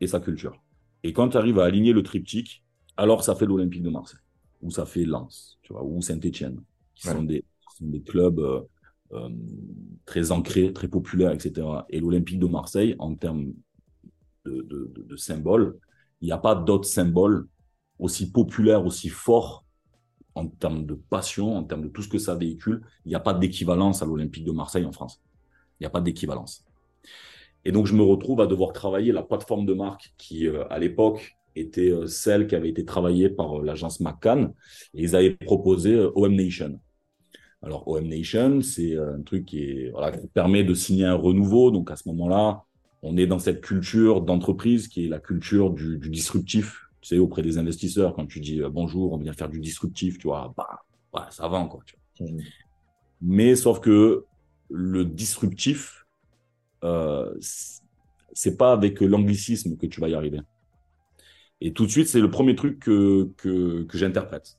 et 0.00 0.06
sa 0.06 0.20
culture. 0.20 0.60
Et 1.02 1.12
quand 1.12 1.30
tu 1.30 1.36
arrives 1.36 1.58
à 1.58 1.64
aligner 1.64 1.92
le 1.92 2.02
triptyque, 2.02 2.64
alors 2.96 3.24
ça 3.24 3.34
fait 3.34 3.46
l'Olympique 3.46 3.82
de 3.82 3.90
Marseille, 3.90 4.20
ou 4.62 4.70
ça 4.70 4.86
fait 4.86 5.04
Lens, 5.04 5.58
tu 5.62 5.72
vois, 5.72 5.84
ou 5.84 6.00
Saint-Etienne, 6.00 6.62
qui 6.94 7.08
sont, 7.08 7.22
des, 7.22 7.44
des, 7.80 8.02
clubs 8.02 8.38
euh, 8.38 8.60
euh, 9.12 9.30
très 10.04 10.30
ancrés, 10.32 10.72
très 10.72 10.88
populaires, 10.88 11.32
etc. 11.32 11.66
Et 11.88 12.00
l'Olympique 12.00 12.38
de 12.38 12.46
Marseille, 12.46 12.94
en 12.98 13.14
termes 13.14 13.52
de, 14.44 14.92
de, 14.96 15.16
symboles, 15.16 15.78
il 16.20 16.26
n'y 16.26 16.32
a 16.32 16.38
pas 16.38 16.54
d'autres 16.54 16.88
symboles 16.88 17.46
aussi 17.98 18.30
populaire, 18.30 18.84
aussi 18.84 19.08
fort 19.08 19.64
en 20.34 20.46
termes 20.46 20.86
de 20.86 20.94
passion, 20.94 21.56
en 21.56 21.64
termes 21.64 21.82
de 21.82 21.88
tout 21.88 22.02
ce 22.02 22.08
que 22.08 22.18
ça 22.18 22.34
véhicule, 22.34 22.82
il 23.04 23.10
n'y 23.10 23.14
a 23.14 23.20
pas 23.20 23.34
d'équivalence 23.34 24.02
à 24.02 24.06
l'Olympique 24.06 24.44
de 24.44 24.52
Marseille 24.52 24.84
en 24.84 24.92
France. 24.92 25.20
Il 25.78 25.82
n'y 25.82 25.86
a 25.86 25.90
pas 25.90 26.00
d'équivalence. 26.00 26.64
Et 27.64 27.72
donc, 27.72 27.86
je 27.86 27.94
me 27.94 28.02
retrouve 28.02 28.40
à 28.40 28.46
devoir 28.46 28.72
travailler 28.72 29.12
la 29.12 29.22
plateforme 29.22 29.66
de 29.66 29.74
marque 29.74 30.14
qui, 30.16 30.46
euh, 30.46 30.64
à 30.70 30.78
l'époque, 30.78 31.36
était 31.56 31.90
euh, 31.90 32.06
celle 32.06 32.46
qui 32.46 32.54
avait 32.54 32.70
été 32.70 32.84
travaillée 32.84 33.28
par 33.28 33.58
euh, 33.60 33.64
l'agence 33.64 34.00
McCann. 34.00 34.52
Et 34.94 35.02
ils 35.02 35.16
avaient 35.16 35.32
proposé 35.34 35.98
OM 36.14 36.34
Nation. 36.34 36.80
Alors, 37.62 37.86
OM 37.86 38.06
Nation, 38.06 38.62
c'est 38.62 38.96
un 38.96 39.20
truc 39.22 39.44
qui 39.44 39.90
permet 40.32 40.64
de 40.64 40.72
signer 40.72 41.04
un 41.04 41.14
renouveau. 41.14 41.70
Donc, 41.70 41.90
à 41.90 41.96
ce 41.96 42.08
moment-là, 42.08 42.64
on 43.02 43.16
est 43.16 43.26
dans 43.26 43.38
cette 43.38 43.60
culture 43.60 44.20
d'entreprise 44.20 44.88
qui 44.88 45.06
est 45.06 45.08
la 45.08 45.18
culture 45.18 45.70
du, 45.70 45.98
du 45.98 46.10
disruptif, 46.10 46.88
tu 47.00 47.08
sais, 47.08 47.18
auprès 47.18 47.42
des 47.42 47.58
investisseurs, 47.58 48.14
quand 48.14 48.26
tu 48.26 48.40
dis 48.40 48.60
euh, 48.62 48.68
bonjour, 48.68 49.12
on 49.12 49.18
vient 49.18 49.32
faire 49.32 49.48
du 49.48 49.60
disruptif, 49.60 50.18
tu 50.18 50.26
vois, 50.28 50.54
bah, 50.56 51.28
ça 51.30 51.48
va 51.48 51.64
quoi. 51.64 51.80
Mmh. 52.20 52.40
Mais 53.22 53.56
sauf 53.56 53.80
que 53.80 54.24
le 54.70 55.04
disruptif, 55.04 56.06
euh, 56.84 57.34
c'est 58.32 58.56
pas 58.56 58.72
avec 58.72 59.00
l'anglicisme 59.00 59.76
que 59.76 59.86
tu 59.86 60.00
vas 60.00 60.08
y 60.08 60.14
arriver. 60.14 60.40
Et 61.60 61.72
tout 61.72 61.84
de 61.86 61.90
suite, 61.90 62.08
c'est 62.08 62.20
le 62.20 62.30
premier 62.30 62.54
truc 62.54 62.78
que, 62.78 63.30
que, 63.36 63.82
que 63.82 63.98
j'interprète. 63.98 64.56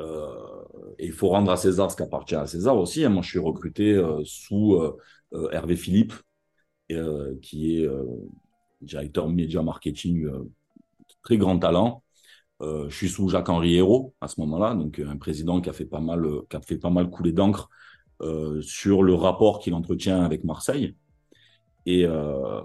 Euh, 0.00 0.62
et 0.98 1.06
il 1.06 1.12
faut 1.12 1.28
rendre 1.28 1.50
à 1.50 1.56
César 1.56 1.90
ce 1.90 1.96
qui 1.96 2.02
appartient 2.02 2.34
à 2.34 2.46
César 2.46 2.76
aussi. 2.76 3.04
Hein. 3.04 3.10
Moi, 3.10 3.22
je 3.22 3.30
suis 3.30 3.38
recruté 3.38 3.92
euh, 3.92 4.20
sous 4.24 4.74
euh, 4.74 5.48
Hervé 5.52 5.76
Philippe, 5.76 6.14
qui 7.40 7.76
est 7.76 7.88
directeur 8.80 9.28
média 9.28 9.62
marketing 9.62 10.28
très 11.22 11.36
grand 11.36 11.58
talent. 11.58 12.02
Euh, 12.60 12.88
je 12.88 12.96
suis 12.96 13.08
sous 13.08 13.28
Jacques-Henri 13.28 13.76
Hérault 13.76 14.14
à 14.20 14.28
ce 14.28 14.40
moment-là, 14.40 14.74
donc 14.74 15.00
un 15.00 15.16
président 15.16 15.60
qui 15.60 15.68
a 15.68 15.72
fait 15.72 15.84
pas 15.84 16.00
mal, 16.00 16.24
qui 16.48 16.56
a 16.56 16.60
fait 16.60 16.78
pas 16.78 16.90
mal 16.90 17.10
couler 17.10 17.32
d'encre 17.32 17.68
euh, 18.20 18.60
sur 18.62 19.02
le 19.02 19.14
rapport 19.14 19.58
qu'il 19.58 19.74
entretient 19.74 20.22
avec 20.22 20.44
Marseille. 20.44 20.94
Et, 21.86 22.04
euh, 22.06 22.60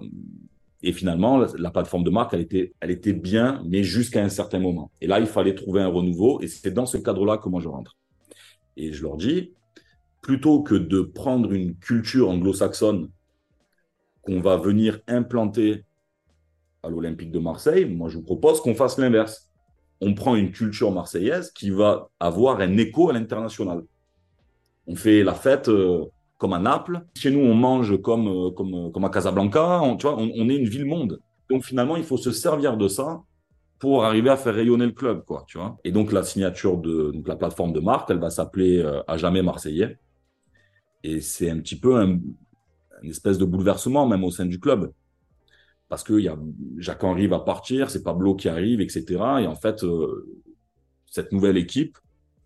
finalement, 0.94 1.38
la, 1.58 1.72
plateforme 1.72 2.04
de 2.04 2.12
marque, 2.12 2.34
elle 2.34 2.42
était, 2.42 2.74
elle 2.80 2.92
était 2.92 3.14
bien, 3.14 3.62
mais 3.66 3.84
jusqu'à 3.84 4.24
un 4.24 4.30
certain 4.30 4.60
moment. 4.60 4.92
Et 5.02 5.08
là, 5.08 5.20
il 5.20 5.26
fallait 5.26 5.56
trouver 5.56 5.82
un 5.82 5.88
renouveau, 5.88 6.40
et 6.42 6.48
c'est 6.48 6.72
dans 6.72 6.86
ce 6.86 6.98
cadre-là 6.98 7.38
que 7.38 7.50
moi 7.50 7.60
je 7.60 7.68
rentre. 7.68 7.98
Et 8.78 8.94
je 8.94 9.02
leur 9.02 9.18
dis, 9.18 9.54
plutôt 10.22 10.62
que 10.62 10.76
de 10.76 11.02
prendre 11.02 11.52
une 11.52 11.76
culture 11.76 12.30
anglo-saxonne 12.30 13.10
qu'on 14.28 14.42
va 14.42 14.58
venir 14.58 15.00
implanter 15.08 15.86
à 16.84 16.90
l'Olympique 16.90 17.32
de 17.32 17.40
Marseille, 17.40 17.86
moi 17.86 18.10
je 18.10 18.18
vous 18.18 18.24
propose 18.24 18.62
qu'on 18.62 18.76
fasse 18.76 18.98
l'inverse. 18.98 19.50
On 20.02 20.14
prend 20.14 20.36
une 20.36 20.52
culture 20.52 20.92
marseillaise 20.92 21.52
qui 21.52 21.72
va 21.72 22.10
avoir 22.20 22.60
un 22.60 22.78
écho 22.78 23.10
à 23.10 23.14
l'international. 23.14 23.84
On 24.86 24.96
fait 24.96 25.24
la 25.24 25.34
fête 25.34 25.70
euh, 25.70 26.06
comme 26.38 26.54
à 26.54 26.60
Naples. 26.60 27.02
Chez 27.16 27.32
nous, 27.32 27.40
on 27.40 27.56
mange 27.56 28.00
comme, 28.02 28.28
euh, 28.28 28.52
comme, 28.52 28.74
euh, 28.76 28.90
comme 28.92 29.06
à 29.06 29.10
Casablanca. 29.10 29.82
On, 29.82 29.98
tu 29.98 30.06
vois, 30.06 30.18
on, 30.18 30.50
est 30.50 30.56
une 30.56 30.70
ville-monde. 30.70 31.20
Donc 31.50 31.64
finalement, 31.64 31.96
il 31.96 32.04
faut 32.04 32.18
se 32.18 32.32
servir 32.32 32.78
de 32.78 32.88
ça 32.88 33.24
pour 33.80 34.06
arriver 34.06 34.30
à 34.30 34.38
faire 34.38 34.54
rayonner 34.54 34.86
le 34.86 34.92
club, 34.92 35.24
quoi, 35.26 35.46
tu 35.48 35.58
vois. 35.58 35.78
Et 35.84 35.92
donc 35.92 36.12
la 36.12 36.24
signature 36.24 36.78
de 36.78 37.12
donc, 37.12 37.28
la 37.28 37.36
plateforme 37.36 37.74
de 37.74 37.80
marque, 37.80 38.12
elle 38.12 38.20
va 38.20 38.30
s'appeler 38.30 38.84
à 39.08 39.18
jamais 39.18 39.42
Marseillais. 39.42 39.98
Et 41.04 41.22
c'est 41.22 41.50
un 41.50 41.60
petit 41.60 41.80
peu 41.80 41.96
un, 41.96 42.20
une 43.04 43.12
espèce 43.12 43.38
de 43.38 43.46
bouleversement 43.46 44.08
même 44.08 44.24
au 44.24 44.32
sein 44.32 44.46
du 44.46 44.60
club 44.60 44.92
parce 45.90 46.04
que 46.04 46.20
y 46.20 46.28
a 46.28 46.38
Jacques-Henri 46.78 47.28
va 47.28 47.40
partir, 47.40 47.90
c'est 47.90 48.04
Pablo 48.04 48.36
qui 48.36 48.50
arrive, 48.50 48.82
etc. 48.82 49.06
Et 49.42 49.48
en 49.48 49.56
fait, 49.56 49.84
euh, 49.84 50.40
cette 51.06 51.32
nouvelle 51.32 51.58
équipe 51.58 51.98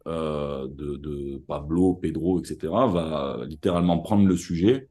euh, 0.07 0.67
de, 0.67 1.41
Pablo, 1.47 1.95
Pedro, 1.95 2.39
etc. 2.39 2.57
va 2.61 3.39
littéralement 3.47 3.99
prendre 3.99 4.27
le 4.27 4.35
sujet. 4.35 4.89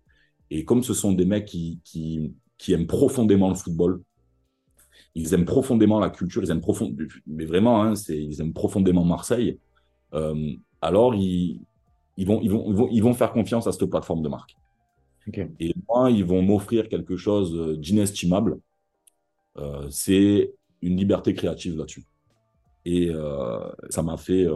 Et 0.51 0.65
comme 0.65 0.83
ce 0.83 0.95
sont 0.95 1.13
des 1.13 1.25
mecs 1.25 1.47
qui, 1.47 1.81
qui, 1.85 2.73
aiment 2.73 2.89
profondément 2.89 3.49
le 3.49 3.55
football, 3.55 4.03
ils 5.15 5.33
aiment 5.35 5.45
profondément 5.45 6.01
la 6.01 6.11
culture, 6.11 6.43
ils 6.43 6.51
aiment 6.51 6.61
profondément, 6.61 7.09
mais 7.27 7.45
vraiment, 7.45 7.83
hein, 7.83 7.95
ils 8.09 8.41
aiment 8.41 8.53
profondément 8.53 9.05
Marseille. 9.05 9.59
Euh, 10.15 10.53
alors, 10.81 11.15
ils, 11.15 11.61
ils, 12.17 12.27
vont, 12.27 12.41
ils, 12.43 12.51
vont, 12.51 12.65
ils, 12.67 12.75
vont, 12.75 12.89
ils 12.91 13.03
vont 13.03 13.15
faire 13.15 13.33
confiance 13.33 13.67
à 13.69 13.73
cette 13.73 13.87
plateforme 13.87 14.23
de 14.23 14.29
marque. 14.29 14.57
Et 15.61 15.75
moi, 15.89 16.11
ils 16.11 16.25
vont 16.25 16.43
m'offrir 16.43 16.89
quelque 16.89 17.17
chose 17.17 17.55
euh, 17.57 17.77
d'inestimable. 17.77 18.59
Euh, 19.59 19.89
c'est 19.91 20.53
une 20.83 20.97
liberté 20.97 21.35
créative 21.35 21.77
là-dessus. 21.77 22.05
Et 22.85 23.11
euh, 23.11 23.61
ça 23.91 24.03
m'a 24.03 24.17
fait 24.17 24.47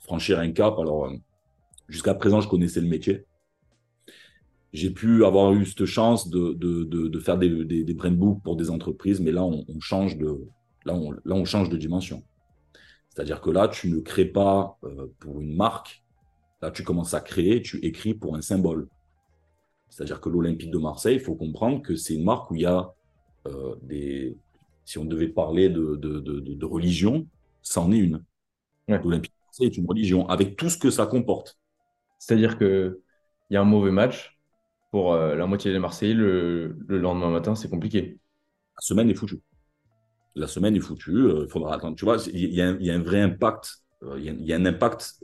franchir 0.00 0.38
un 0.38 0.52
cap. 0.52 0.78
Alors, 0.78 1.10
jusqu'à 1.88 2.14
présent, 2.14 2.40
je 2.40 2.48
connaissais 2.48 2.80
le 2.80 2.88
métier. 2.88 3.24
j'ai 4.72 4.90
pu 4.90 5.24
avoir 5.24 5.52
eu 5.54 5.64
cette 5.64 5.86
chance 5.86 6.28
de, 6.28 6.52
de, 6.52 6.84
de, 6.84 7.18
faire 7.18 7.38
des, 7.38 7.64
des, 7.64 7.94
books 7.94 8.42
pour 8.42 8.56
des 8.56 8.70
entreprises, 8.70 9.20
mais 9.20 9.32
là, 9.32 9.42
on, 9.44 9.64
change 9.80 10.18
de, 10.18 10.46
là, 10.84 10.94
on, 10.94 11.12
là, 11.12 11.34
on 11.34 11.44
change 11.46 11.70
de 11.70 11.78
dimension. 11.78 12.22
C'est-à-dire 13.18 13.40
que 13.40 13.50
là, 13.50 13.66
tu 13.66 13.90
ne 13.90 13.98
crées 13.98 14.26
pas 14.26 14.78
euh, 14.84 15.08
pour 15.18 15.40
une 15.40 15.56
marque, 15.56 16.04
là, 16.62 16.70
tu 16.70 16.84
commences 16.84 17.14
à 17.14 17.20
créer, 17.20 17.62
tu 17.62 17.78
écris 17.84 18.14
pour 18.14 18.36
un 18.36 18.42
symbole. 18.42 18.86
C'est-à-dire 19.90 20.20
que 20.20 20.28
l'Olympique 20.28 20.70
de 20.70 20.78
Marseille, 20.78 21.16
il 21.16 21.20
faut 21.20 21.34
comprendre 21.34 21.82
que 21.82 21.96
c'est 21.96 22.14
une 22.14 22.24
marque 22.24 22.50
où 22.50 22.54
il 22.54 22.62
y 22.62 22.66
a 22.66 22.92
euh, 23.46 23.74
des. 23.82 24.36
Si 24.84 24.98
on 24.98 25.04
devait 25.04 25.28
parler 25.28 25.68
de, 25.68 25.96
de, 25.96 26.20
de, 26.20 26.66
religion, 26.66 27.26
ça 27.62 27.82
en 27.82 27.92
est 27.92 27.98
une. 27.98 28.24
L'Olympique 28.88 29.32
de 29.32 29.46
Marseille 29.46 29.66
est 29.66 29.76
une 29.76 29.86
religion, 29.86 30.26
avec 30.28 30.56
tout 30.56 30.70
ce 30.70 30.78
que 30.78 30.90
ça 30.90 31.06
comporte. 31.06 31.58
C'est-à-dire 32.18 32.56
qu'il 32.56 32.96
y 33.50 33.56
a 33.56 33.60
un 33.60 33.64
mauvais 33.64 33.90
match, 33.90 34.38
pour 34.90 35.12
euh, 35.12 35.34
la 35.34 35.46
moitié 35.46 35.72
des 35.72 35.78
Marseillais, 35.78 36.14
le, 36.14 36.76
le 36.86 36.98
lendemain 36.98 37.30
matin, 37.30 37.54
c'est 37.54 37.68
compliqué. 37.68 38.18
La 38.76 38.80
semaine 38.80 39.10
est 39.10 39.14
foutue. 39.14 39.40
La 40.34 40.46
semaine 40.46 40.76
est 40.76 40.80
foutue. 40.80 41.16
Euh, 41.16 41.44
il 41.44 41.50
faudra 41.50 41.74
attendre. 41.74 41.96
Tu 41.96 42.04
vois, 42.04 42.16
il 42.32 42.54
y, 42.54 42.60
a 42.62 42.94
un 42.94 43.02
vrai 43.02 43.20
impact. 43.20 43.82
Il 44.16 44.42
y, 44.46 44.52
a 44.52 44.56
un 44.56 44.66
impact 44.66 45.20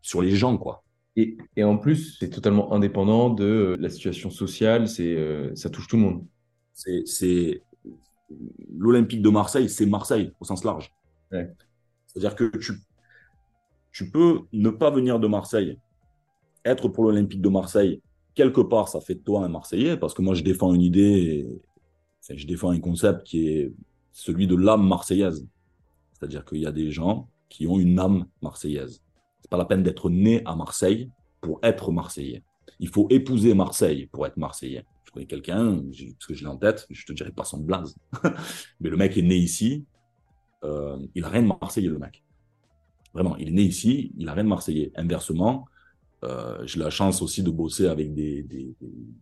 sur 0.00 0.22
les 0.22 0.36
gens, 0.36 0.56
quoi. 0.56 0.84
Et, 1.16 1.36
et, 1.56 1.64
en 1.64 1.76
plus, 1.76 2.16
c'est 2.18 2.30
totalement 2.30 2.72
indépendant 2.72 3.28
de 3.28 3.44
euh, 3.44 3.76
la 3.78 3.90
situation 3.90 4.30
sociale, 4.30 4.88
c'est, 4.88 5.14
euh, 5.14 5.54
ça 5.54 5.68
touche 5.68 5.86
tout 5.86 5.96
le 5.96 6.02
monde. 6.02 6.26
C'est, 6.74 7.62
L'Olympique 8.78 9.20
de 9.20 9.28
Marseille, 9.28 9.68
c'est 9.68 9.84
Marseille 9.84 10.32
au 10.40 10.44
sens 10.44 10.64
large. 10.64 10.90
C'est-à-dire 11.30 12.34
que 12.34 12.56
tu, 12.56 12.72
tu 13.92 14.10
peux 14.10 14.40
ne 14.54 14.70
pas 14.70 14.90
venir 14.90 15.20
de 15.20 15.26
Marseille, 15.26 15.78
être 16.64 16.88
pour 16.88 17.04
l'Olympique 17.04 17.42
de 17.42 17.48
Marseille, 17.50 18.00
quelque 18.34 18.62
part, 18.62 18.88
ça 18.88 19.00
fait 19.00 19.16
de 19.16 19.20
toi 19.20 19.44
un 19.44 19.48
Marseillais, 19.48 19.98
parce 19.98 20.14
que 20.14 20.22
moi, 20.22 20.34
je 20.34 20.42
défends 20.42 20.72
une 20.72 20.80
idée, 20.80 21.46
je 22.28 22.46
défends 22.46 22.70
un 22.70 22.80
concept 22.80 23.24
qui 23.24 23.48
est 23.48 23.72
celui 24.12 24.46
de 24.46 24.56
l'âme 24.56 24.86
marseillaise. 24.86 25.46
C'est-à-dire 26.12 26.44
qu'il 26.44 26.58
y 26.58 26.66
a 26.66 26.72
des 26.72 26.90
gens 26.90 27.28
qui 27.48 27.66
ont 27.66 27.78
une 27.78 27.98
âme 27.98 28.26
marseillaise 28.40 29.02
pas 29.48 29.56
la 29.56 29.64
peine 29.64 29.82
d'être 29.82 30.10
né 30.10 30.42
à 30.44 30.56
Marseille 30.56 31.10
pour 31.40 31.58
être 31.62 31.92
Marseillais. 31.92 32.42
Il 32.78 32.88
faut 32.88 33.06
épouser 33.10 33.54
Marseille 33.54 34.06
pour 34.06 34.26
être 34.26 34.36
Marseillais. 34.36 34.84
Je 35.04 35.12
connais 35.12 35.26
quelqu'un, 35.26 35.76
parce 35.76 36.26
que 36.26 36.34
je 36.34 36.42
l'ai 36.42 36.50
en 36.50 36.56
tête, 36.56 36.86
je 36.88 37.04
te 37.04 37.12
dirai 37.12 37.32
pas 37.32 37.44
son 37.44 37.58
blaze. 37.58 37.96
Mais 38.80 38.88
le 38.88 38.96
mec 38.96 39.16
est 39.16 39.22
né 39.22 39.36
ici, 39.36 39.84
euh, 40.64 40.98
il 41.14 41.24
a 41.24 41.28
rien 41.28 41.42
de 41.42 41.48
Marseillais, 41.48 41.88
le 41.88 41.98
mec. 41.98 42.22
Vraiment, 43.12 43.36
il 43.36 43.48
est 43.48 43.52
né 43.52 43.62
ici, 43.62 44.12
il 44.16 44.28
a 44.28 44.32
rien 44.32 44.44
de 44.44 44.48
Marseillais. 44.48 44.90
Inversement, 44.94 45.66
euh, 46.24 46.64
j'ai 46.66 46.78
la 46.78 46.90
chance 46.90 47.20
aussi 47.20 47.42
de 47.42 47.50
bosser 47.50 47.88
avec 47.88 48.14
des, 48.14 48.42
des, 48.42 48.74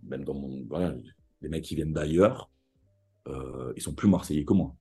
même 0.04 0.24
dans 0.24 0.34
mon, 0.34 0.64
voilà, 0.68 0.94
des 1.40 1.48
mecs 1.48 1.64
qui 1.64 1.74
viennent 1.74 1.92
d'ailleurs, 1.92 2.50
euh, 3.28 3.72
ils 3.76 3.82
sont 3.82 3.94
plus 3.94 4.08
Marseillais 4.08 4.44
que 4.44 4.52
moi. 4.52 4.74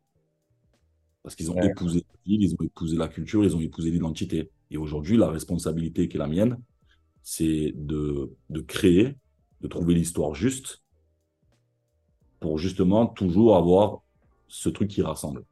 Parce 1.24 1.36
qu'ils 1.36 1.52
ont 1.52 1.62
épousé 1.62 2.00
la 2.00 2.20
ville, 2.26 2.44
ils 2.44 2.54
ont 2.54 2.64
épousé 2.64 2.98
la 2.98 3.08
culture, 3.08 3.44
ils 3.44 3.56
ont 3.56 3.60
épousé 3.60 3.92
l'identité. 3.92 4.52
Et 4.72 4.78
aujourd'hui, 4.78 5.18
la 5.18 5.30
responsabilité 5.30 6.08
qui 6.08 6.18
est 6.18 6.20
la 6.20 6.28
mienne, 6.28 6.58
c'est 7.24 7.74
de, 7.76 8.32
de 8.50 8.62
créer, 8.62 9.16
de 9.62 9.68
trouver 9.68 9.94
l'histoire 9.94 10.34
juste 10.36 10.84
pour 12.40 12.58
justement 12.58 13.06
toujours 13.06 13.58
avoir 13.58 14.02
ce 14.48 14.70
truc 14.70 14.90
qui 14.90 15.02
rassemble. 15.02 15.44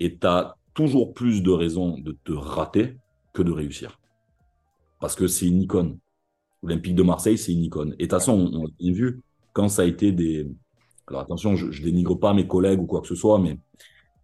Et 0.00 0.18
tu 0.18 0.26
as 0.26 0.56
toujours 0.74 1.14
plus 1.14 1.42
de 1.42 1.50
raisons 1.50 1.98
de 1.98 2.12
te 2.24 2.32
rater 2.32 2.96
que 3.32 3.42
de 3.42 3.52
réussir. 3.52 3.98
Parce 5.00 5.14
que 5.14 5.26
c'est 5.26 5.46
une 5.46 5.62
icône. 5.62 5.98
Olympique 6.62 6.94
de 6.94 7.02
Marseille, 7.02 7.38
c'est 7.38 7.52
une 7.52 7.64
icône. 7.64 7.92
Et 7.92 7.92
de 7.92 8.02
toute 8.02 8.10
façon, 8.10 8.50
on, 8.52 8.66
a 8.66 8.70
bien 8.78 8.92
vu 8.92 9.22
quand 9.52 9.68
ça 9.68 9.82
a 9.82 9.84
été 9.84 10.10
des. 10.12 10.48
Alors 11.06 11.20
attention, 11.20 11.54
je, 11.54 11.70
je 11.70 11.82
dénigre 11.82 12.16
pas 12.16 12.34
mes 12.34 12.46
collègues 12.46 12.80
ou 12.80 12.86
quoi 12.86 13.00
que 13.00 13.06
ce 13.06 13.14
soit, 13.14 13.38
mais 13.38 13.58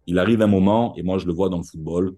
il 0.05 0.19
arrive 0.19 0.41
un 0.41 0.47
moment, 0.47 0.95
et 0.97 1.03
moi 1.03 1.17
je 1.17 1.25
le 1.25 1.33
vois 1.33 1.49
dans 1.49 1.57
le 1.57 1.63
football, 1.63 2.17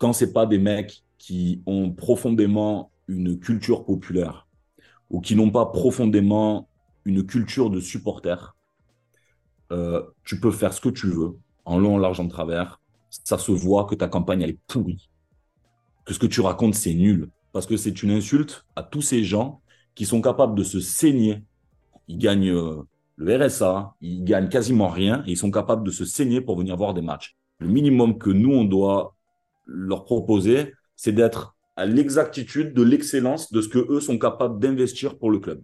quand 0.00 0.14
c'est 0.14 0.32
pas 0.32 0.46
des 0.46 0.58
mecs 0.58 1.04
qui 1.18 1.62
ont 1.66 1.92
profondément 1.92 2.90
une 3.06 3.38
culture 3.38 3.84
populaire 3.84 4.48
ou 5.10 5.20
qui 5.20 5.36
n'ont 5.36 5.50
pas 5.50 5.66
profondément 5.66 6.68
une 7.04 7.24
culture 7.26 7.68
de 7.68 7.80
supporter, 7.80 8.56
euh, 9.72 10.02
tu 10.24 10.40
peux 10.40 10.50
faire 10.50 10.72
ce 10.72 10.80
que 10.80 10.88
tu 10.88 11.06
veux, 11.06 11.36
en 11.66 11.78
long, 11.78 11.96
en 11.96 11.98
large, 11.98 12.18
en 12.18 12.28
travers. 12.28 12.80
Ça 13.10 13.36
se 13.36 13.52
voit 13.52 13.84
que 13.84 13.94
ta 13.94 14.08
campagne, 14.08 14.40
elle 14.40 14.50
est 14.50 14.60
pourrie. 14.68 15.10
Que 16.06 16.14
ce 16.14 16.18
que 16.18 16.26
tu 16.26 16.40
racontes, 16.40 16.74
c'est 16.74 16.94
nul. 16.94 17.28
Parce 17.52 17.66
que 17.66 17.76
c'est 17.76 18.02
une 18.02 18.12
insulte 18.12 18.64
à 18.76 18.82
tous 18.82 19.02
ces 19.02 19.22
gens 19.22 19.60
qui 19.94 20.06
sont 20.06 20.22
capables 20.22 20.54
de 20.54 20.64
se 20.64 20.80
saigner. 20.80 21.44
Ils 22.08 22.18
gagnent 22.18 22.52
euh, 22.52 22.82
le 23.16 23.36
RSA, 23.36 23.94
ils 24.00 24.24
gagnent 24.24 24.48
quasiment 24.48 24.88
rien 24.88 25.22
et 25.26 25.32
ils 25.32 25.36
sont 25.36 25.50
capables 25.50 25.84
de 25.84 25.90
se 25.90 26.06
saigner 26.06 26.40
pour 26.40 26.56
venir 26.56 26.76
voir 26.76 26.94
des 26.94 27.02
matchs. 27.02 27.36
Le 27.58 27.68
minimum 27.68 28.16
que 28.16 28.30
nous, 28.30 28.52
on 28.52 28.64
doit 28.64 29.14
leur 29.70 30.04
proposer, 30.04 30.72
c'est 30.96 31.12
d'être 31.12 31.56
à 31.76 31.86
l'exactitude 31.86 32.74
de 32.74 32.82
l'excellence 32.82 33.52
de 33.52 33.62
ce 33.62 33.68
que 33.68 33.78
eux 33.90 34.00
sont 34.00 34.18
capables 34.18 34.60
d'investir 34.60 35.16
pour 35.16 35.30
le 35.30 35.38
club. 35.38 35.62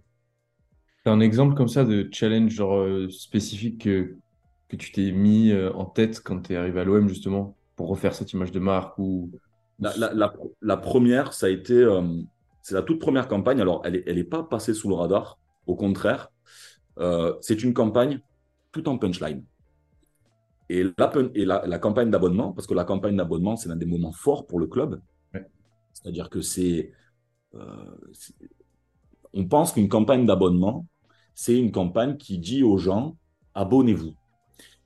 C'est 1.03 1.11
un 1.11 1.19
exemple 1.19 1.55
comme 1.55 1.67
ça 1.67 1.85
de 1.85 2.09
challenge 2.11 2.51
genre, 2.51 2.79
euh, 2.79 3.07
spécifique 3.09 3.83
que, 3.83 4.15
que 4.67 4.75
tu 4.75 4.91
t'es 4.91 5.11
mis 5.11 5.51
euh, 5.51 5.71
en 5.73 5.85
tête 5.85 6.21
quand 6.23 6.41
tu 6.41 6.53
es 6.53 6.55
arrivé 6.55 6.79
à 6.79 6.83
l'OM 6.83 7.07
justement 7.07 7.55
pour 7.75 7.89
refaire 7.89 8.15
cette 8.15 8.33
image 8.33 8.51
de 8.51 8.59
marque 8.59 8.97
ou 8.97 9.31
la, 9.79 9.95
la, 9.95 10.33
la, 10.59 10.77
première, 10.77 11.33
ça 11.33 11.45
a 11.45 11.49
été, 11.49 11.75
euh, 11.75 12.01
c'est 12.63 12.73
la 12.73 12.81
toute 12.81 12.99
première 12.99 13.27
campagne. 13.27 13.61
Alors, 13.61 13.83
elle 13.85 13.93
n'est 13.93 14.03
elle 14.07 14.17
est 14.17 14.23
pas 14.23 14.41
passée 14.41 14.73
sous 14.73 14.89
le 14.89 14.95
radar. 14.95 15.37
Au 15.67 15.75
contraire, 15.75 16.31
c'est 17.41 17.61
une 17.61 17.75
campagne 17.75 18.19
tout 18.71 18.89
en 18.89 18.97
punchline. 18.97 19.43
Et, 20.69 20.83
la, 20.83 21.13
et 21.33 21.45
la, 21.45 21.79
campagne 21.79 22.09
d'abonnement, 22.09 22.51
parce 22.51 22.67
que 22.67 22.73
la 22.73 22.83
campagne 22.83 23.15
d'abonnement, 23.15 23.55
c'est 23.55 23.69
l'un 23.69 23.77
des 23.77 23.85
moments 23.85 24.11
forts 24.11 24.45
pour 24.47 24.59
le 24.59 24.67
club. 24.67 25.01
C'est-à-dire 25.93 26.29
que 26.29 26.39
euh, 26.39 27.97
c'est. 28.13 28.35
on 29.33 29.47
pense 29.47 29.71
qu'une 29.71 29.87
campagne 29.87 30.25
d'abonnement, 30.25 30.85
c'est 31.33 31.57
une 31.57 31.71
campagne 31.71 32.17
qui 32.17 32.37
dit 32.37 32.63
aux 32.63 32.77
gens 32.77 33.17
abonnez-vous. 33.55 34.13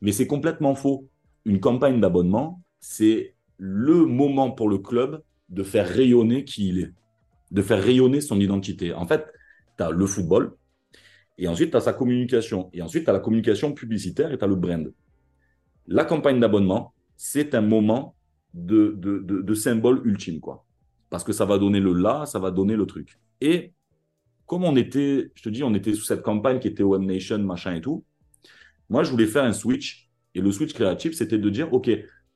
Mais 0.01 0.11
c'est 0.11 0.27
complètement 0.27 0.75
faux. 0.75 1.07
Une 1.45 1.59
campagne 1.59 1.99
d'abonnement, 1.99 2.61
c'est 2.79 3.35
le 3.57 4.05
moment 4.05 4.51
pour 4.51 4.69
le 4.69 4.77
club 4.77 5.23
de 5.49 5.63
faire 5.63 5.87
rayonner 5.87 6.45
qui 6.45 6.69
il 6.69 6.79
est, 6.79 6.93
de 7.51 7.61
faire 7.61 7.83
rayonner 7.83 8.21
son 8.21 8.39
identité. 8.39 8.93
En 8.93 9.05
fait, 9.05 9.25
tu 9.77 9.83
as 9.83 9.91
le 9.91 10.05
football, 10.05 10.55
et 11.37 11.47
ensuite 11.47 11.71
tu 11.71 11.77
as 11.77 11.81
sa 11.81 11.93
communication, 11.93 12.69
et 12.73 12.81
ensuite 12.81 13.03
tu 13.03 13.09
as 13.09 13.13
la 13.13 13.19
communication 13.19 13.73
publicitaire 13.73 14.31
et 14.31 14.37
tu 14.37 14.43
as 14.43 14.47
le 14.47 14.55
brand 14.55 14.91
la 15.87 16.05
campagne 16.05 16.39
d'abonnement, 16.39 16.93
c'est 17.15 17.53
un 17.55 17.61
moment 17.61 18.15
de, 18.53 18.95
de, 18.97 19.53
symbole 19.53 20.01
ultime, 20.05 20.39
quoi. 20.39 20.65
Parce 21.09 21.23
que 21.23 21.33
ça 21.33 21.45
va 21.45 21.57
donner 21.57 21.79
le 21.79 21.93
là, 21.93 22.25
ça 22.25 22.39
va 22.39 22.51
donner 22.51 22.75
le 22.75 22.85
truc. 22.85 23.19
Et 23.41 23.73
comme 24.45 24.63
on 24.63 24.75
était, 24.75 25.31
je 25.35 25.43
te 25.43 25.49
dis, 25.49 25.63
on 25.63 25.73
était 25.73 25.93
sous 25.93 26.03
cette 26.03 26.21
campagne 26.21 26.59
qui 26.59 26.67
était 26.67 26.83
One 26.83 27.05
Nation, 27.05 27.39
machin 27.39 27.75
et 27.75 27.81
tout, 27.81 28.03
moi, 28.89 29.03
je 29.03 29.11
voulais 29.11 29.27
faire 29.27 29.43
un 29.43 29.53
switch. 29.53 30.09
Et 30.35 30.41
le 30.41 30.51
switch 30.51 30.73
créatif, 30.73 31.13
c'était 31.13 31.37
de 31.37 31.49
dire, 31.49 31.73
OK, 31.73 31.89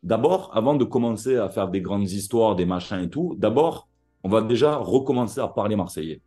d'abord, 0.04 0.52
avant 0.56 0.76
de 0.76 0.86
commencer 0.86 1.36
à 1.36 1.50
faire 1.50 1.70
des 1.70 1.82
grandes 1.82 2.10
histoires, 2.10 2.56
des 2.56 2.66
machins 2.66 3.02
et 3.02 3.10
tout, 3.10 3.36
d'abord, 3.38 3.90
on 4.24 4.30
va 4.30 4.42
déjà 4.42 4.78
recommencer 4.78 5.40
à 5.40 5.48
parler 5.48 5.76
marseillais. 5.76 6.22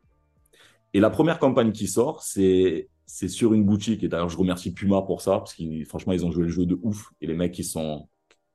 Et 0.95 1.01
la 1.01 1.11
première 1.11 1.39
campagne 1.39 1.73
qui 1.73 1.87
sort, 1.87 2.23
c'est 2.23 2.89
c'est 3.09 3.29
sur 3.29 3.55
une 3.55 3.65
boutique. 3.65 4.05
Et 4.05 4.09
d'ailleurs, 4.09 4.29
je 4.29 4.37
remercie 4.37 4.73
Puma 4.73 5.01
pour 5.03 5.23
ça, 5.23 5.39
parce 5.39 5.55
qu'ils, 5.55 5.85
franchement, 5.87 6.13
ils 6.13 6.27
ont 6.27 6.31
joué 6.31 6.45
le 6.45 6.51
jeu 6.51 6.67
de 6.67 6.79
ouf. 6.83 7.11
Et 7.21 7.27
les 7.27 7.35
mecs, 7.35 7.59
ils 7.59 7.65
sont, 7.65 8.07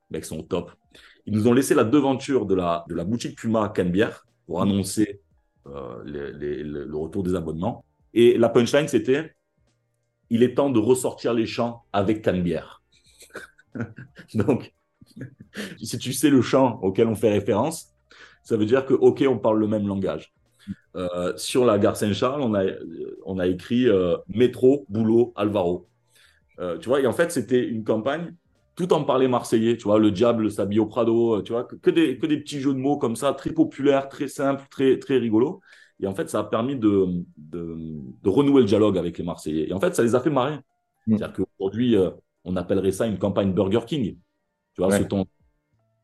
les 0.10 0.18
mecs 0.18 0.26
sont 0.26 0.44
top. 0.44 0.72
Ils 1.26 1.34
nous 1.34 1.48
ont 1.48 1.54
laissé 1.54 1.74
la 1.74 1.84
devanture 1.84 2.46
de 2.46 2.54
la, 2.54 2.86
de 2.88 2.94
la 2.94 3.04
boutique 3.04 3.38
Puma 3.38 3.66
à 3.66 3.70
Canebière 3.70 4.26
pour 4.46 4.62
annoncer 4.62 5.22
euh, 5.66 6.04
le 6.06 6.96
retour 6.96 7.24
des 7.24 7.34
abonnements. 7.34 7.84
Et 8.14 8.38
la 8.38 8.48
punchline, 8.48 8.88
c'était 8.88 9.34
il 10.30 10.44
est 10.44 10.54
temps 10.54 10.70
de 10.70 10.80
ressortir 10.80 11.34
les 11.34 11.48
chants 11.48 11.84
avec 11.92 12.22
Canebière. 12.22 12.84
Donc, 14.36 14.74
si 15.82 15.98
tu 15.98 16.14
sais 16.14 16.30
le 16.30 16.42
chant 16.42 16.80
auquel 16.82 17.08
on 17.08 17.16
fait 17.16 17.32
référence, 17.32 17.90
ça 18.44 18.56
veut 18.56 18.66
dire 18.66 18.86
que, 18.86 18.94
OK, 18.94 19.24
on 19.28 19.40
parle 19.40 19.60
le 19.60 19.68
même 19.68 19.88
langage. 19.88 20.34
Euh, 20.96 21.34
sur 21.38 21.66
la 21.66 21.80
gare 21.80 21.98
Saint-Charles, 21.98 22.42
on 22.42 22.54
a, 22.54 22.64
on 23.26 23.40
a 23.40 23.48
écrit 23.48 23.88
euh, 23.88 24.16
métro, 24.28 24.86
boulot, 24.90 25.34
Alvaro. 25.36 25.88
Euh, 26.60 26.78
tu 26.78 26.90
vois, 26.90 27.02
et 27.02 27.08
en 27.08 27.14
fait, 27.14 27.32
c'était 27.32 27.68
une 27.68 27.84
campagne 27.84 28.36
tout 28.76 28.94
en 28.94 29.04
parler 29.04 29.28
marseillais. 29.28 29.78
Tu 29.78 29.84
vois, 29.84 30.00
le 30.00 30.12
diable 30.12 30.52
s'habille 30.52 30.80
au 30.80 30.86
Prado, 30.86 31.42
tu 31.42 31.52
vois, 31.52 31.64
que, 31.64 31.90
des, 31.90 32.18
que 32.18 32.28
des 32.28 32.38
petits 32.38 32.60
jeux 32.60 32.74
de 32.74 32.80
mots 32.80 32.98
comme 32.98 33.16
ça, 33.16 33.34
très 33.34 33.52
populaires, 33.52 34.08
très 34.08 34.28
simples, 34.28 34.64
très, 34.70 35.00
très 35.00 35.18
rigolos. 35.18 35.62
Et 36.00 36.08
en 36.08 36.14
fait, 36.14 36.30
ça 36.30 36.40
a 36.40 36.44
permis 36.44 36.76
de, 36.76 37.08
de, 37.38 37.78
de, 38.22 38.30
renouer 38.30 38.62
le 38.62 38.68
dialogue 38.68 38.98
avec 38.98 39.18
les 39.18 39.24
Marseillais. 39.24 39.70
Et 39.70 39.74
en 39.74 39.80
fait, 39.80 39.96
ça 39.96 40.04
les 40.04 40.16
a 40.16 40.20
fait 40.20 40.30
marrer. 40.30 40.58
Mm. 41.08 41.18
C'est-à-dire 41.18 41.34
qu'aujourd'hui, 41.34 41.96
on 42.44 42.56
appellerait 42.56 42.92
ça 42.92 43.08
une 43.08 43.18
campagne 43.18 43.54
Burger 43.54 43.82
King. 43.86 44.18
Tu 44.76 44.82
vois, 44.82 44.92
ce 44.98 45.04
ton. 45.04 45.26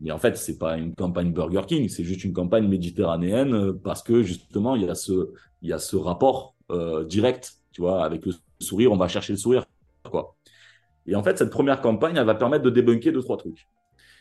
Mais 0.02 0.12
en 0.12 0.18
fait, 0.18 0.38
c'est 0.38 0.58
pas 0.58 0.78
une 0.78 0.96
campagne 0.96 1.34
Burger 1.34 1.64
King, 1.68 1.90
c'est 1.90 2.04
juste 2.04 2.24
une 2.24 2.34
campagne 2.34 2.68
méditerranéenne 2.68 3.54
euh, 3.54 3.74
parce 3.74 4.02
que 4.02 4.24
justement, 4.24 4.76
il 4.76 4.84
y 4.84 4.90
a 4.90 4.96
ce, 4.96 5.34
il 5.62 5.70
y 5.70 5.74
a 5.74 5.80
ce 5.80 5.96
rapport 5.96 6.56
euh, 6.72 7.04
direct, 7.04 7.56
tu 7.72 7.82
vois, 7.82 8.04
avec 8.06 8.26
le 8.26 8.34
sourire, 8.60 8.92
on 8.92 8.98
va 8.98 9.08
chercher 9.08 9.34
le 9.34 9.38
sourire, 9.38 9.66
quoi. 10.10 10.36
Et 11.06 11.16
en 11.16 11.24
fait, 11.24 11.38
cette 11.38 11.50
première 11.50 11.82
campagne, 11.82 12.16
elle 12.16 12.26
va 12.26 12.36
permettre 12.36 12.64
de 12.64 12.70
débunker 12.70 13.12
deux, 13.12 13.22
trois 13.22 13.38
trucs. 13.38 13.68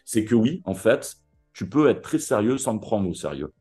C'est 0.04 0.24
que 0.24 0.34
oui, 0.34 0.62
en 0.64 0.74
fait, 0.74 1.16
tu 1.52 1.68
peux 1.68 1.88
être 1.88 2.00
très 2.00 2.18
sérieux 2.18 2.56
sans 2.56 2.78
te 2.78 2.82
prendre 2.82 3.08
au 3.08 3.14
sérieux. 3.14 3.52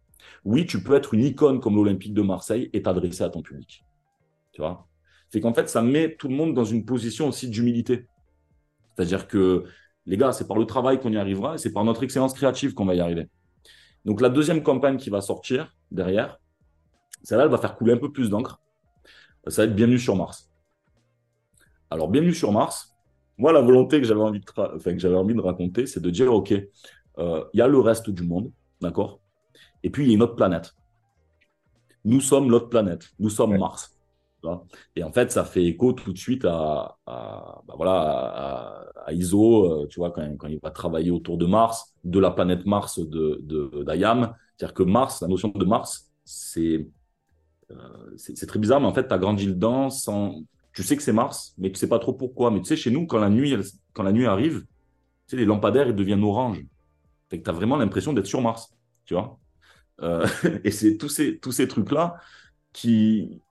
Oui, 0.46 0.66
tu 0.66 0.82
peux 0.82 0.96
être 0.96 1.14
une 1.14 1.24
icône 1.26 1.60
comme 1.60 1.76
l'Olympique 1.76 2.14
de 2.14 2.22
Marseille 2.22 2.70
et 2.74 2.82
t'adresser 2.82 3.24
à 3.24 3.30
ton 3.30 3.42
public. 3.42 3.84
Tu 4.54 4.62
vois? 4.62 4.88
C'est 5.30 5.42
qu'en 5.42 5.54
fait, 5.54 5.68
ça 5.68 5.82
met 5.82 6.16
tout 6.16 6.30
le 6.30 6.36
monde 6.36 6.54
dans 6.54 6.64
une 6.64 6.86
position 6.86 7.28
aussi 7.28 7.50
d'humilité. 7.50 8.06
C'est-à-dire 8.96 9.28
que 9.28 9.66
les 10.08 10.18
gars, 10.18 10.32
c'est 10.32 10.48
par 10.48 10.58
le 10.58 10.66
travail 10.66 11.00
qu'on 11.00 11.12
y 11.12 11.18
arrivera 11.18 11.56
et 11.56 11.58
c'est 11.58 11.74
par 11.74 11.84
notre 11.84 12.02
excellence 12.02 12.34
créative 12.34 12.74
qu'on 12.74 12.86
va 12.86 12.96
y 12.96 13.02
arriver. 13.02 13.28
Donc 14.06 14.22
la 14.22 14.30
deuxième 14.30 14.64
campagne 14.64 14.96
qui 14.96 15.10
va 15.10 15.20
sortir 15.20 15.76
derrière, 15.92 16.40
celle-là, 17.24 17.44
elle 17.44 17.52
va 17.52 17.58
faire 17.58 17.76
couler 17.76 17.94
un 17.94 17.98
peu 17.98 18.12
plus 18.12 18.30
d'encre. 18.30 18.62
Ça 19.48 19.62
va 19.62 19.68
être 19.68 19.76
Bienvenue 19.76 20.00
sur 20.00 20.16
Mars. 20.16 20.50
Alors, 21.90 22.10
Bienvenue 22.10 22.34
sur 22.34 22.52
Mars, 22.54 22.96
moi, 23.38 23.52
la 23.52 23.62
volonté 23.62 24.00
que 24.00 24.08
j'avais 24.08 24.22
envie, 24.22 24.40
de 24.40 25.16
envie 25.16 25.36
de 25.36 25.42
raconter, 25.42 25.86
c'est 25.86 26.00
de 26.00 26.10
dire, 26.10 26.34
OK, 26.34 26.54
euh, 26.54 27.44
il 27.54 27.58
y 27.58 27.62
a 27.62 27.68
le 27.68 27.80
reste 27.80 28.10
du 28.10 28.24
monde, 28.24 28.52
d'accord? 28.82 29.20
Et 29.84 29.90
puis, 29.90 30.06
il 30.06 30.08
y 30.08 30.12
a 30.12 30.16
une 30.16 30.24
autre 30.24 30.36
planète. 30.36 30.74
Nous 32.06 32.22
sommes 32.22 32.50
l'autre 32.50 32.70
planète. 32.70 33.10
Nous 33.20 33.30
sommes 33.30 33.58
Mars. 33.58 33.97
Et 34.96 35.04
en 35.04 35.12
fait, 35.12 35.32
ça 35.32 35.44
fait 35.44 35.66
écho 35.66 35.94
tout 35.94 36.14
de 36.14 36.18
suite 36.18 36.46
à, 36.46 36.98
bah 37.06 37.74
voilà, 37.76 38.88
à, 39.06 39.14
ISO, 39.14 39.84
euh, 39.84 39.88
tu 39.88 40.00
vois, 40.00 40.12
quand, 40.12 40.48
il 40.48 40.60
va 40.60 40.72
travailler 40.72 41.12
autour 41.12 41.38
de 41.38 41.46
Mars, 41.46 41.94
de 42.04 42.20
la 42.20 42.32
planète 42.32 42.66
Mars 42.66 43.00
de 43.00 43.84
d'Ayam. 43.84 44.34
C'est-à-dire 44.56 44.74
que 44.74 44.84
Mars, 44.84 45.22
la 45.22 45.28
notion 45.28 45.50
de 45.50 45.66
Mars, 45.66 46.12
c'est 46.24 46.88
euh, 47.72 48.46
très 48.48 48.60
bizarre, 48.60 48.80
mais 48.80 48.88
en 48.88 48.94
fait, 48.94 49.08
tu 49.08 49.14
as 49.14 49.18
grandi 49.18 49.48
dedans 49.48 49.90
sans. 49.90 50.44
Tu 50.74 50.84
sais 50.84 50.96
que 50.96 51.04
c'est 51.04 51.14
Mars, 51.14 51.54
mais 51.58 51.72
tu 51.72 51.80
sais 51.80 51.90
pas 51.90 52.00
trop 52.00 52.14
pourquoi. 52.14 52.52
Mais 52.52 52.60
tu 52.60 52.68
sais, 52.68 52.76
chez 52.76 52.92
nous, 52.92 53.08
quand 53.08 53.18
la 53.20 53.30
nuit, 53.30 53.56
quand 53.94 54.04
la 54.04 54.12
nuit 54.12 54.28
arrive, 54.28 54.62
tu 54.62 54.68
sais, 55.28 55.38
les 55.38 55.46
lampadaires, 55.46 55.88
ils 55.88 55.96
deviennent 55.96 56.24
orange. 56.24 56.64
Fait 57.30 57.40
que 57.40 57.44
tu 57.44 57.50
as 57.50 57.54
vraiment 57.54 57.78
l'impression 57.78 58.14
d'être 58.14 58.28
sur 58.28 58.42
Mars, 58.42 58.74
tu 59.06 59.14
vois. 59.14 59.40
Euh, 60.02 60.28
et 60.64 60.72
c'est 60.72 60.98
tous 60.98 61.10
ces, 61.10 61.40
tous 61.40 61.52
ces 61.52 61.68
trucs-là 61.68 62.16
qui, 62.74 63.42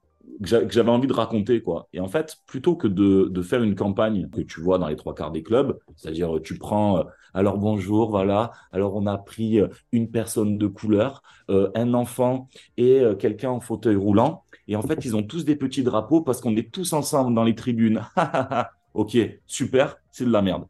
que 0.43 0.69
j'avais 0.69 0.89
envie 0.89 1.07
de 1.07 1.13
raconter. 1.13 1.61
quoi. 1.61 1.87
Et 1.93 1.99
en 1.99 2.07
fait, 2.07 2.37
plutôt 2.45 2.75
que 2.75 2.87
de, 2.87 3.41
faire 3.41 3.63
une 3.63 3.75
campagne 3.75 4.29
que 4.29 4.41
tu 4.41 4.61
vois 4.61 4.77
dans 4.77 4.87
les 4.87 4.95
trois 4.95 5.15
quarts 5.15 5.31
des 5.31 5.43
clubs, 5.43 5.77
c'est-à-dire 5.95 6.39
tu 6.43 6.57
prends, 6.57 6.99
euh, 6.99 7.03
alors 7.33 7.57
bonjour, 7.57 8.09
voilà, 8.09 8.51
alors 8.71 8.95
on 8.95 9.05
a 9.05 9.17
pris 9.17 9.59
euh, 9.59 9.67
une 9.91 10.09
personne 10.09 10.57
de 10.57 10.67
couleur, 10.67 11.21
euh, 11.49 11.69
un 11.75 11.93
enfant 11.93 12.49
et 12.77 13.01
quelqu'un 13.19 13.51
en 13.51 13.59
fauteuil 13.59 13.95
roulant, 13.95 14.43
et 14.67 14.75
en 14.75 14.81
fait, 14.81 15.05
ils 15.05 15.15
ont 15.15 15.23
tous 15.23 15.45
des 15.45 15.55
petits 15.55 15.83
drapeaux 15.83 16.21
parce 16.21 16.41
qu'on 16.41 16.55
est 16.55 16.71
tous 16.71 16.93
ensemble 16.93 17.33
dans 17.33 17.43
les 17.43 17.55
tribunes. 17.55 18.01
ok, 18.93 19.17
super, 19.45 19.97
c'est 20.11 20.25
de 20.25 20.31
la 20.31 20.41
merde. 20.41 20.65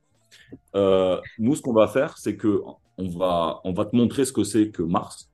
nous, 1.40 1.56
ce 1.56 1.62
qu'on 1.62 1.74
va 1.74 1.88
faire, 1.88 2.18
c'est 2.18 2.38
que 2.38 2.62
on 3.00 3.10
va, 3.10 3.62
on 3.64 3.74
va 3.74 3.86
te 3.86 3.96
montrer 3.96 4.26
ce 4.26 4.34
que 4.34 4.44
c'est 4.44 4.70
que 4.70 4.82
Mars, 4.82 5.30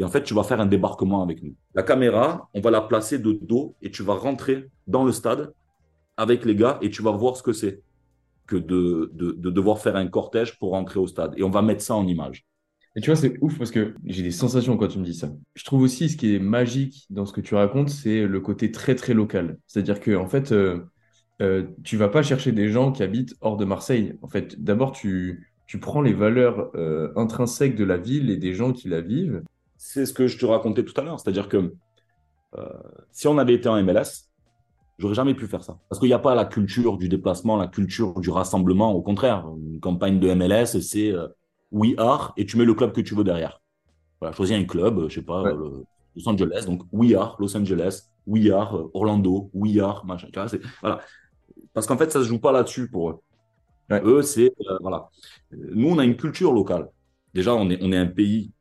et 0.00 0.02
en 0.02 0.08
fait, 0.08 0.22
tu 0.22 0.32
vas 0.32 0.44
faire 0.44 0.62
un 0.62 0.66
débarquement 0.66 1.22
avec 1.22 1.42
nous. 1.42 1.54
La 1.74 1.82
caméra, 1.82 2.48
on 2.54 2.62
va 2.62 2.70
la 2.70 2.80
placer 2.80 3.18
de 3.18 3.32
dos 3.32 3.76
et 3.82 3.90
tu 3.90 4.02
vas 4.02 4.14
rentrer 4.14 4.70
dans 4.86 5.04
le 5.04 5.12
stade 5.12 5.52
avec 6.16 6.46
les 6.46 6.56
gars 6.56 6.78
et 6.80 6.88
tu 6.88 7.02
vas 7.02 7.10
voir 7.10 7.36
ce 7.36 7.42
que 7.42 7.52
c'est 7.52 7.82
que 8.46 8.56
de, 8.56 9.10
de, 9.12 9.50
devoir 9.50 9.78
faire 9.78 9.96
un 9.96 10.06
cortège 10.06 10.58
pour 10.58 10.70
rentrer 10.70 10.98
au 10.98 11.06
stade. 11.06 11.34
Et 11.36 11.42
on 11.42 11.50
va 11.50 11.60
mettre 11.60 11.82
ça 11.82 11.94
en 11.94 12.06
image. 12.06 12.46
Et 12.96 13.02
tu 13.02 13.10
vois, 13.10 13.16
c'est 13.16 13.36
ouf 13.42 13.58
parce 13.58 13.70
que 13.70 13.94
j'ai 14.06 14.22
des 14.22 14.30
sensations 14.30 14.78
quand 14.78 14.88
tu 14.88 14.98
me 14.98 15.04
dis 15.04 15.12
ça. 15.12 15.30
Je 15.54 15.64
trouve 15.64 15.82
aussi 15.82 16.08
ce 16.08 16.16
qui 16.16 16.34
est 16.34 16.38
magique 16.38 17.04
dans 17.10 17.26
ce 17.26 17.34
que 17.34 17.42
tu 17.42 17.54
racontes, 17.54 17.90
c'est 17.90 18.26
le 18.26 18.40
côté 18.40 18.72
très 18.72 18.94
très 18.94 19.12
local. 19.12 19.58
C'est-à-dire 19.66 20.00
que 20.00 20.16
en 20.16 20.26
fait, 20.26 20.50
euh, 20.52 20.80
euh, 21.42 21.64
tu 21.84 21.98
vas 21.98 22.08
pas 22.08 22.22
chercher 22.22 22.52
des 22.52 22.70
gens 22.70 22.90
qui 22.90 23.02
habitent 23.02 23.34
hors 23.42 23.58
de 23.58 23.66
Marseille. 23.66 24.14
En 24.22 24.28
fait, 24.28 24.58
d'abord 24.58 24.92
tu 24.92 25.52
tu 25.66 25.78
prends 25.78 26.00
les 26.00 26.14
valeurs 26.14 26.70
euh, 26.74 27.12
intrinsèques 27.14 27.76
de 27.76 27.84
la 27.84 27.96
ville 27.96 28.28
et 28.30 28.36
des 28.36 28.54
gens 28.54 28.72
qui 28.72 28.88
la 28.88 29.00
vivent, 29.00 29.44
c'est 29.82 30.04
ce 30.04 30.12
que 30.12 30.26
je 30.26 30.36
te 30.36 30.44
racontais 30.44 30.84
tout 30.84 30.92
à 31.00 31.02
l'heure. 31.02 31.18
C'est-à-dire 31.18 31.48
que 31.48 31.74
euh, 32.58 32.68
si 33.12 33.26
on 33.28 33.38
avait 33.38 33.54
été 33.54 33.66
en 33.66 33.82
MLS, 33.82 34.28
j'aurais 34.98 35.14
jamais 35.14 35.32
pu 35.32 35.46
faire 35.46 35.64
ça. 35.64 35.78
Parce 35.88 35.98
qu'il 35.98 36.08
n'y 36.08 36.14
a 36.14 36.18
pas 36.18 36.34
la 36.34 36.44
culture 36.44 36.98
du 36.98 37.08
déplacement, 37.08 37.56
la 37.56 37.66
culture 37.66 38.20
du 38.20 38.28
rassemblement. 38.28 38.92
Au 38.92 39.00
contraire, 39.00 39.48
une 39.56 39.80
campagne 39.80 40.20
de 40.20 40.34
MLS, 40.34 40.78
c'est 40.82 41.10
euh, 41.10 41.28
We 41.72 41.94
Are 41.96 42.34
et 42.36 42.44
tu 42.44 42.58
mets 42.58 42.66
le 42.66 42.74
club 42.74 42.92
que 42.92 43.00
tu 43.00 43.14
veux 43.14 43.24
derrière. 43.24 43.62
Voilà, 44.20 44.36
choisis 44.36 44.54
un 44.54 44.64
club, 44.64 45.08
je 45.08 45.14
sais 45.14 45.22
pas, 45.22 45.44
Los 45.44 46.28
Angeles, 46.28 46.64
donc 46.66 46.82
We 46.92 47.14
Are 47.14 47.36
Los 47.38 47.56
Angeles, 47.56 48.02
We 48.26 48.50
Are 48.50 48.76
euh, 48.76 48.90
Orlando, 48.92 49.50
We 49.54 49.78
Are 49.78 50.04
machin. 50.04 50.28
Voilà. 50.82 51.00
Parce 51.72 51.86
qu'en 51.86 51.96
fait, 51.96 52.12
ça 52.12 52.20
se 52.20 52.28
joue 52.28 52.38
pas 52.38 52.52
là-dessus 52.52 52.90
pour 52.90 53.10
eux. 53.10 53.18
Eux, 53.90 54.20
c'est 54.20 54.52
voilà. 54.82 55.08
Nous, 55.52 55.88
on 55.88 55.98
a 55.98 56.04
une 56.04 56.16
culture 56.16 56.52
locale. 56.52 56.90
Déjà, 57.32 57.54
on 57.54 57.70
est, 57.70 57.78
on 57.82 57.90
est 57.92 57.96
un 57.96 58.06
pays 58.06 58.52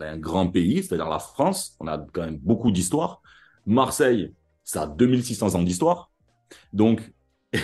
un 0.00 0.18
grand 0.18 0.48
pays, 0.48 0.82
c'est-à-dire 0.82 1.08
la 1.08 1.18
France, 1.18 1.76
on 1.80 1.86
a 1.86 1.98
quand 2.12 2.22
même 2.22 2.38
beaucoup 2.38 2.70
d'histoire. 2.70 3.22
Marseille, 3.66 4.32
ça 4.64 4.82
a 4.82 4.86
2600 4.86 5.54
ans 5.54 5.62
d'histoire. 5.62 6.10
Donc, 6.72 7.12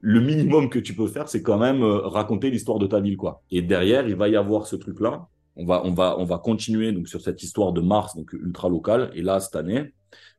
le 0.00 0.20
minimum 0.20 0.68
que 0.70 0.78
tu 0.78 0.94
peux 0.94 1.06
faire, 1.06 1.28
c'est 1.28 1.42
quand 1.42 1.58
même 1.58 1.82
euh, 1.82 1.98
raconter 2.08 2.50
l'histoire 2.50 2.78
de 2.78 2.86
ta 2.86 3.00
ville, 3.00 3.16
quoi. 3.16 3.42
Et 3.50 3.62
derrière, 3.62 4.08
il 4.08 4.16
va 4.16 4.28
y 4.28 4.36
avoir 4.36 4.66
ce 4.66 4.76
truc-là. 4.76 5.26
On 5.56 5.68
on 5.68 5.94
on 5.98 6.24
va 6.24 6.38
continuer 6.38 6.92
donc 6.92 7.08
sur 7.08 7.20
cette 7.20 7.42
histoire 7.42 7.72
de 7.72 7.80
Mars, 7.80 8.16
donc 8.16 8.32
ultra 8.32 8.68
locale. 8.68 9.10
Et 9.14 9.22
là, 9.22 9.38
cette 9.38 9.56
année, 9.56 9.92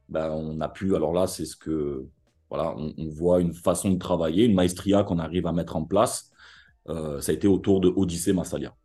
ben, 0.09 0.31
on 0.31 0.59
a 0.61 0.69
pu. 0.69 0.95
Alors 0.95 1.13
là, 1.13 1.27
c'est 1.27 1.45
ce 1.45 1.55
que 1.55 2.05
voilà, 2.49 2.75
on, 2.77 3.09
voit 3.09 3.41
une 3.41 3.53
façon 3.53 3.91
de 3.91 3.97
travailler, 3.97 4.45
une 4.45 4.53
maestria 4.53 5.03
qu'on 5.03 5.19
arrive 5.19 5.47
à 5.47 5.51
mettre 5.53 5.75
en 5.75 5.85
place. 5.85 6.31
Euh, 6.89 7.19
ça 7.21 7.31
a 7.31 7.35
été 7.35 7.47
autour 7.47 7.81
de 7.81 7.91
Odyssée 7.95 8.33
Massalia 8.33 8.75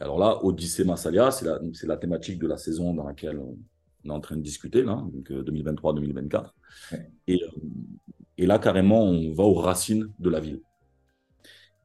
alors 0.00 0.18
là, 0.18 0.44
Odyssée 0.44 0.84
Massalia, 0.84 1.30
c'est 1.30 1.44
la, 1.44 1.58
la, 1.84 1.96
thématique 1.96 2.38
de 2.38 2.46
la 2.46 2.56
saison 2.56 2.94
dans 2.94 3.04
laquelle 3.04 3.38
on, 3.38 3.56
est 4.08 4.12
en 4.12 4.20
train 4.20 4.36
de 4.36 4.42
discuter, 4.42 4.82
là, 4.82 5.04
donc 5.12 5.30
2023-2024. 5.30 6.34
Euh, 6.92 6.96
et, 7.26 7.42
euh, 7.42 7.46
et, 8.38 8.46
là, 8.46 8.58
carrément, 8.58 9.02
on 9.02 9.32
va 9.32 9.44
aux 9.44 9.54
racines 9.54 10.08
de 10.18 10.30
la 10.30 10.40
ville. 10.40 10.60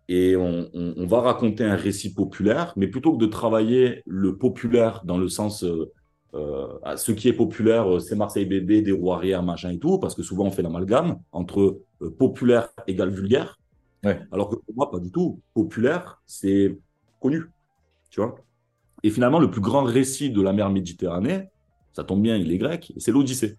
Et 0.10 0.36
on, 0.36 0.70
on, 0.74 1.06
va 1.08 1.22
raconter 1.22 1.64
un 1.64 1.76
récit 1.76 2.14
populaire, 2.14 2.74
mais 2.76 2.88
plutôt 2.88 3.14
que 3.14 3.24
de 3.24 3.30
travailler 3.30 4.04
le 4.06 4.38
populaire 4.38 5.02
dans 5.06 5.18
le 5.18 5.30
sens 5.30 5.64
euh, 5.64 6.68
ce 6.98 7.12
qui 7.14 7.30
est 7.30 7.34
populaire, 7.34 8.02
c'est 8.02 8.16
Marseille 8.16 8.46
bébé, 8.46 8.82
des 8.82 8.92
roues 8.92 9.14
arrière, 9.14 9.44
machin 9.44 9.72
et 9.72 9.80
tout, 9.80 10.00
parce 10.00 10.14
que 10.14 10.22
souvent 10.22 10.46
on 10.46 10.52
fait 10.52 10.62
l'amalgame 10.62 11.20
entre 11.32 11.80
populaire 12.20 12.70
égale 12.86 13.12
vulgaire. 13.12 13.58
Ouais. 14.04 14.20
Alors 14.32 14.50
que 14.50 14.56
pour 14.56 14.76
moi, 14.76 14.92
pas 14.92 15.00
du 15.00 15.10
tout. 15.10 15.40
Populaire, 15.54 16.22
c'est 16.26 16.78
connu 17.22 17.44
tu 18.14 18.22
vois. 18.22 18.36
Et 19.02 19.10
finalement, 19.10 19.40
le 19.40 19.50
plus 19.50 19.60
grand 19.60 19.84
récit 19.84 20.30
de 20.30 20.42
la 20.42 20.54
mer 20.54 20.70
Méditerranée, 20.70 21.48
ça 21.94 22.04
tombe 22.04 22.22
bien, 22.22 22.38
il 22.38 22.52
est 22.52 22.60
grec, 22.60 22.94
c'est 22.98 23.12
l'Odyssée. 23.12 23.58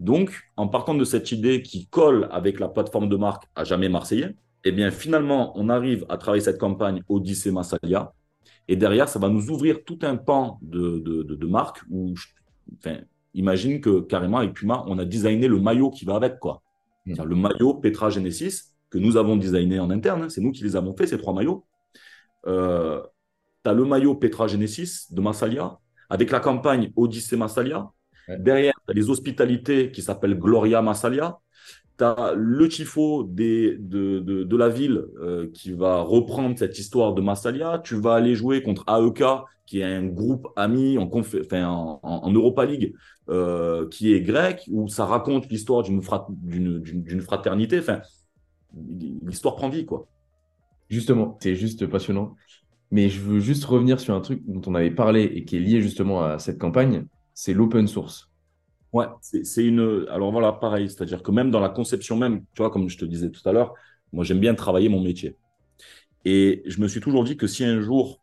Donc, 0.00 0.42
en 0.56 0.66
partant 0.66 0.94
de 0.94 1.04
cette 1.04 1.30
idée 1.30 1.62
qui 1.62 1.86
colle 1.86 2.28
avec 2.32 2.58
la 2.58 2.68
plateforme 2.68 3.08
de 3.08 3.16
marque 3.16 3.44
à 3.54 3.62
jamais 3.62 3.88
marseillais, 3.88 4.34
eh 4.64 4.72
bien, 4.72 4.90
finalement, 4.90 5.52
on 5.56 5.68
arrive 5.68 6.04
à 6.08 6.16
travailler 6.16 6.42
cette 6.42 6.58
campagne 6.58 7.02
Odyssée 7.08 7.52
Massalia. 7.52 8.12
Et 8.66 8.74
derrière, 8.74 9.08
ça 9.08 9.20
va 9.20 9.28
nous 9.28 9.48
ouvrir 9.50 9.84
tout 9.84 10.00
un 10.02 10.16
pan 10.16 10.58
de, 10.60 10.98
de, 10.98 11.22
de, 11.22 11.46
marque 11.46 11.82
où, 11.88 12.14
enfin, 12.78 12.98
imagine 13.34 13.80
que 13.80 14.00
carrément 14.00 14.38
avec 14.38 14.54
Puma, 14.54 14.84
on 14.88 14.98
a 14.98 15.04
designé 15.04 15.46
le 15.46 15.60
maillot 15.60 15.90
qui 15.90 16.04
va 16.04 16.16
avec, 16.16 16.40
quoi. 16.40 16.62
Mmh. 17.06 17.22
Le 17.22 17.36
maillot 17.36 17.74
Petra 17.74 18.10
Genesis 18.10 18.74
que 18.90 18.98
nous 18.98 19.16
avons 19.16 19.36
designé 19.36 19.78
en 19.78 19.88
interne, 19.90 20.22
hein. 20.22 20.28
c'est 20.28 20.40
nous 20.40 20.50
qui 20.50 20.64
les 20.64 20.74
avons 20.74 20.96
fait, 20.96 21.06
ces 21.06 21.16
trois 21.16 21.32
maillots. 21.32 21.64
Euh, 22.46 23.02
tu 23.64 23.70
as 23.70 23.74
le 23.74 23.84
maillot 23.84 24.14
Petra 24.14 24.46
Genesis 24.46 25.06
de 25.10 25.20
Massalia, 25.20 25.78
avec 26.08 26.30
la 26.30 26.40
campagne 26.40 26.92
Odyssée 26.96 27.36
Massalia. 27.36 27.90
Derrière, 28.38 28.74
tu 28.86 28.92
as 28.92 28.94
les 28.94 29.10
hospitalités 29.10 29.90
qui 29.90 30.02
s'appellent 30.02 30.38
Gloria 30.38 30.82
Massalia. 30.82 31.38
Tu 31.98 32.04
as 32.04 32.32
le 32.36 32.68
tifo 32.68 33.24
des, 33.24 33.76
de, 33.78 34.20
de, 34.20 34.44
de, 34.44 34.56
la 34.56 34.68
ville 34.68 35.04
euh, 35.20 35.50
qui 35.52 35.72
va 35.72 36.00
reprendre 36.00 36.58
cette 36.58 36.78
histoire 36.78 37.12
de 37.14 37.20
Massalia. 37.20 37.80
Tu 37.84 37.96
vas 37.96 38.14
aller 38.14 38.34
jouer 38.34 38.62
contre 38.62 38.84
AEK, 38.88 39.22
qui 39.66 39.80
est 39.80 39.84
un 39.84 40.06
groupe 40.06 40.48
ami 40.56 40.96
en, 40.96 41.10
en, 41.10 42.00
en, 42.02 42.32
Europa 42.32 42.64
League, 42.64 42.94
euh, 43.28 43.88
qui 43.88 44.14
est 44.14 44.22
grec, 44.22 44.64
où 44.70 44.88
ça 44.88 45.04
raconte 45.04 45.48
l'histoire 45.48 45.82
d'une 45.82 46.00
fraternité. 47.20 47.80
Enfin, 47.80 48.00
l'histoire 49.26 49.56
prend 49.56 49.68
vie, 49.68 49.84
quoi. 49.84 50.06
Justement, 50.88 51.38
c'est 51.40 51.54
juste 51.54 51.86
passionnant. 51.86 52.34
Mais 52.90 53.08
je 53.08 53.20
veux 53.20 53.40
juste 53.40 53.64
revenir 53.64 54.00
sur 54.00 54.14
un 54.14 54.20
truc 54.20 54.42
dont 54.46 54.62
on 54.66 54.74
avait 54.74 54.90
parlé 54.90 55.22
et 55.22 55.44
qui 55.44 55.56
est 55.56 55.60
lié 55.60 55.80
justement 55.80 56.22
à 56.22 56.38
cette 56.38 56.58
campagne, 56.58 57.06
c'est 57.34 57.54
l'open 57.54 57.86
source. 57.86 58.30
Ouais, 58.92 59.06
c'est 59.20 59.64
une. 59.64 60.06
Alors 60.10 60.32
voilà, 60.32 60.52
pareil, 60.52 60.90
c'est-à-dire 60.90 61.22
que 61.22 61.30
même 61.30 61.52
dans 61.52 61.60
la 61.60 61.68
conception 61.68 62.16
même, 62.16 62.40
tu 62.54 62.62
vois, 62.62 62.70
comme 62.70 62.88
je 62.88 62.98
te 62.98 63.04
disais 63.04 63.30
tout 63.30 63.48
à 63.48 63.52
l'heure, 63.52 63.74
moi 64.12 64.24
j'aime 64.24 64.40
bien 64.40 64.54
travailler 64.54 64.88
mon 64.88 65.00
métier. 65.00 65.36
Et 66.24 66.62
je 66.66 66.80
me 66.80 66.88
suis 66.88 67.00
toujours 67.00 67.22
dit 67.22 67.36
que 67.36 67.46
si 67.46 67.64
un 67.64 67.80
jour 67.80 68.20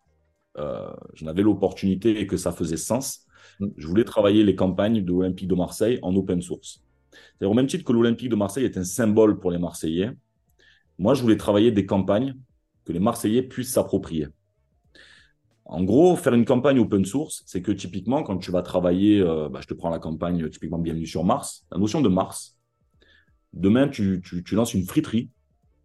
euh, 0.58 0.92
j'en 1.14 1.28
avais 1.28 1.44
l'opportunité 1.44 2.20
et 2.20 2.28
que 2.28 2.38
ça 2.38 2.52
faisait 2.52 2.78
sens, 2.78 3.26
mm. 3.60 3.68
je 3.78 3.88
voulais 3.88 4.04
travailler 4.04 4.44
les 4.44 4.56
campagnes 4.56 5.04
de 5.04 5.12
l'Olympique 5.12 5.48
de 5.48 5.56
Marseille 5.56 6.00
en 6.02 6.16
open 6.16 6.42
source. 6.42 6.84
C'est-à-dire 7.12 7.52
au 7.52 7.56
même 7.56 7.68
titre 7.68 7.84
que 7.84 7.94
l'Olympique 7.94 8.30
de 8.30 8.36
Marseille 8.36 8.66
est 8.66 8.78
un 8.78 8.84
symbole 8.84 9.40
pour 9.40 9.52
les 9.52 9.60
Marseillais, 9.60 10.12
moi 10.98 11.14
je 11.14 11.22
voulais 11.22 11.38
travailler 11.38 11.72
des 11.72 11.86
campagnes 11.86 12.36
que 12.86 12.94
les 12.94 13.00
Marseillais 13.00 13.44
puissent 13.44 13.72
s'approprier. 13.74 14.28
En 15.70 15.84
gros, 15.84 16.16
faire 16.16 16.34
une 16.34 16.46
campagne 16.46 16.80
open 16.80 17.04
source, 17.04 17.44
c'est 17.46 17.62
que 17.62 17.74
typiquement, 17.74 18.24
quand 18.24 18.38
tu 18.38 18.52
vas 18.52 18.62
travailler, 18.62 19.20
euh, 19.20 19.50
bah, 19.50 19.60
je 19.62 19.68
te 19.68 19.74
prends 19.74 19.90
la 19.90 20.00
campagne 20.00 20.50
typiquement 20.50 20.78
Bienvenue 20.78 21.06
sur 21.06 21.26
Mars, 21.26 21.66
la 21.70 21.78
notion 21.78 22.00
de 22.00 22.08
Mars, 22.08 22.58
demain, 23.52 23.90
tu, 23.90 24.22
lances 24.54 24.74
une 24.74 24.86
friterie, 24.86 25.30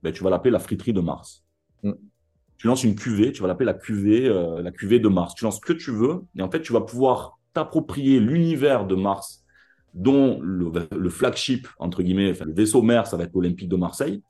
ben, 0.04 0.12
tu 0.12 0.22
vas 0.22 0.30
l'appeler 0.30 0.52
la 0.52 0.60
friterie 0.60 0.92
de 0.92 1.00
Mars. 1.00 1.44
Mm. 1.82 1.94
Tu 2.58 2.68
lances 2.68 2.84
une 2.84 2.94
cuvée, 2.94 3.32
tu 3.32 3.42
vas 3.42 3.48
l'appeler 3.48 3.66
la 3.66 3.74
cuvée, 3.74 4.28
euh, 4.28 4.62
la 4.62 4.70
cuvée 4.70 5.00
de 5.00 5.08
Mars. 5.08 5.34
Tu 5.34 5.42
lances 5.42 5.56
ce 5.56 5.60
que 5.60 5.72
tu 5.72 5.90
veux, 5.90 6.22
et 6.36 6.42
en 6.42 6.50
fait, 6.50 6.62
tu 6.62 6.72
vas 6.72 6.82
pouvoir 6.82 7.40
t'approprier 7.52 8.20
l'univers 8.20 8.86
de 8.86 8.94
Mars, 8.94 9.44
dont 9.94 10.38
le, 10.40 11.10
flagship, 11.10 11.66
entre 11.80 12.04
guillemets, 12.04 12.34
le 12.40 12.52
vaisseau 12.52 12.82
mère, 12.82 13.08
ça 13.08 13.16
va 13.16 13.24
être 13.24 13.34
l'Olympique 13.34 13.68
de 13.68 13.76
Marseille. 13.76 14.22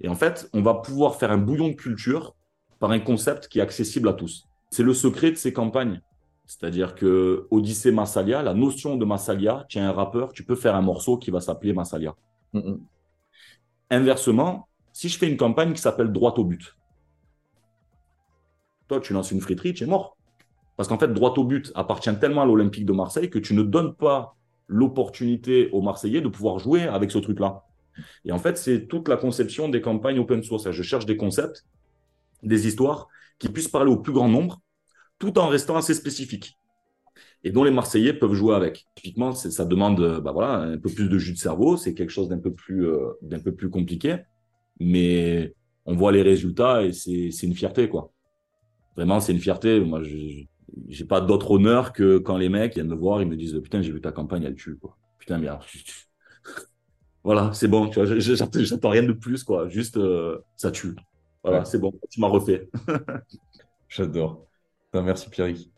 Et 0.00 0.08
en 0.08 0.16
fait, 0.16 0.50
on 0.52 0.62
va 0.62 0.74
pouvoir 0.74 1.14
faire 1.14 1.30
un 1.30 1.38
bouillon 1.38 1.68
de 1.68 1.74
culture 1.74 2.34
par 2.80 2.90
un 2.90 2.98
concept 2.98 3.46
qui 3.46 3.60
est 3.60 3.62
accessible 3.62 4.08
à 4.08 4.14
tous. 4.14 4.47
C'est 4.70 4.82
le 4.82 4.94
secret 4.94 5.30
de 5.30 5.36
ces 5.36 5.52
campagnes. 5.52 6.00
C'est-à-dire 6.46 6.94
que 6.94 7.46
Odyssée 7.50 7.92
Massalia, 7.92 8.42
la 8.42 8.54
notion 8.54 8.96
de 8.96 9.04
Massalia, 9.04 9.66
tu 9.68 9.78
es 9.78 9.80
un 9.82 9.92
rappeur, 9.92 10.32
tu 10.32 10.44
peux 10.44 10.54
faire 10.54 10.74
un 10.74 10.82
morceau 10.82 11.18
qui 11.18 11.30
va 11.30 11.40
s'appeler 11.40 11.72
Massalia. 11.72 12.14
Inversement, 13.90 14.68
si 14.92 15.08
je 15.08 15.18
fais 15.18 15.28
une 15.28 15.36
campagne 15.36 15.72
qui 15.74 15.80
s'appelle 15.80 16.10
Droit 16.10 16.34
au 16.38 16.44
but, 16.44 16.74
toi, 18.88 19.00
tu 19.00 19.12
lances 19.12 19.30
une 19.30 19.40
friterie, 19.40 19.74
tu 19.74 19.84
es 19.84 19.86
mort. 19.86 20.16
Parce 20.76 20.88
qu'en 20.88 20.98
fait, 20.98 21.12
Droit 21.12 21.34
au 21.36 21.44
but 21.44 21.70
appartient 21.74 22.14
tellement 22.18 22.42
à 22.42 22.46
l'Olympique 22.46 22.86
de 22.86 22.92
Marseille 22.92 23.28
que 23.28 23.38
tu 23.38 23.52
ne 23.52 23.62
donnes 23.62 23.94
pas 23.94 24.34
l'opportunité 24.68 25.70
aux 25.72 25.82
Marseillais 25.82 26.20
de 26.20 26.28
pouvoir 26.28 26.58
jouer 26.58 26.84
avec 26.84 27.10
ce 27.10 27.18
truc-là. 27.18 27.64
Et 28.24 28.32
en 28.32 28.38
fait, 28.38 28.56
c'est 28.56 28.86
toute 28.86 29.08
la 29.08 29.16
conception 29.16 29.68
des 29.68 29.80
campagnes 29.80 30.18
open 30.18 30.42
source. 30.42 30.70
Je 30.70 30.82
cherche 30.82 31.04
des 31.04 31.16
concepts, 31.16 31.66
des 32.42 32.66
histoires 32.66 33.08
qui 33.38 33.48
puissent 33.48 33.68
parler 33.68 33.90
au 33.90 33.98
plus 33.98 34.12
grand 34.12 34.28
nombre, 34.28 34.60
tout 35.18 35.38
en 35.38 35.48
restant 35.48 35.76
assez 35.76 35.94
spécifiques 35.94 36.58
et 37.44 37.50
dont 37.50 37.64
les 37.64 37.70
Marseillais 37.70 38.12
peuvent 38.12 38.34
jouer 38.34 38.54
avec. 38.54 38.86
Typiquement, 38.94 39.32
ça 39.32 39.64
demande 39.64 40.20
bah 40.22 40.32
voilà, 40.32 40.60
un 40.62 40.78
peu 40.78 40.90
plus 40.90 41.08
de 41.08 41.18
jus 41.18 41.32
de 41.32 41.38
cerveau, 41.38 41.76
c'est 41.76 41.94
quelque 41.94 42.10
chose 42.10 42.28
d'un 42.28 42.38
peu, 42.38 42.52
plus, 42.52 42.86
euh, 42.86 43.12
d'un 43.22 43.38
peu 43.38 43.52
plus 43.52 43.70
compliqué, 43.70 44.16
mais 44.80 45.54
on 45.86 45.94
voit 45.94 46.12
les 46.12 46.22
résultats 46.22 46.84
et 46.84 46.92
c'est, 46.92 47.30
une 47.42 47.54
fierté. 47.54 47.88
quoi. 47.88 48.12
Vraiment, 48.96 49.20
c'est 49.20 49.32
une 49.32 49.40
fierté. 49.40 49.80
Moi, 49.80 50.02
je 50.02 50.44
j'ai 50.88 51.06
pas 51.06 51.20
d'autre 51.20 51.50
honneur 51.52 51.92
que 51.92 52.18
quand 52.18 52.36
les 52.36 52.50
mecs 52.50 52.74
viennent 52.74 52.88
me 52.88 52.94
voir, 52.94 53.22
ils 53.22 53.28
me 53.28 53.36
disent 53.36 53.58
Putain, 53.62 53.80
j'ai 53.80 53.92
vu 53.92 54.00
ta 54.00 54.12
campagne, 54.12 54.44
elle 54.44 54.54
tue. 54.54 54.76
Quoi. 54.76 54.96
Putain, 55.18 55.38
mais 55.38 55.48
voilà, 57.24 57.52
c'est 57.54 57.68
bon, 57.68 57.88
tu 57.88 58.00
vois, 58.00 58.18
j'attends 58.18 58.90
rien 58.90 59.02
de 59.02 59.12
plus, 59.12 59.44
quoi. 59.44 59.68
Juste, 59.68 59.96
euh, 59.96 60.38
ça 60.56 60.70
tue. 60.70 60.94
Voilà, 61.48 61.64
c'est 61.64 61.78
bon, 61.78 61.92
tu 62.10 62.20
m'as 62.20 62.28
refait. 62.28 62.68
J'adore. 63.88 64.46
merci 64.92 65.30
Pierrick. 65.30 65.70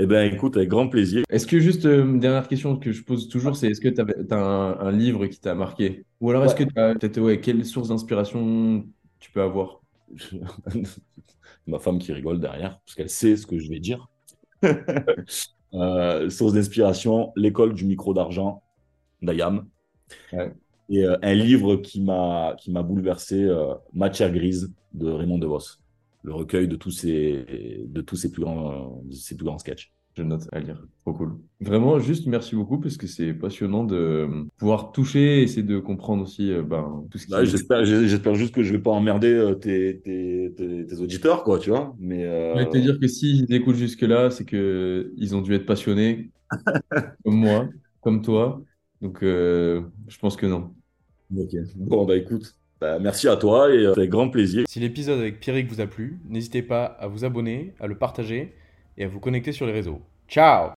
Eh 0.00 0.06
bien, 0.06 0.22
écoute, 0.24 0.56
avec 0.56 0.68
grand 0.68 0.88
plaisir. 0.88 1.24
Est-ce 1.28 1.46
que 1.46 1.58
juste, 1.58 1.84
euh, 1.84 2.04
une 2.04 2.20
dernière 2.20 2.46
question 2.46 2.76
que 2.76 2.92
je 2.92 3.02
pose 3.02 3.28
toujours, 3.28 3.56
c'est 3.56 3.68
est-ce 3.68 3.80
que 3.80 3.88
tu 3.88 4.00
as, 4.00 4.36
un, 4.36 4.92
livre 4.92 5.26
qui 5.26 5.40
t'a 5.40 5.56
marqué? 5.56 6.04
Ou 6.20 6.30
alors 6.30 6.44
est-ce 6.44 6.54
que 6.54 6.62
tu 6.62 7.20
as 7.20 7.22
ouais, 7.22 7.40
quelle 7.40 7.64
source 7.64 7.88
d'inspiration 7.88 8.86
tu 9.18 9.32
peux 9.32 9.42
avoir? 9.42 9.80
Ma 11.66 11.80
femme 11.80 11.98
qui 11.98 12.12
rigole 12.12 12.38
derrière, 12.38 12.78
parce 12.80 12.94
qu'elle 12.94 13.10
sait 13.10 13.36
ce 13.36 13.46
que 13.46 13.58
je 13.58 13.68
vais 13.68 13.80
dire. 13.80 14.08
Euh, 15.74 16.30
source 16.30 16.54
d'inspiration, 16.54 17.30
l'école 17.36 17.74
du 17.74 17.84
micro 17.84 18.14
d'argent 18.14 18.62
d'Ayam. 19.20 19.68
Et 20.88 21.04
euh, 21.04 21.16
un 21.22 21.34
livre 21.34 21.76
qui 21.76 22.00
m'a 22.00 22.54
qui 22.58 22.70
m'a 22.70 22.82
bouleversé, 22.82 23.48
Matière 23.92 24.32
grise 24.32 24.72
de 24.94 25.08
Raymond 25.10 25.38
DeVos 25.38 25.78
le 26.22 26.34
recueil 26.34 26.68
de 26.68 26.76
tous 26.76 26.90
ces, 26.90 27.86
de 27.86 28.00
tous 28.00 28.16
ces 28.16 28.30
plus 28.30 28.42
grands, 28.42 29.02
ces 29.10 29.36
plus 29.36 29.44
grands 29.44 29.58
sketchs. 29.58 29.92
Je 30.16 30.24
note 30.24 30.48
à 30.50 30.58
lire. 30.58 30.82
Trop 31.04 31.14
cool. 31.14 31.38
Vraiment, 31.60 32.00
juste 32.00 32.26
merci 32.26 32.56
beaucoup 32.56 32.78
parce 32.80 32.96
que 32.96 33.06
c'est 33.06 33.32
passionnant 33.32 33.84
de 33.84 34.28
pouvoir 34.56 34.90
toucher 34.90 35.38
et 35.38 35.42
essayer 35.42 35.62
de 35.62 35.78
comprendre 35.78 36.24
aussi 36.24 36.52
euh, 36.52 36.62
ben, 36.62 37.04
tout 37.08 37.18
ce 37.18 37.26
qui 37.26 37.32
j'espère, 37.46 37.84
j'espère 37.84 38.34
juste 38.34 38.52
que 38.52 38.64
je 38.64 38.72
vais 38.72 38.80
pas 38.80 38.90
emmerder 38.90 39.32
euh, 39.32 39.54
tes, 39.54 40.00
tes, 40.00 40.52
tes, 40.56 41.00
auditeurs, 41.00 41.44
quoi, 41.44 41.60
tu 41.60 41.70
vois. 41.70 41.94
Mais 42.00 42.24
euh... 42.24 42.54
Je 42.54 42.58
vais 42.64 42.68
te 42.68 42.78
dire 42.78 42.98
que 42.98 43.06
s'ils 43.06 43.52
écoutent 43.52 43.76
jusque-là, 43.76 44.30
c'est 44.30 44.44
qu'ils 44.44 45.36
ont 45.36 45.40
dû 45.40 45.54
être 45.54 45.66
passionnés, 45.66 46.32
comme 47.24 47.36
moi, 47.36 47.68
comme 48.00 48.20
toi. 48.20 48.60
Donc, 49.00 49.22
euh, 49.22 49.82
je 50.08 50.18
pense 50.18 50.36
que 50.36 50.46
non. 50.46 50.74
Ok. 51.36 51.54
Bon, 51.76 52.04
bah 52.04 52.16
écoute, 52.16 52.54
bah, 52.80 52.98
merci 52.98 53.28
à 53.28 53.36
toi 53.36 53.70
et 53.74 53.84
euh, 53.84 53.92
avec 53.92 54.10
grand 54.10 54.28
plaisir. 54.28 54.64
Si 54.68 54.80
l'épisode 54.80 55.18
avec 55.18 55.40
Pierrick 55.40 55.68
vous 55.68 55.80
a 55.80 55.86
plu, 55.86 56.20
n'hésitez 56.28 56.62
pas 56.62 56.84
à 56.84 57.08
vous 57.08 57.24
abonner, 57.24 57.74
à 57.80 57.86
le 57.86 57.96
partager 57.96 58.54
et 58.96 59.04
à 59.04 59.08
vous 59.08 59.20
connecter 59.20 59.52
sur 59.52 59.66
les 59.66 59.72
réseaux. 59.72 60.00
Ciao 60.28 60.77